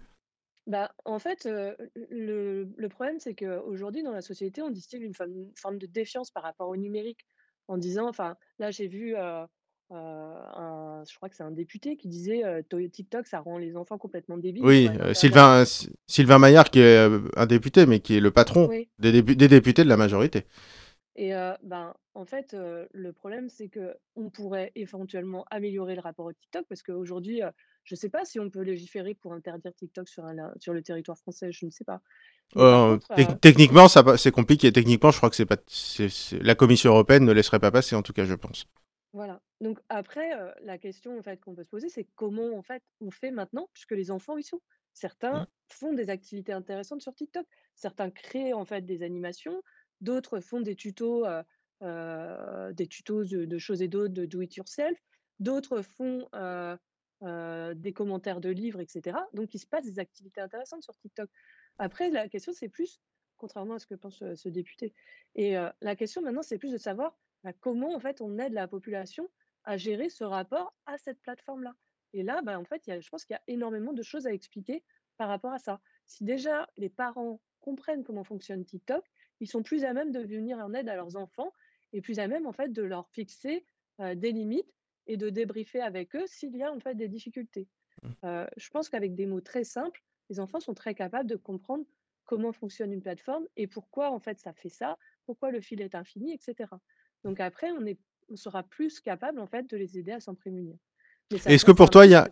Bah, 0.67 0.91
en 1.05 1.19
fait, 1.19 1.47
heu, 1.47 1.75
le 2.11 2.69
le 2.77 2.89
problème, 2.89 3.19
c'est 3.21 3.35
qu'aujourd'hui, 3.35 4.03
dans 4.03 4.13
la 4.13 4.21
société, 4.21 4.61
on 4.63 4.71
distille 4.71 5.01
une 5.01 5.15
forme 5.15 5.31
une 5.33 5.53
forme 5.57 5.79
de 5.79 5.87
défiance 5.87 6.31
par 6.31 6.43
rapport 6.43 6.69
au 6.69 6.77
numérique, 6.77 7.25
en 7.69 7.79
disant 7.79 8.07
enfin, 8.09 8.37
là, 8.59 8.71
j'ai 8.71 8.87
vu, 8.87 9.15
heu, 9.17 9.47
un 9.91 11.03
je 11.09 11.17
crois 11.17 11.29
que 11.31 11.37
c'est 11.37 11.45
un 11.45 11.53
député 11.53 11.97
qui 11.97 12.09
disait, 12.09 12.45
heu: 12.45 12.63
«To 12.69 12.79
TikTok, 12.89 13.27
ça 13.27 13.39
rend 13.41 13.57
les 13.59 13.77
enfants 13.77 13.97
complètement 13.97 14.37
débiles, 14.37 14.65
il 14.65 14.67
Oui, 14.67 14.83
faudrait 14.89 14.95
heu, 14.95 14.99
l'interdire». 14.99 15.15
Sylvain 15.15 15.65
Sylvain 16.09 16.39
Maillard 16.39 16.71
qui 16.71 16.81
est, 16.81 17.09
un 17.37 17.47
député, 17.47 17.87
mais 17.87 18.01
qui 18.01 18.17
est 18.17 18.21
le 18.21 18.31
patron 18.31 18.69
Oui. 18.69 18.89
des 18.99 19.13
dépu 19.13 19.37
des 19.37 19.49
députés 19.49 19.85
de 19.85 19.89
la 19.89 19.97
majorité. 19.97 20.45
Et 21.19 21.33
ben, 21.63 21.95
en 22.15 22.27
fait, 22.27 22.55
le 22.55 23.13
problème, 23.13 23.49
c'est 23.49 23.71
qu'on 23.71 24.31
pourrait 24.31 24.71
éventuellement 24.75 25.47
améliorer 25.51 25.95
le 25.95 26.03
rapport 26.03 26.27
au 26.27 26.33
TikTok 26.33 26.67
parce 26.69 26.83
qu'aujourd'hui, 26.83 27.43
heu, 27.43 27.51
je 27.85 27.95
ne 27.95 27.99
sais 27.99 28.11
pas 28.11 28.27
si 28.27 28.39
on 28.39 28.51
peut 28.51 28.61
légiférer 28.61 29.15
pour 29.15 29.33
interdire 29.33 29.73
TikTok 29.75 30.09
sur 30.09 30.27
un 30.27 30.53
sur 30.61 30.75
le 30.75 30.83
territoire 30.83 31.17
français, 31.17 31.53
je 31.53 31.65
ne 31.65 31.71
sais 31.71 31.85
pas. 31.85 32.03
Contre, 32.53 33.41
techniquement, 33.41 33.89
ça 33.89 34.05
c'est 34.19 34.31
compliqué. 34.31 34.71
Techniquement, 34.73 35.11
je 35.11 35.17
crois 35.17 35.31
que 35.31 35.37
c'est 35.37 35.47
pas 35.47 35.57
c'est 35.67 36.11
c'est 36.11 36.39
la 36.43 36.55
Commission 36.55 36.91
européenne 36.91 37.25
ne 37.25 37.33
laisserait 37.33 37.61
pas 37.61 37.71
passer, 37.71 37.97
en 37.97 38.03
tout 38.03 38.13
cas, 38.13 38.25
je 38.25 38.35
pense. 38.35 38.67
Voilà. 39.15 39.41
Donc 39.63 39.79
après, 39.89 40.33
la 40.63 40.77
question 40.77 41.19
en 41.19 41.23
fait 41.23 41.41
qu'on 41.41 41.55
peut 41.55 41.65
se 41.65 41.71
poser, 41.71 41.89
c'est 41.89 42.07
comment 42.15 42.55
en 42.59 42.63
fait 42.63 42.83
on 43.01 43.11
fait 43.11 43.31
maintenant 43.31 43.71
puisque 43.73 43.93
les 43.93 44.11
enfants 44.11 44.37
y 44.37 44.43
sont? 44.43 44.59
Mmh. 44.59 44.61
Certains 44.93 45.47
font 45.69 45.95
des 45.95 46.11
activités 46.11 46.53
intéressantes 46.53 47.01
sur 47.01 47.15
TikTok. 47.15 47.47
Certains 47.75 48.11
créent 48.11 48.53
en 48.53 48.65
fait 48.65 48.85
des 48.85 49.03
animations, 49.03 49.63
d'autres 50.01 50.41
font 50.41 50.61
des 50.61 50.77
tutos, 50.77 51.25
des 51.81 52.87
tutos 52.89 53.25
de 53.25 53.59
choses 53.59 53.83
et 53.83 53.89
d'autres, 53.89 54.15
de 54.15 54.27
do 54.27 54.41
it 54.41 54.55
yourself. 54.57 54.99
D'autres 55.39 55.83
font, 55.83 56.29
des 57.23 57.93
commentaires 57.93 58.41
de 58.41 58.51
livres 58.51 58.81
et 58.81 58.87
cetera. 58.87 59.27
Donc 59.33 59.55
il 59.55 59.59
se 59.59 59.67
passe 59.67 59.85
des 59.85 59.99
activités 59.99 60.41
intéressantes 60.41 60.83
sur 60.83 60.97
TikTok. 60.97 61.31
Après 61.79 62.11
la 62.11 62.29
question 62.29 62.53
c'est 62.53 62.69
plus, 62.69 63.01
contrairement 63.37 63.75
à 63.75 63.79
ce 63.79 63.87
que 63.87 63.95
pense, 63.95 64.23
ce 64.35 64.49
député 64.49 64.95
et 65.35 65.57
la 65.81 65.97
question 65.97 66.23
maintenant 66.23 66.43
c'est 66.43 66.59
plus 66.59 66.73
de 66.73 66.79
savoir 66.79 67.17
bah, 67.45 67.53
comment 67.61 67.95
en 67.95 68.01
fait 68.01 68.21
on 68.21 68.39
aide 68.39 68.53
la 68.53 68.69
population 68.69 69.29
à 69.65 69.77
gérer 69.77 70.09
ce 70.09 70.25
rapport 70.25 70.75
à 70.87 70.99
cette 70.99 71.21
plateforme-là? 71.21 71.75
Et 72.13 72.23
là, 72.23 72.41
bah, 72.41 72.59
en 72.59 72.65
fait, 72.65 72.87
y 72.87 72.93
a 72.93 73.01
je 73.01 73.09
pense 73.11 73.25
qu'il 73.25 73.35
y 73.35 73.37
a 73.37 73.43
énormément 73.47 73.93
de 73.93 74.03
choses 74.03 74.27
à 74.27 74.33
expliquer 74.33 74.85
par 75.19 75.29
rapport 75.29 75.53
à 75.53 75.59
ça. 75.59 75.81
Si 76.07 76.25
déjà 76.25 76.69
les 76.77 76.89
parents 76.89 77.43
comprennent 77.61 78.05
comment 78.05 78.25
fonctionne 78.25 78.65
TikTok, 78.65 79.05
ils 79.41 79.49
sont 79.49 79.63
plus 79.63 79.85
à 79.85 79.93
même 79.93 80.13
de 80.13 80.21
venir 80.21 80.59
en 80.59 80.73
aide 80.75 80.89
à 80.89 80.97
leurs 80.97 81.17
enfants 81.17 81.53
et 81.93 82.01
plus 82.01 82.19
à 82.19 82.29
même 82.29 82.47
en 82.47 82.53
fait 82.53 82.73
de 82.73 82.83
leur 82.83 83.09
fixer, 83.11 83.65
des 83.99 84.33
limites 84.33 84.73
et 85.07 85.17
de 85.17 85.31
débriefer 85.31 85.81
avec 85.81 86.15
eux 86.17 86.27
s'il 86.27 86.57
y 86.57 86.63
a 86.63 86.73
en 86.73 86.81
fait 86.81 86.95
des 86.95 87.09
difficultés. 87.09 87.69
Heu, 88.25 88.47
je 88.57 88.71
pense 88.71 88.89
qu'avec 88.89 89.15
des 89.15 89.27
mots 89.27 89.41
très 89.41 89.65
simples, 89.65 90.03
les 90.29 90.41
enfants 90.41 90.61
sont 90.61 90.75
très 90.75 90.95
capables 90.95 91.29
de 91.29 91.37
comprendre 91.37 91.85
comment 92.25 92.53
fonctionne 92.53 92.93
une 92.93 93.03
plateforme 93.03 93.47
et 93.57 93.67
pourquoi 93.67 94.11
en 94.11 94.19
fait 94.21 94.39
ça 94.39 94.53
fait 94.53 94.69
ça, 94.69 94.99
pourquoi 95.25 95.51
le 95.51 95.61
fil 95.61 95.81
est 95.81 95.95
infini 95.95 96.33
et 96.33 96.39
cetera. 96.41 96.81
Donc 97.25 97.41
après 97.41 97.71
on 97.71 97.87
est 97.87 97.99
on 98.29 98.37
sera 98.37 98.65
plus 98.65 98.99
capable 99.01 99.39
en 99.39 99.47
fait 99.47 99.71
de 99.71 99.77
les 99.77 99.99
aider 99.99 100.13
à 100.13 100.21
s'en 100.21 100.35
prémunir. 100.35 100.77
Est-ce 101.31 101.65
que 101.65 101.73
pour 101.73 101.91
toi, 101.91 102.07
il 102.07 102.13
y 102.13 102.15
a 102.15 102.29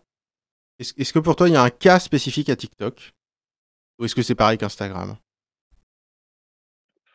est-ce 0.80 1.12
que 1.12 1.20
pour 1.20 1.36
toi, 1.36 1.48
il 1.48 1.52
y 1.52 1.56
a 1.56 1.62
un 1.62 1.70
cas 1.70 2.00
spécifique 2.00 2.48
à 2.48 2.56
TikTok? 2.56 3.12
Ou 3.98 4.04
est-ce 4.04 4.14
que 4.16 4.22
c'est 4.22 4.34
pareil 4.34 4.58
qu'Instagram? 4.58 5.16
Je 7.04 7.10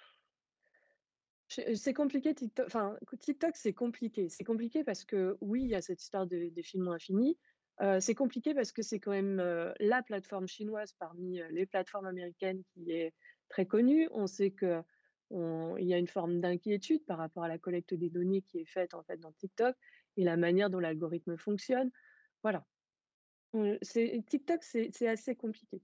c'est 1.49 1.93
compliqué 1.93 2.33
TikTok 2.35 2.67
enfin, 2.67 2.95
TikTok, 3.19 3.55
c'est 3.55 3.73
compliqué. 3.73 4.29
C'est 4.29 4.43
compliqué 4.43 4.83
parce 4.83 5.03
que, 5.03 5.35
oui, 5.41 5.63
il 5.63 5.69
y 5.69 5.75
a 5.75 5.81
cette 5.81 6.01
histoire 6.01 6.27
de 6.27 6.61
films 6.61 6.87
infinis. 6.87 7.37
Heu, 7.81 7.99
c'est 7.99 8.15
compliqué 8.15 8.53
parce 8.53 8.71
que 8.71 8.81
c'est 8.81 8.99
quand 8.99 9.11
même, 9.11 9.37
la 9.79 10.03
plateforme 10.03 10.47
chinoise 10.47 10.93
parmi, 10.99 11.41
les 11.49 11.65
plateformes 11.65 12.05
américaines 12.05 12.63
qui 12.73 12.91
est 12.91 13.13
très 13.49 13.65
connue. 13.65 14.07
On 14.11 14.27
sait 14.27 14.51
qu'on 14.51 15.77
il 15.77 15.87
y 15.87 15.93
a 15.93 15.97
une 15.97 16.07
forme 16.07 16.39
d'inquiétude 16.39 17.03
par 17.05 17.17
rapport 17.17 17.43
à 17.43 17.47
la 17.47 17.57
collecte 17.57 17.93
des 17.93 18.09
données 18.09 18.41
qui 18.41 18.59
est 18.59 18.65
faite, 18.65 18.93
en 18.93 19.03
fait, 19.03 19.17
dans 19.17 19.31
TikTok 19.31 19.75
et 20.17 20.23
la 20.23 20.37
manière 20.37 20.69
dont 20.69 20.79
l'algorithme 20.79 21.37
fonctionne. 21.37 21.89
Voilà. 22.43 22.65
TikTok, 23.53 24.63
c'est 24.63 25.07
assez 25.07 25.35
compliqué. 25.35 25.81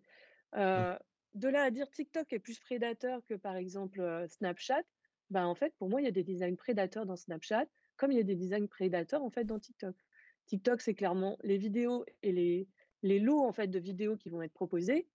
Mmh. 0.54 0.98
De 1.34 1.50
là 1.50 1.64
à 1.64 1.72
dire 1.72 1.90
TikTok 1.90 2.32
est 2.32 2.40
plus 2.40 2.60
prédateur 2.60 3.22
que 3.26 3.34
par 3.34 3.56
exemple, 3.58 4.26
Snapchat, 4.30 4.84
bah, 5.30 5.48
en 5.48 5.56
fait, 5.56 5.74
pour 5.78 5.90
moi, 5.90 6.02
il 6.02 6.06
y 6.06 6.08
a 6.08 6.12
des 6.12 6.24
designs 6.24 6.56
prédateurs 6.56 7.06
dans 7.06 7.16
Snapchat, 7.16 7.66
comme 7.98 8.12
il 8.12 8.18
y 8.18 8.22
a 8.22 8.24
des 8.24 8.36
designs 8.36 8.68
prédateurs, 8.68 9.24
en 9.24 9.30
fait, 9.30 9.46
dans 9.46 9.60
TikTok. 9.60 9.96
TikTok, 10.48 10.82
c'est 10.82 10.94
clairement 10.94 11.38
les 11.44 11.58
vidéos 11.58 12.06
et 12.24 12.32
les 12.32 12.68
les 13.04 13.20
lots, 13.20 13.44
en 13.44 13.52
fait, 13.52 13.68
de 13.68 13.78
vidéos 13.78 14.18
qui 14.18 14.30
vont 14.30 14.42
être 14.42 14.54
proposés, 14.54 15.08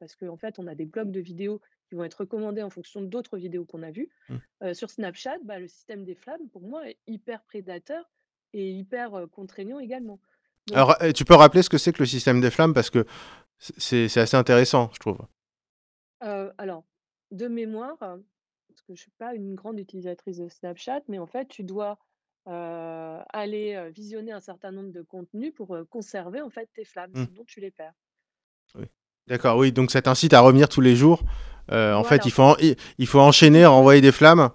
parce 0.00 0.16
qu'en 0.16 0.36
fait, 0.36 0.58
on 0.58 0.66
a 0.66 0.74
des 0.74 0.86
blocs 0.86 1.12
de 1.12 1.20
vidéos 1.20 1.60
qui 1.88 1.94
vont 1.94 2.02
être 2.02 2.20
recommandés 2.20 2.62
en 2.62 2.70
fonction 2.70 3.00
d'autres 3.00 3.38
vidéos 3.38 3.64
qu'on 3.64 3.82
a 3.84 3.92
vues. 3.92 4.08
Mmh. 4.28 4.36
Heu, 4.64 4.74
sur 4.74 4.90
Snapchat, 4.90 5.38
bah, 5.44 5.60
le 5.60 5.68
système 5.68 6.04
des 6.04 6.16
flammes, 6.16 6.48
pour 6.50 6.62
moi, 6.62 6.88
est 6.88 6.98
hyper 7.06 7.44
prédateur 7.44 8.10
et 8.52 8.70
hyper, 8.70 9.26
contraignant 9.30 9.78
également. 9.78 10.18
Donc 10.66 10.76
Alors, 10.76 10.96
tu 11.14 11.24
peux 11.24 11.34
rappeler 11.34 11.62
ce 11.62 11.70
que 11.70 11.78
c'est 11.78 11.92
que 11.92 12.00
le 12.00 12.06
système 12.06 12.40
des 12.40 12.50
flammes? 12.50 12.74
Parce 12.74 12.90
que 12.90 13.06
c'est 13.58 14.16
assez 14.16 14.36
intéressant, 14.36 14.90
je 14.92 14.98
trouve. 14.98 15.18
Heu, 16.22 16.52
alors, 16.58 16.84
de 17.30 17.46
mémoire, 17.46 18.18
parce 18.78 18.86
que 18.86 18.94
je 18.94 19.00
suis 19.02 19.10
pas 19.18 19.34
une 19.34 19.54
grande 19.54 19.78
utilisatrice 19.80 20.38
de 20.38 20.48
Snapchat, 20.48 21.00
mais 21.08 21.18
en 21.18 21.26
fait, 21.26 21.48
tu 21.48 21.64
dois, 21.64 21.98
aller, 22.46 23.90
visionner 23.94 24.32
un 24.32 24.40
certain 24.40 24.70
nombre 24.70 24.90
de 24.92 25.02
contenus 25.02 25.52
pour, 25.54 25.76
conserver, 25.90 26.40
en 26.40 26.48
fait, 26.50 26.68
tes 26.74 26.84
flammes, 26.84 27.10
Mmh. 27.12 27.24
sinon 27.26 27.44
tu 27.44 27.60
les 27.60 27.70
perds. 27.70 27.92
Oui. 28.76 28.84
D'accord, 29.26 29.58
oui, 29.58 29.72
donc 29.72 29.90
ça 29.90 30.00
t'incite 30.00 30.32
à 30.32 30.40
revenir 30.40 30.68
tous 30.68 30.80
les 30.80 30.96
jours. 30.96 31.22
En 31.70 32.04
fait, 32.04 32.24
il 32.24 32.30
faut 32.30 32.42
en 32.42 32.56
il 32.98 33.06
faut 33.06 33.20
enchaîner, 33.20 33.66
renvoyer 33.66 34.00
des 34.00 34.12
flammes. 34.12 34.50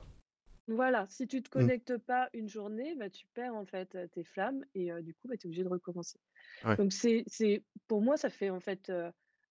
voilà, 0.67 1.05
si 1.09 1.27
tu 1.27 1.43
te 1.43 1.49
Mmh. 1.49 1.51
connectes 1.51 1.97
pas 1.97 2.29
une 2.33 2.47
journée, 2.49 2.95
bah, 2.95 3.09
tu 3.09 3.25
perds, 3.33 3.53
en 3.53 3.65
fait, 3.65 3.95
tes 4.13 4.23
flammes 4.23 4.63
et 4.73 4.89
du 5.01 5.13
coup, 5.13 5.27
bah, 5.27 5.35
tu 5.37 5.45
es 5.45 5.49
obligé 5.49 5.63
de 5.63 5.69
recommencer. 5.69 6.17
Ouais. 6.65 6.77
Donc 6.77 6.93
c'est 6.93 7.23
c'est 7.27 7.61
pour 7.87 8.01
moi, 8.01 8.15
ça 8.17 8.29
fait, 8.29 8.49
en 8.49 8.61
fait, 8.61 8.91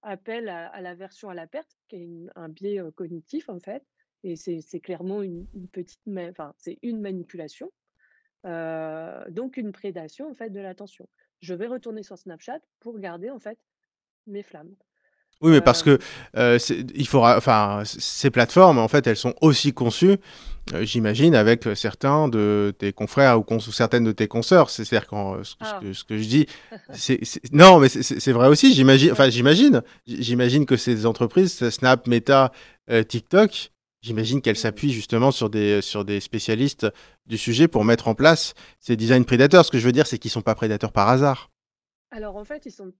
appel 0.02 0.48
à 0.48 0.66
à 0.68 0.80
l'aversion 0.80 1.28
à 1.28 1.34
la 1.34 1.46
perte, 1.46 1.76
qui 1.88 1.96
est 1.96 2.04
une 2.04 2.32
un 2.34 2.48
biais, 2.48 2.80
cognitif, 2.96 3.48
en 3.48 3.60
fait 3.60 3.84
et 4.24 4.36
c'est 4.36 4.80
clairement 4.80 5.22
une 5.22 5.46
une 5.54 5.68
petite 5.68 6.00
enfin, 6.06 6.54
c'est 6.58 6.78
une 6.82 7.00
manipulation. 7.00 7.70
Donc 8.44 9.56
une 9.56 9.72
prédation, 9.72 10.30
en 10.30 10.34
fait, 10.34 10.50
de 10.50 10.60
l'attention. 10.60 11.08
Je 11.40 11.54
vais 11.54 11.66
retourner 11.66 12.02
sur 12.02 12.18
Snapchat 12.18 12.60
pour 12.80 12.98
garder, 12.98 13.30
en 13.30 13.38
fait, 13.38 13.58
mes 14.26 14.42
flammes. 14.42 14.74
Oui, 15.42 15.50
mais 15.50 15.60
parce 15.60 15.82
que, 15.82 15.98
il 16.94 17.06
faudra 17.06 17.36
enfin, 17.36 17.82
ces 17.84 18.30
plateformes, 18.30 18.78
en 18.78 18.86
fait, 18.86 19.06
elles 19.08 19.16
sont 19.16 19.34
aussi 19.40 19.72
conçues, 19.72 20.18
j'imagine, 20.82 21.34
avec, 21.34 21.68
certains 21.74 22.28
de 22.28 22.72
tes 22.78 22.92
confrères 22.92 23.38
ou 23.38 23.42
cons 23.42 23.56
ou 23.56 23.72
certaines 23.72 24.04
de 24.04 24.12
tes 24.12 24.28
consoeurs. 24.28 24.70
C'est 24.70 24.84
c'est-à-dire 24.84 25.08
quand, 25.08 25.42
ce 25.42 25.50
ce 25.50 25.56
ah, 25.60 25.80
que 25.82 25.92
ce 25.92 26.04
que 26.04 26.16
je 26.16 26.28
dis, 26.28 26.46
non, 27.52 27.80
mais 27.80 27.88
c'est 27.88 28.32
vrai 28.32 28.46
aussi, 28.46 28.72
j'imagine 28.72 29.10
enfin, 29.10 29.28
j'imagine. 29.30 29.82
J'imagine 30.06 30.64
que 30.64 30.76
ces 30.76 31.06
entreprises, 31.06 31.68
Snap, 31.70 32.06
Meta, 32.06 32.52
heu, 32.88 33.04
TikTok, 33.04 33.71
j'imagine 34.02 34.42
qu'elles 34.42 34.56
Mmh. 34.56 34.58
s'appuient 34.58 34.92
justement 34.92 35.30
sur 35.30 35.50
des, 35.50 35.80
sur 35.82 36.04
des 36.04 36.20
spécialistes 36.20 36.86
du 37.26 37.38
sujet 37.38 37.68
pour 37.68 37.84
mettre 37.84 38.08
en 38.08 38.14
place 38.14 38.54
ces 38.80 38.96
designs 38.96 39.24
prédateurs. 39.24 39.64
Ce 39.64 39.70
que 39.70 39.78
je 39.78 39.86
veux 39.86 39.92
dire, 39.92 40.06
c'est 40.06 40.18
qu'ils 40.18 40.30
sont 40.30 40.42
pas 40.42 40.54
prédateurs 40.54 40.92
par 40.92 41.08
hasard. 41.08 41.50
Alors, 42.10 42.36
en 42.36 42.44
fait, 42.44 42.66
ils 42.66 42.70
sont 42.72 42.92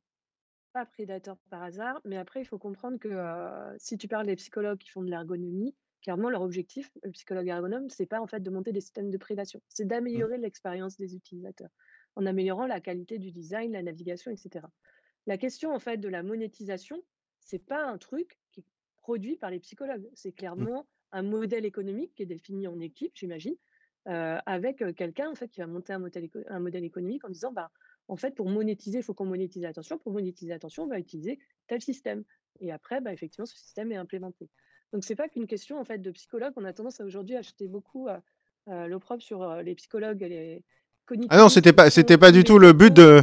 pas 0.73 0.87
prédateurs 0.87 1.39
par 1.51 1.63
hasard, 1.63 2.01
mais 2.05 2.17
après, 2.17 2.43
il 2.43 2.47
faut 2.47 2.59
comprendre 2.59 2.99
que, 2.99 3.09
heu, 3.09 3.77
si 3.79 3.99
tu 3.99 4.09
parles 4.09 4.27
des 4.27 4.37
psychologues 4.37 4.79
qui 4.79 4.91
font 4.91 5.03
de 5.03 5.11
l'ergonomie, 5.11 5.75
clairement, 6.03 6.31
leur 6.31 6.43
objectif, 6.43 6.91
le 7.03 7.11
psychologue 7.13 7.49
ergonome, 7.49 7.91
c'est 7.91 8.07
pas, 8.07 8.21
en 8.21 8.27
fait, 8.27 8.41
de 8.41 8.51
monter 8.51 8.73
des 8.73 8.81
systèmes 8.81 9.11
de 9.11 9.19
prédation, 9.19 9.61
c'est 9.69 9.87
Mmh. 10.15 10.23
d'améliorer 10.23 10.39
l'expérience 10.39 10.97
des 10.99 11.15
utilisateurs, 11.17 11.71
en 12.17 12.27
améliorant 12.27 12.67
la 12.67 12.81
qualité 12.81 13.19
du 13.19 13.33
design, 13.33 13.73
la 13.73 13.83
navigation 13.83 14.31
et 14.31 14.37
cetera. 14.37 14.71
La 15.27 15.39
question, 15.39 15.75
en 15.75 15.79
fait, 15.81 15.99
de 15.99 16.09
la 16.09 16.23
monétisation, 16.23 17.03
c'est 17.41 17.65
pas 17.65 17.85
un 17.87 17.99
truc 17.99 18.41
qui 18.53 18.61
est 18.61 18.65
produit 19.03 19.37
par 19.37 19.51
les 19.51 19.61
psychologues. 19.61 20.09
C'est 20.15 20.33
Mmh. 20.57 20.67
clairement 20.67 20.89
un 21.13 21.23
modèle 21.23 21.65
économique 21.67 22.15
qui 22.15 22.23
est 22.23 22.27
défini 22.27 22.67
en 22.67 22.81
équipe, 22.81 23.13
j'imagine, 23.17 23.55
heu, 24.09 24.39
avec, 24.47 24.83
heu, 24.83 24.93
quelqu'un, 24.93 25.31
en 25.31 25.35
fait, 25.35 25.49
qui 25.49 25.61
va 25.61 25.67
monter 25.67 25.93
un 25.93 25.99
modèle 26.61 26.85
économique 26.85 27.25
en 27.25 27.31
disant: 27.31 27.53
«Bah, 27.53 27.71
en 28.09 28.17
fait, 28.17 28.35
pour 28.35 28.49
monétiser, 28.49 28.99
il 28.99 29.05
faut 29.05 29.15
qu'on 29.15 29.27
monétise 29.27 29.63
l'attention. 29.63 29.99
Pour 29.99 30.13
monétiser 30.13 30.51
l'attention, 30.51 30.85
on 30.85 30.89
va 30.89 30.99
utiliser 30.99 31.39
tel 31.69 31.81
système» 31.83 32.25
et 32.61 32.71
après, 32.73 33.01
bah, 33.01 33.13
effectivement, 33.13 33.47
ce 33.47 33.57
système 33.57 33.93
est 33.93 33.97
implémenté. 33.97 34.51
Donc 34.93 35.05
c'est 35.05 35.17
pas 35.17 35.29
qu'une 35.29 35.47
question, 35.47 35.79
en 35.81 35.85
fait, 35.85 35.99
de 35.99 36.11
psychologue. 36.11 36.53
On 36.57 36.65
a 36.65 36.73
tendance 36.75 37.01
à 37.01 37.05
aujourd'hui 37.05 37.37
à 37.37 37.43
jeter 37.43 37.67
beaucoup, 37.69 38.09
heu, 38.09 38.19
l'opprobre 38.89 39.23
sur, 39.23 39.57
les 39.63 39.75
psychologues 39.75 40.23
et 40.23 40.29
les 40.29 40.65
Ah 41.29 41.39
non, 41.39 41.49
c'était 41.49 41.73
pas, 41.73 41.91
c'était 41.91 42.19
pas 42.19 42.33
du 42.33 42.45
tout 42.45 42.59
le 42.59 42.73
but 42.73 42.93
psychos 42.93 42.95
de, 42.95 43.23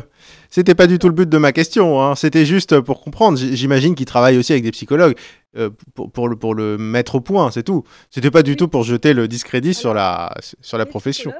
c'était 0.50 0.76
pas 0.76 0.86
du 0.88 1.00
tout 1.00 1.08
le 1.08 1.14
but 1.14 1.30
de 1.30 1.38
ma 1.38 1.52
question. 1.52 2.02
Hein. 2.02 2.16
C'était 2.16 2.46
juste 2.46 2.80
pour 2.82 3.02
comprendre. 3.02 3.38
J'imagine 3.38 3.96
qu'ils 3.96 4.06
travaillent 4.06 4.38
aussi 4.38 4.52
avec 4.52 4.64
des 4.64 4.72
psychologues 4.72 5.18
euh, 5.56 5.70
pour, 5.96 6.12
pour 6.12 6.28
le 6.30 6.36
pour 6.36 6.54
le 6.56 6.78
mettre 6.78 7.16
au 7.16 7.22
point, 7.22 7.50
c'est 7.52 7.64
tout. 7.64 7.84
C'était 8.10 8.32
pas 8.32 8.44
du 8.44 8.56
tout 8.56 8.68
pour 8.68 8.84
jeter 8.84 9.14
le 9.14 9.28
discrédit 9.28 9.74
sur 9.74 9.94
la 9.94 10.34
sur 10.62 10.78
la 10.78 10.86
profession. 10.86 11.34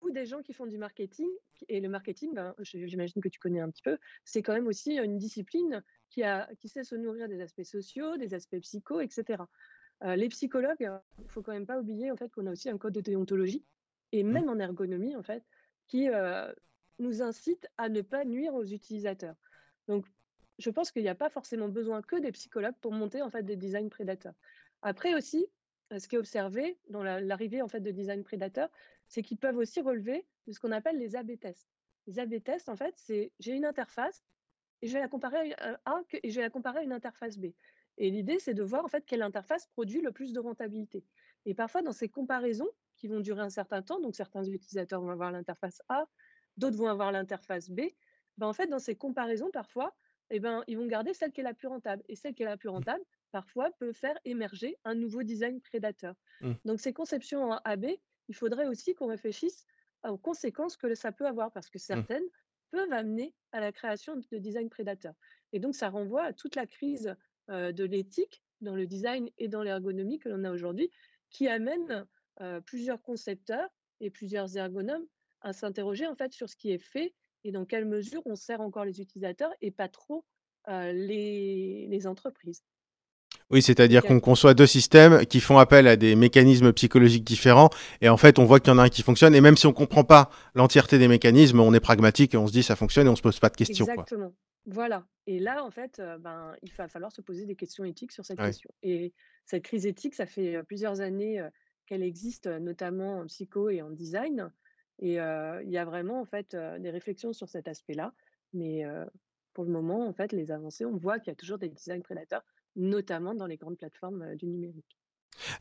ou 0.00 0.10
des 0.10 0.26
gens 0.26 0.40
qui 0.42 0.52
font 0.52 0.66
du 0.66 0.78
marketing 0.78 1.28
et 1.68 1.80
le 1.80 1.88
marketing, 1.88 2.30
ben, 2.34 2.54
j'imagine 2.62 3.22
que 3.22 3.28
tu 3.28 3.38
connais 3.40 3.60
un 3.60 3.70
petit 3.70 3.82
peu, 3.82 3.96
c'est 4.24 4.42
quand 4.42 4.52
même 4.52 4.66
aussi 4.66 4.96
une 4.98 5.16
discipline 5.18 5.82
qui 6.10 6.22
a 6.22 6.48
qui 6.60 6.68
sait 6.68 6.84
se 6.84 6.94
nourrir 6.94 7.28
des 7.28 7.40
aspects 7.40 7.64
sociaux, 7.64 8.16
des 8.16 8.34
aspects 8.34 8.60
psycho 8.60 9.00
et 9.00 9.08
cetera. 9.10 9.48
Heu, 10.04 10.14
les 10.14 10.28
psychologues, 10.28 10.90
il 11.24 11.28
faut 11.28 11.42
quand 11.42 11.52
même 11.52 11.66
pas 11.66 11.78
oublier 11.78 12.10
en 12.10 12.16
fait 12.16 12.30
qu'on 12.32 12.46
a 12.46 12.52
aussi 12.52 12.68
un 12.68 12.78
code 12.78 12.92
de 12.94 13.00
déontologie 13.00 13.64
et 14.12 14.22
Hmm. 14.22 14.32
même 14.32 14.48
en 14.48 14.58
ergonomie 14.58 15.16
en 15.16 15.22
fait, 15.22 15.42
qui, 15.86 16.08
heu, 16.08 16.54
nous 16.98 17.22
incite 17.22 17.68
à 17.76 17.88
ne 17.88 18.02
pas 18.02 18.24
nuire 18.24 18.54
aux 18.54 18.64
utilisateurs. 18.64 19.36
Donc 19.88 20.06
je 20.58 20.70
pense 20.70 20.90
qu'il 20.92 21.02
n'y 21.02 21.08
a 21.08 21.14
pas 21.14 21.30
forcément 21.30 21.68
besoin 21.68 22.02
que 22.02 22.16
des 22.16 22.32
psychologues 22.32 22.76
pour 22.80 22.92
monter 22.92 23.22
en 23.22 23.30
fait 23.30 23.42
des 23.42 23.56
designs 23.56 23.88
prédateurs. 23.88 24.34
Après 24.82 25.14
aussi, 25.14 25.46
heu, 25.92 25.98
ce 25.98 26.08
qui 26.08 26.16
est 26.16 26.18
observé 26.18 26.78
dans 26.88 27.02
la 27.02 27.20
l'arrivée 27.20 27.62
en 27.62 27.68
fait 27.68 27.80
de 27.80 27.90
design 27.90 28.22
prédateurs, 28.24 28.70
c'est 29.08 29.22
qu'ils 29.22 29.38
peuvent 29.38 29.56
aussi 29.56 29.80
relever 29.80 30.26
de 30.46 30.52
ce 30.52 30.60
qu'on 30.60 30.72
appelle 30.72 30.98
les 30.98 31.16
AB 31.16 31.38
tests. 31.38 31.68
Les 32.06 32.18
AB 32.18 32.42
tests 32.42 32.68
en 32.68 32.76
fait, 32.76 32.94
c'est 32.96 33.32
j'ai 33.40 33.52
une 33.52 33.64
interface 33.64 34.24
et 34.82 34.88
je 34.88 34.92
vais 34.92 35.00
la 35.00 35.08
comparer 35.08 35.54
à 35.54 35.80
A 35.86 36.02
que 36.08 36.18
et 36.22 36.30
je 36.30 36.36
vais 36.36 36.42
la 36.42 36.50
comparer 36.50 36.80
à 36.80 36.82
une 36.82 36.92
interface 36.92 37.38
B. 37.38 37.46
Et 37.96 38.10
l'idée, 38.10 38.38
c'est 38.38 38.54
de 38.54 38.62
voir 38.62 38.84
en 38.84 38.88
fait 38.88 39.04
quelle 39.06 39.22
interface 39.22 39.66
produit 39.68 40.00
le 40.00 40.12
plus 40.12 40.32
de 40.32 40.40
rentabilité. 40.40 41.04
Et 41.46 41.54
parfois, 41.54 41.82
dans 41.82 41.92
ces 41.92 42.08
comparaisons 42.08 42.68
qui 43.04 43.08
vont 43.08 43.20
durer 43.20 43.42
un 43.42 43.50
certain 43.50 43.82
temps, 43.82 44.00
donc 44.00 44.16
certains 44.16 44.44
utilisateurs 44.44 45.02
vont 45.02 45.10
avoir 45.10 45.30
l'interface 45.30 45.82
A, 45.90 46.06
d'autres 46.56 46.78
vont 46.78 46.88
avoir 46.88 47.12
l'interface 47.12 47.68
B. 47.68 47.82
Ben, 48.38 48.46
en 48.46 48.54
fait, 48.54 48.66
dans 48.66 48.78
ces 48.78 48.96
comparaisons, 48.96 49.50
parfois, 49.52 49.94
eh 50.30 50.40
ben, 50.40 50.64
ils 50.68 50.78
vont 50.78 50.86
garder 50.86 51.12
celle 51.12 51.30
qui 51.30 51.42
est 51.42 51.44
la 51.44 51.52
plus 51.52 51.68
rentable. 51.68 52.02
Et 52.08 52.16
celle 52.16 52.32
qui 52.32 52.44
est 52.44 52.46
la 52.46 52.56
plus 52.56 52.70
rentable, 52.70 53.04
parfois, 53.30 53.70
peut 53.78 53.92
faire 53.92 54.18
émerger 54.24 54.78
un 54.84 54.94
nouveau 54.94 55.22
design 55.22 55.60
prédateur. 55.60 56.14
Hmm. 56.40 56.54
Donc, 56.64 56.80
ces 56.80 56.94
conceptions 56.94 57.42
en 57.50 57.60
AB, 57.64 57.88
il 58.28 58.34
faudrait 58.34 58.68
aussi 58.68 58.94
qu'on 58.94 59.08
réfléchisse 59.08 59.66
aux 60.08 60.16
conséquences 60.16 60.78
que 60.78 60.94
ça 60.94 61.12
peut 61.12 61.26
avoir, 61.26 61.52
parce 61.52 61.68
que 61.68 61.76
Hmm. 61.76 62.08
certaines 62.08 62.28
peuvent 62.70 62.92
amener 62.94 63.34
à 63.52 63.60
la 63.60 63.70
création 63.70 64.16
de 64.16 64.38
design 64.38 64.70
prédateur. 64.70 65.12
Et 65.52 65.60
donc, 65.60 65.74
ça 65.74 65.90
renvoie 65.90 66.22
à 66.22 66.32
toute 66.32 66.56
la 66.56 66.66
crise 66.66 67.14
euh, 67.50 67.70
de 67.70 67.84
l'éthique 67.84 68.42
dans 68.62 68.74
le 68.74 68.86
design 68.86 69.28
et 69.36 69.48
dans 69.48 69.62
l'ergonomie 69.62 70.18
que 70.18 70.30
l'on 70.30 70.44
a 70.44 70.50
aujourd'hui, 70.50 70.90
qui 71.28 71.48
amène 71.48 72.06
euh, 72.40 72.60
plusieurs 72.60 73.02
concepteurs 73.02 73.68
et 74.00 74.10
plusieurs 74.10 74.56
ergonomes 74.56 75.06
à 75.40 75.52
s'interroger 75.52 76.06
en 76.06 76.14
fait 76.14 76.32
sur 76.32 76.48
ce 76.48 76.56
qui 76.56 76.72
est 76.72 76.78
fait 76.78 77.14
et 77.44 77.52
dans 77.52 77.64
quelle 77.64 77.84
mesure 77.84 78.22
on 78.24 78.34
sert 78.34 78.60
encore 78.60 78.84
les 78.84 79.00
utilisateurs 79.00 79.52
et 79.60 79.70
pas 79.70 79.88
trop 79.88 80.24
euh, 80.68 80.92
les, 80.92 81.86
les 81.88 82.06
entreprises. 82.06 82.64
Oui, 83.50 83.60
c'est-à-dire 83.60 84.02
qu'on 84.02 84.20
conçoit 84.20 84.54
deux 84.54 84.66
systèmes 84.66 85.26
qui 85.26 85.40
font 85.40 85.58
appel 85.58 85.86
à 85.86 85.96
des 85.96 86.14
mécanismes 86.16 86.72
psychologiques 86.72 87.24
différents, 87.24 87.68
et 88.00 88.08
en 88.08 88.16
fait, 88.16 88.38
on 88.38 88.44
voit 88.44 88.60
qu'il 88.60 88.72
y 88.72 88.74
en 88.74 88.78
a 88.78 88.84
un 88.84 88.88
qui 88.88 89.02
fonctionne, 89.02 89.34
et 89.34 89.40
même 89.40 89.56
si 89.56 89.66
on 89.66 89.72
comprend 89.72 90.04
pas 90.04 90.30
l'entièreté 90.54 90.98
des 90.98 91.08
mécanismes, 91.08 91.60
on 91.60 91.74
est 91.74 91.80
pragmatique 91.80 92.34
et 92.34 92.36
on 92.36 92.46
se 92.46 92.52
dit 92.52 92.62
ça 92.62 92.76
fonctionne 92.76 93.06
et 93.06 93.10
on 93.10 93.16
se 93.16 93.22
pose 93.22 93.38
pas 93.40 93.50
de 93.50 93.56
questions, 93.56 93.84
quoi. 93.84 93.94
exactement. 93.94 94.34
Voilà 94.66 95.04
et 95.26 95.38
là, 95.38 95.64
en 95.64 95.70
fait, 95.70 96.00
heu, 96.00 96.18
ben, 96.18 96.54
il 96.62 96.70
va 96.72 96.88
falloir 96.88 97.10
se 97.10 97.22
poser 97.22 97.46
des 97.46 97.56
questions 97.56 97.84
éthiques 97.84 98.12
sur 98.12 98.24
cette 98.24 98.38
Ouais. 98.38 98.46
question 98.46 98.70
et 98.82 99.12
cette 99.46 99.62
crise 99.62 99.86
éthique, 99.86 100.14
ça 100.14 100.26
fait, 100.26 100.62
plusieurs 100.64 101.00
années, 101.00 101.40
qu'elle 101.86 102.02
existe, 102.02 102.46
notamment 102.46 103.20
en 103.20 103.26
psycho 103.26 103.70
et 103.70 103.82
en 103.82 103.90
design 103.90 104.50
et 105.00 105.14
il 105.14 105.70
y 105.70 105.78
a 105.78 105.84
vraiment, 105.84 106.20
en 106.20 106.24
fait, 106.24 106.56
des 106.78 106.90
réflexions 106.90 107.32
sur 107.32 107.48
cet 107.48 107.68
aspect-là 107.68 108.12
mais 108.52 108.84
pour 109.52 109.64
le 109.64 109.70
moment, 109.70 110.08
en 110.08 110.12
fait, 110.12 110.32
les 110.32 110.50
avancées, 110.50 110.84
on 110.84 110.96
voit 110.96 111.18
qu'il 111.18 111.30
y 111.30 111.32
a 111.32 111.36
toujours 111.36 111.58
des 111.58 111.68
designs 111.68 112.02
prédateurs, 112.02 112.42
notamment 112.76 113.34
dans 113.34 113.46
les 113.46 113.56
grandes 113.56 113.78
plateformes, 113.78 114.34
du 114.36 114.46
numérique. 114.46 114.98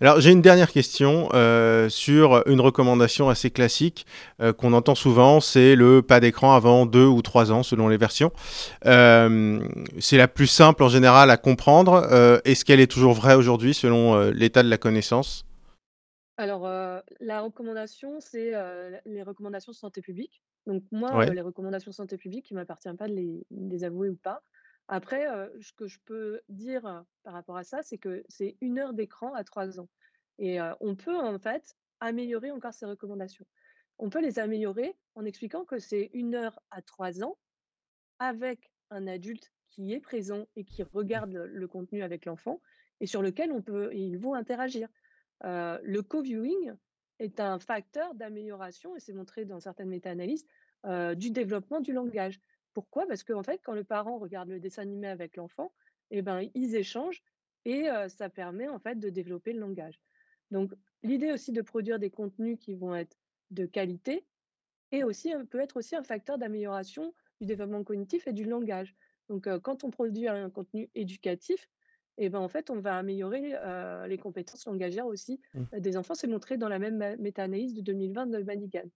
Alors, 0.01 0.19
j'ai 0.19 0.31
une 0.31 0.41
dernière 0.41 0.71
question, 0.71 1.29
sur 1.89 2.47
une 2.47 2.61
recommandation 2.61 3.29
assez 3.29 3.49
classique, 3.49 4.05
qu'on 4.57 4.73
entend 4.73 4.95
souvent, 4.95 5.39
c'est 5.39 5.75
le 5.75 6.01
pas 6.03 6.19
d'écran 6.19 6.53
avant 6.55 6.85
2 6.85 7.05
ou 7.05 7.21
3 7.21 7.51
ans 7.51 7.63
selon 7.63 7.87
les 7.87 7.97
versions. 7.97 8.31
C'est 8.83 10.17
la 10.17 10.27
plus 10.27 10.47
simple 10.47 10.83
en 10.83 10.89
général 10.89 11.31
à 11.31 11.37
comprendre, 11.37 12.39
est-ce 12.45 12.65
qu'elle 12.65 12.79
est 12.79 12.91
toujours 12.91 13.13
vraie 13.13 13.35
aujourd'hui 13.35 13.73
selon, 13.73 14.29
l'état 14.29 14.61
de 14.61 14.69
la 14.69 14.77
connaissance? 14.77 15.45
Alors, 16.43 16.67
la 17.21 17.41
recommandation, 17.41 18.19
c'est, 18.19 18.51
les 19.05 19.23
recommandations 19.23 19.71
de 19.71 19.77
santé 19.77 20.01
publique. 20.01 20.41
Donc 20.65 20.83
moi, 20.91 21.25
les 21.25 21.41
recommandations 21.41 21.91
de 21.91 21.95
santé 21.95 22.17
publique, 22.17 22.51
il 22.51 22.55
m'appartient 22.55 22.93
pas 22.93 23.07
de 23.07 23.13
les 23.13 23.45
de 23.49 23.69
les 23.69 23.83
avouer 23.83 24.09
ou 24.09 24.15
pas. 24.15 24.43
Après, 24.89 25.25
ce 25.61 25.71
que 25.71 25.87
je 25.87 25.99
peux 26.05 26.41
dire, 26.49 27.05
par 27.23 27.33
rapport 27.33 27.55
à 27.55 27.63
ça, 27.63 27.81
c'est 27.81 27.97
que 27.97 28.23
c'est 28.27 28.57
une 28.59 28.77
heure 28.79 28.93
d'écran 28.93 29.33
à 29.33 29.43
3 29.45 29.79
ans 29.79 29.87
et 30.37 30.59
on 30.81 30.95
peut, 30.95 31.17
en 31.17 31.39
fait, 31.39 31.75
améliorer 32.01 32.51
encore 32.51 32.73
ces 32.73 32.85
recommandations. 32.85 33.45
On 33.97 34.09
peut 34.09 34.21
les 34.21 34.39
améliorer 34.39 34.97
en 35.15 35.23
expliquant 35.23 35.63
que 35.63 35.79
c'est 35.79 36.09
une 36.13 36.35
heure 36.35 36.59
à 36.71 36.81
3 36.81 37.23
ans 37.23 37.37
avec 38.19 38.71
un 38.89 39.07
adulte 39.07 39.53
qui 39.69 39.93
est 39.93 40.01
présent 40.01 40.45
et 40.57 40.65
qui 40.65 40.83
regarde 40.83 41.31
le 41.31 41.47
le 41.47 41.67
contenu 41.67 42.03
avec 42.03 42.25
l'enfant 42.25 42.61
et 42.99 43.07
sur 43.07 43.21
lequel 43.21 43.51
on 43.51 43.61
peut 43.61 43.93
et 43.93 43.99
ils 43.99 44.17
vont 44.17 44.33
interagir. 44.33 44.89
Le 45.41 46.01
co-viewing 46.01 46.73
est 47.19 47.39
un 47.39 47.59
facteur 47.59 48.15
d'amélioration 48.15 48.95
et 48.95 48.99
c'est 48.99 49.13
montré 49.13 49.45
dans 49.45 49.59
certaines 49.59 49.89
méta-analyses, 49.89 50.45
du 51.15 51.31
développement 51.31 51.79
du 51.79 51.93
langage. 51.93 52.39
Pourquoi? 52.73 53.05
Parce 53.07 53.23
qu'en 53.23 53.43
fait, 53.43 53.61
quand 53.63 53.73
le 53.73 53.83
parent 53.83 54.17
regarde 54.17 54.49
le 54.49 54.59
dessin 54.59 54.81
animé 54.81 55.07
avec 55.07 55.35
l'enfant 55.37 55.73
et 56.11 56.21
ben, 56.21 56.47
ils 56.53 56.75
échangent 56.75 57.23
et 57.65 57.87
ça 58.09 58.29
permet 58.29 58.67
en 58.67 58.79
fait 58.79 58.99
de 58.99 59.09
développer 59.09 59.53
le 59.53 59.59
langage. 59.59 59.99
Donc 60.51 60.73
l'idée 61.03 61.31
aussi 61.31 61.51
de 61.51 61.61
produire 61.61 61.99
des 61.99 62.09
contenus 62.09 62.57
qui 62.59 62.73
vont 62.73 62.95
être 62.95 63.17
de 63.51 63.65
qualité 63.65 64.25
et 64.91 65.03
aussi, 65.03 65.33
peut 65.49 65.59
être 65.59 65.77
aussi 65.77 65.95
un 65.95 66.03
facteur 66.03 66.37
d'amélioration 66.37 67.15
du 67.41 67.47
développement 67.47 67.83
cognitif 67.83 68.27
et 68.27 68.33
du 68.33 68.43
langage. 68.43 68.95
Donc, 69.27 69.47
quand 69.61 69.83
on 69.83 69.89
produit 69.89 70.27
un 70.27 70.51
contenu 70.51 70.89
éducatif 70.93 71.67
et 72.17 72.29
ben, 72.29 72.39
en 72.39 72.47
fait, 72.49 72.69
on 72.69 72.79
va 72.79 72.97
améliorer, 72.97 73.53
heu, 73.55 74.07
les 74.07 74.17
compétences 74.17 74.65
langagières 74.67 75.07
aussi, 75.07 75.41
Mmh. 75.53 75.65
heu, 75.73 75.79
des 75.81 75.97
enfants. 75.97 76.15
C'est 76.15 76.27
montré 76.27 76.57
dans 76.57 76.69
la 76.69 76.79
même 76.79 76.97
méta-analyse 77.19 77.73
de 77.73 77.81
2020 77.81 78.27
de 78.27 78.39
Mannigan. 78.43 78.89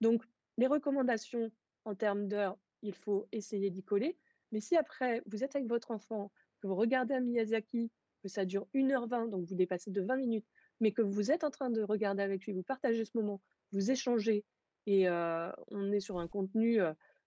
Donc 0.00 0.24
les 0.58 0.66
recommandations 0.66 1.50
en 1.84 1.94
termes 1.94 2.28
d'heures, 2.28 2.58
il 2.82 2.94
faut 2.94 3.28
essayer 3.32 3.70
d'y 3.70 3.82
coller. 3.84 4.18
Mais 4.52 4.60
si 4.60 4.76
après 4.76 5.22
vous 5.26 5.44
êtes 5.44 5.56
avec 5.56 5.68
votre 5.68 5.90
enfant, 5.90 6.32
que 6.60 6.66
vous 6.66 6.74
regardez 6.76 7.14
un 7.14 7.20
Miyazaki, 7.20 7.90
que 8.22 8.28
ça 8.28 8.44
dure 8.44 8.68
1 8.74 8.92
heure 8.92 9.08
20, 9.08 9.28
donc 9.28 9.46
vous 9.46 9.54
dépassez 9.54 9.90
de 9.90 10.02
20 10.02 10.16
minutes, 10.16 10.46
mais 10.80 10.92
que 10.92 11.02
vous 11.02 11.30
êtes 11.30 11.44
en 11.44 11.50
train 11.50 11.70
de 11.70 11.82
regarder 11.82 12.22
avec 12.22 12.44
lui, 12.46 12.52
vous 12.52 12.62
partagez 12.62 13.04
ce 13.04 13.12
moment, 13.16 13.40
vous 13.72 13.90
échangez 13.90 14.44
et 14.86 15.08
heu, 15.08 15.52
on 15.70 15.92
est 15.92 16.00
sur 16.00 16.18
un 16.18 16.28
contenu, 16.28 16.80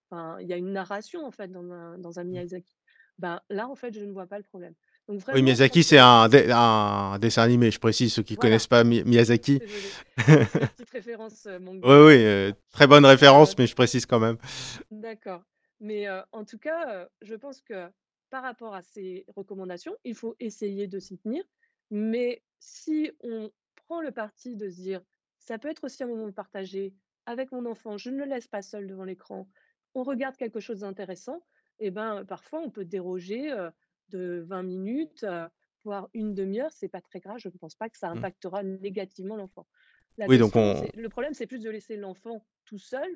enfin, 0.10 0.38
il 0.40 0.48
y 0.48 0.54
a 0.54 0.58
une 0.58 0.72
narration 0.74 1.26
en 1.26 1.32
fait 1.32 1.48
dans 1.50 1.72
un 1.72 1.98
dans 1.98 2.20
un 2.20 2.24
Mmh. 2.32 2.46
Miyazaki. 2.46 2.78
Ben, 3.18 3.42
là, 3.50 3.68
en 3.70 3.76
fait, 3.76 3.94
je 3.94 4.04
ne 4.06 4.12
vois 4.12 4.28
pas 4.28 4.38
le 4.38 4.44
problème. 4.44 4.76
Donc 5.08 5.18
Oui, 5.18 5.24
vraiment, 5.26 5.44
Miyazaki, 5.44 5.84
c'est 5.84 6.00
un 6.00 7.20
dessin 7.20 7.44
animé, 7.44 7.70
je 7.70 7.80
précise, 7.80 8.12
ceux 8.14 8.24
qui 8.24 8.36
voilà, 8.36 8.50
connaissent 8.50 8.68
pas 8.68 8.84
Mi 8.84 9.04
Miyazaki. 9.04 9.60
petite 9.60 10.90
référence, 10.92 11.48
Oui, 11.48 11.60
manga. 11.60 12.06
oui, 12.06 12.16
heu, 12.16 12.54
très 12.72 12.88
bonne 12.88 13.06
référence, 13.06 13.56
mais 13.58 13.68
je 13.68 13.76
précise 13.76 14.06
quand 14.08 14.20
même. 14.20 14.38
D'accord. 14.90 15.44
Mais, 15.80 16.08
en 16.32 16.44
tout 16.44 16.58
cas, 16.58 17.08
je 17.22 17.36
pense 17.36 17.62
que 17.62 17.88
par 18.32 18.42
rapport 18.42 18.74
à 18.74 18.82
ces 18.82 19.26
recommandations, 19.36 19.96
il 20.04 20.16
faut 20.16 20.36
essayer 20.40 20.88
de 20.88 20.98
s'y 21.00 21.18
tenir. 21.20 21.44
Mais 21.92 22.42
si 22.60 23.12
on 23.22 23.52
prend 23.76 24.02
le 24.02 24.12
parti 24.12 24.56
de 24.56 24.70
se 24.70 24.82
dire: 24.82 25.02
«Ça 25.38 25.60
peut 25.60 25.70
être 25.70 25.84
aussi 25.84 26.04
un 26.04 26.08
moment 26.08 26.32
partagé 26.32 26.96
avec 27.28 27.52
mon 27.52 27.66
enfant, 27.68 27.98
je 27.98 28.10
ne 28.10 28.18
le 28.18 28.26
laisse 28.26 28.48
pas 28.48 28.64
seul 28.64 28.88
devant 28.88 29.04
l'écran, 29.04 29.48
on 29.94 30.02
regarde 30.02 30.36
quelque 30.36 30.60
chose 30.60 30.80
d'intéressant» 30.80 31.44
et 31.80 31.92
ben, 31.92 32.24
parfois 32.26 32.62
on 32.62 32.70
peut 32.70 32.86
déroger, 32.86 33.54
de 34.10 34.44
20 34.48 34.64
minutes, 34.64 35.26
voire 35.84 36.10
une 36.14 36.34
demi 36.34 36.60
heure, 36.60 36.72
c'est 36.72 36.90
pas 36.90 37.02
très 37.02 37.20
grave, 37.20 37.38
je 37.40 37.48
ne 37.50 37.58
pense 37.58 37.76
pas 37.76 37.90
que 37.90 37.98
ça 37.98 38.10
Mmh. 38.14 38.18
impactera 38.18 38.64
négativement 38.64 39.36
l'enfant. 39.36 39.68
Oui, 40.28 40.38
donc 40.38 40.56
on 40.56 40.86
le 40.96 41.08
problème, 41.10 41.34
c'est 41.34 41.48
plus 41.48 41.60
de 41.62 41.70
laisser 41.70 41.98
l'enfant 41.98 42.48
tout 42.66 42.78
seul 42.80 43.08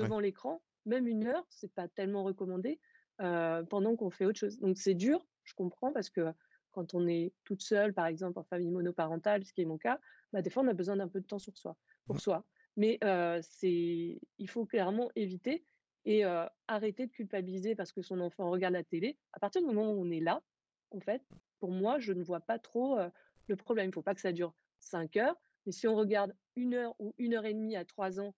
ouais. 0.00 0.08
devant 0.08 0.20
l'écran, 0.20 0.62
même 0.86 1.06
une 1.06 1.26
heure, 1.26 1.46
c'est 1.50 1.72
pas 1.72 1.88
tellement 1.88 2.24
recommandé, 2.24 2.80
pendant 3.18 3.96
qu'on 3.96 4.10
fait 4.10 4.24
autre 4.26 4.38
chose. 4.38 4.58
Donc 4.58 4.76
c'est 4.78 4.94
dur, 4.94 5.26
je 5.44 5.54
comprends 5.54 5.92
parce 5.92 6.10
que 6.10 6.32
quand 6.72 6.94
on 6.94 7.06
est 7.06 7.34
toute 7.44 7.62
seule, 7.62 7.92
par 7.94 8.06
exemple 8.06 8.38
en 8.38 8.44
famille 8.44 8.70
monoparentale, 8.70 9.44
ce 9.44 9.52
qui 9.52 9.62
est 9.62 9.66
mon 9.66 9.78
cas, 9.78 10.00
bah, 10.32 10.42
des 10.42 10.50
fois 10.50 10.62
on 10.62 10.68
a 10.68 10.72
besoin 10.74 10.96
d'un 10.96 11.08
peu 11.08 11.20
de 11.20 11.26
temps 11.26 11.38
sur 11.38 11.56
soi 11.56 11.76
pour 12.06 12.20
soi. 12.20 12.46
Mais 12.76 12.98
c'est 13.42 14.20
il 14.38 14.48
faut 14.48 14.66
clairement 14.66 15.10
éviter 15.14 15.64
et 16.04 16.24
arrêter 16.68 17.06
de 17.06 17.12
culpabiliser 17.12 17.74
parce 17.74 17.92
que 17.92 18.02
son 18.02 18.20
enfant 18.20 18.50
regarde 18.50 18.74
la 18.74 18.84
télé. 18.84 19.18
À 19.32 19.40
partir 19.40 19.60
du 19.62 19.66
moment 19.68 19.90
où 19.92 20.00
on 20.04 20.10
est 20.10 20.20
là, 20.20 20.42
en 20.90 21.00
fait, 21.00 21.22
pour 21.58 21.70
moi, 21.70 21.98
je 21.98 22.12
ne 22.12 22.22
vois 22.22 22.40
pas 22.40 22.58
trop, 22.58 22.98
le 23.46 23.56
problème. 23.56 23.88
Il 23.88 23.92
faut 23.94 24.02
pas 24.02 24.14
que 24.14 24.20
ça 24.20 24.32
dure 24.32 24.54
5 24.80 25.16
heures, 25.16 25.36
mais 25.66 25.72
si 25.72 25.86
on 25.86 25.94
regarde 25.94 26.34
une 26.56 26.74
heure 26.74 26.94
ou 26.98 27.14
une 27.18 27.34
heure 27.34 27.46
et 27.46 27.54
demie 27.54 27.76
à 27.76 27.84
3 27.84 28.20
ans 28.20 28.34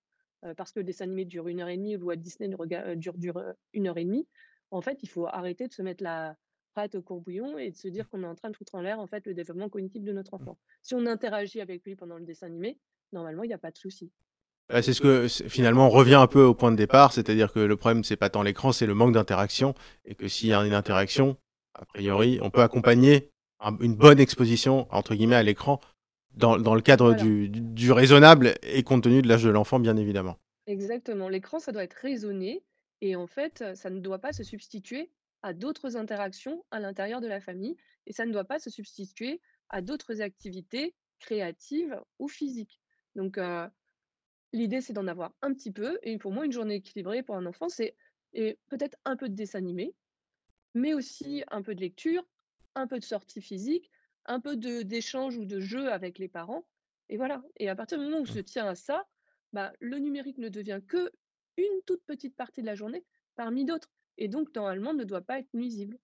parce 0.56 0.72
que 0.72 0.80
le 0.80 0.84
dessin 0.84 1.04
animé 1.04 1.24
dure 1.24 1.48
une 1.48 1.60
heure 1.60 1.68
et 1.68 1.76
demie 1.76 1.96
ou 1.96 2.04
Walt 2.04 2.16
Disney 2.16 2.48
ne 2.48 2.94
dure 2.96 3.14
dure, 3.14 3.54
1 3.72 3.86
heure 3.86 3.96
et 3.98 4.04
demie. 4.04 4.28
En 4.70 4.82
fait, 4.82 5.02
il 5.02 5.08
faut 5.08 5.26
arrêter 5.26 5.66
de 5.68 5.72
se 5.72 5.82
mettre 5.82 6.02
la 6.04 6.36
patte 6.74 6.96
au 6.96 7.02
courbouillon 7.02 7.56
et 7.56 7.70
de 7.70 7.76
se 7.76 7.88
dire 7.88 8.08
qu'on 8.08 8.22
est 8.24 8.26
en 8.26 8.34
train 8.34 8.50
de 8.50 8.56
foutre 8.56 8.74
en 8.74 8.80
l'air, 8.82 8.98
en 8.98 9.06
fait, 9.06 9.26
le 9.26 9.32
développement 9.34 9.68
cognitif 9.70 10.02
de 10.02 10.12
notre 10.12 10.34
Mmh. 10.38 10.44
enfant. 10.44 10.58
Si 10.82 10.94
on 10.94 11.06
interagit 11.06 11.60
avec 11.60 11.84
lui 11.84 11.96
pendant 11.96 12.18
le 12.18 12.24
dessin 12.24 12.48
animé, 12.48 12.80
normalement, 13.12 13.44
il 13.44 13.50
y 13.50 13.54
a 13.54 13.58
pas 13.58 13.70
de 13.70 13.78
souci. 13.78 14.12
Bah, 14.70 14.82
c'est 14.82 14.94
ce 14.94 15.00
que 15.00 15.28
finalement, 15.48 15.86
on 15.86 15.90
revient 15.90 16.14
un 16.14 16.26
peu 16.26 16.42
au 16.42 16.54
point 16.54 16.70
de 16.72 16.76
départ, 16.76 17.12
c'est-à-dire 17.12 17.52
que 17.52 17.60
le 17.60 17.76
problème, 17.76 18.02
c'est 18.02 18.16
pas 18.16 18.30
tant 18.30 18.42
l'écran, 18.42 18.72
c'est 18.72 18.86
le 18.86 18.94
manque 18.94 19.12
d'interaction 19.12 19.74
et 20.06 20.14
que 20.14 20.26
s'il 20.26 20.48
y 20.48 20.54
a 20.54 20.60
une 20.64 20.72
interaction, 20.74 21.36
a 21.74 21.84
priori, 21.84 22.38
on 22.42 22.50
peut 22.50 22.62
accompagner 22.62 23.30
un 23.60 23.76
une 23.80 23.94
bonne 23.94 24.18
exposition, 24.20 24.86
entre 24.90 25.14
guillemets, 25.14 25.36
«à 25.36 25.42
l'écran» 25.42 25.80
dans 26.34 26.58
dans 26.58 26.74
le 26.74 26.80
cadre 26.80 27.12
Voilà, 27.12 27.14
du 27.14 27.48
du 27.50 27.60
du 27.60 27.92
raisonnable 27.92 28.54
et 28.62 28.82
compte 28.82 29.04
tenu 29.04 29.22
de 29.22 29.28
l'âge 29.28 29.44
de 29.44 29.50
l'enfant, 29.50 29.78
bien 29.80 29.96
évidemment. 29.96 30.38
exactement. 30.66 31.28
L'écran, 31.28 31.58
ça 31.58 31.72
doit 31.72 31.84
être 31.84 31.94
raisonné 31.94 32.64
et 33.00 33.16
en 33.16 33.26
fait, 33.26 33.64
ça 33.74 33.90
ne 33.90 34.00
doit 34.00 34.18
pas 34.18 34.32
se 34.32 34.42
substituer 34.44 35.10
à 35.42 35.52
d'autres 35.52 35.96
interactions 35.96 36.64
à 36.70 36.80
l'intérieur 36.80 37.20
de 37.20 37.26
la 37.28 37.40
famille 37.40 37.76
et 38.06 38.12
ça 38.12 38.24
ne 38.26 38.32
doit 38.32 38.44
pas 38.44 38.58
se 38.58 38.70
substituer 38.70 39.40
à 39.68 39.82
d'autres 39.82 40.20
activités 40.22 40.94
créatives 41.20 42.00
ou 42.18 42.28
physiques. 42.28 42.80
Donc 43.14 43.38
heu 43.38 43.66
L'idée, 44.54 44.80
c'est 44.80 44.94
d'en 44.94 45.06
avoir 45.06 45.36
un 45.42 45.52
petit 45.52 45.70
peu 45.72 45.98
et 46.02 46.18
pour 46.18 46.32
moi, 46.32 46.46
une 46.46 46.52
journée 46.52 46.76
équilibrée 46.76 47.22
pour 47.22 47.36
un 47.36 47.46
enfant, 47.46 47.68
c'est 47.68 47.98
peut-être 48.32 48.96
un 49.04 49.16
peu 49.16 49.28
de 49.28 49.34
dessin 49.34 49.58
animé, 49.58 49.96
mais 50.74 50.94
aussi 50.94 51.44
un 51.50 51.62
peu 51.62 51.74
de 51.74 51.80
lecture, 51.80 52.28
un 52.74 52.86
peu 52.86 52.98
de 53.00 53.04
sortie 53.04 53.42
physique, 53.42 53.90
un 54.26 54.40
peu 54.40 54.56
d'échange 54.56 55.38
ou 55.38 55.46
de 55.46 55.60
jeu 55.60 55.92
avec 55.92 56.18
les 56.18 56.28
parents 56.28 56.66
et 57.10 57.18
voilà 57.18 57.44
et 57.58 57.68
à 57.68 57.76
partir 57.76 57.98
du 57.98 58.04
moment 58.04 58.18
où 58.18 58.22
on 58.22 58.26
Mmh. 58.26 58.26
se 58.26 58.38
tient 58.40 58.66
à 58.66 58.74
ça, 58.74 59.06
bah, 59.52 59.74
le 59.80 59.98
numérique 59.98 60.38
ne 60.38 60.48
devient 60.48 60.80
que 60.88 61.12
une 61.58 61.82
toute 61.86 62.04
petite 62.04 62.36
partie 62.36 62.62
de 62.62 62.66
la 62.66 62.74
journée 62.76 63.06
parmi 63.36 63.64
d'autres 63.66 63.92
et 64.18 64.28
donc 64.28 64.54
normalement 64.54 64.94
ne 64.94 65.04
doit 65.04 65.22
pas 65.22 65.40
être 65.40 65.52
nuisible. 65.54 65.98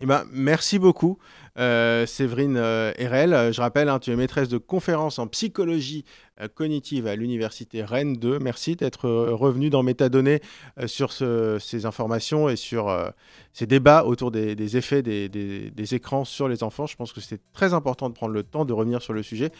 Eh 0.00 0.06
ben, 0.06 0.24
merci 0.32 0.80
beaucoup, 0.80 1.18
heu, 1.56 2.04
Séverine, 2.04 2.56
Herel. 2.56 3.32
Heu, 3.32 3.52
je 3.52 3.60
rappelle, 3.60 3.88
hein, 3.88 4.00
tu 4.00 4.10
es 4.10 4.16
maîtresse 4.16 4.48
de 4.48 4.58
conférences 4.58 5.20
en 5.20 5.28
psychologie, 5.28 6.04
heu, 6.42 6.48
cognitive 6.48 7.06
à 7.06 7.14
l'université 7.14 7.84
Rennes 7.84 8.16
2. 8.16 8.40
Merci 8.40 8.74
d'être, 8.74 9.08
revenue 9.08 9.70
dans 9.70 9.84
Métadonnées, 9.84 10.40
sur 10.86 11.12
ce 11.12 11.58
ces 11.60 11.86
informations 11.86 12.48
et 12.48 12.56
sur, 12.56 12.92
ces 13.52 13.66
débats 13.66 14.04
autour 14.04 14.32
des 14.32 14.76
effets 14.76 15.02
des 15.02 15.28
des 15.28 15.94
écrans 15.94 16.24
sur 16.24 16.48
les 16.48 16.64
enfants. 16.64 16.86
Je 16.86 16.96
pense 16.96 17.12
que 17.12 17.20
c'est 17.20 17.40
très 17.52 17.72
important 17.72 18.08
de 18.08 18.14
prendre 18.14 18.32
le 18.32 18.42
temps 18.42 18.64
de 18.64 18.72
revenir 18.72 19.00
sur 19.00 19.12
le 19.12 19.22
sujet. 19.22 19.52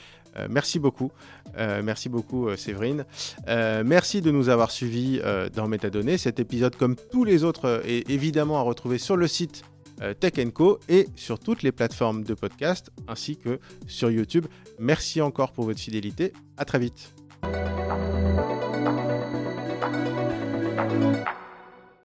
Merci 0.51 0.81
beaucoup, 0.81 1.13
merci 1.57 2.09
beaucoup, 2.09 2.55
Séverine. 2.57 3.05
Merci 3.47 4.21
de 4.21 4.33
nous 4.33 4.49
avoir 4.49 4.73
suivis, 4.73 5.21
dans 5.55 5.69
Métadonnées. 5.69 6.19
Cet 6.19 6.41
épisode, 6.41 6.75
comme 6.75 6.97
tous 7.13 7.23
les 7.23 7.45
autres, 7.45 7.83
est 7.87 8.11
évidemment 8.11 8.59
à 8.59 8.63
retrouver 8.63 8.99
sur 8.99 9.17
le 9.17 9.29
site 9.29 9.63
euh, 9.63 9.74
euh, 10.03 10.15
Tech 10.15 10.35
Co 10.53 10.81
et 10.89 11.07
sur 11.15 11.39
toutes 11.39 11.63
les 11.63 11.73
plateformes 11.73 12.25
de 12.25 12.35
podcast 12.35 12.91
ainsi 13.09 13.37
que 13.37 13.61
sur 13.87 14.11
YouTube. 14.11 14.47
Merci 14.79 15.21
encore 15.21 15.53
pour 15.53 15.65
votre 15.65 15.81
fidélité. 15.81 16.33
À 16.57 16.65
très 16.65 16.79
vite. 16.79 17.15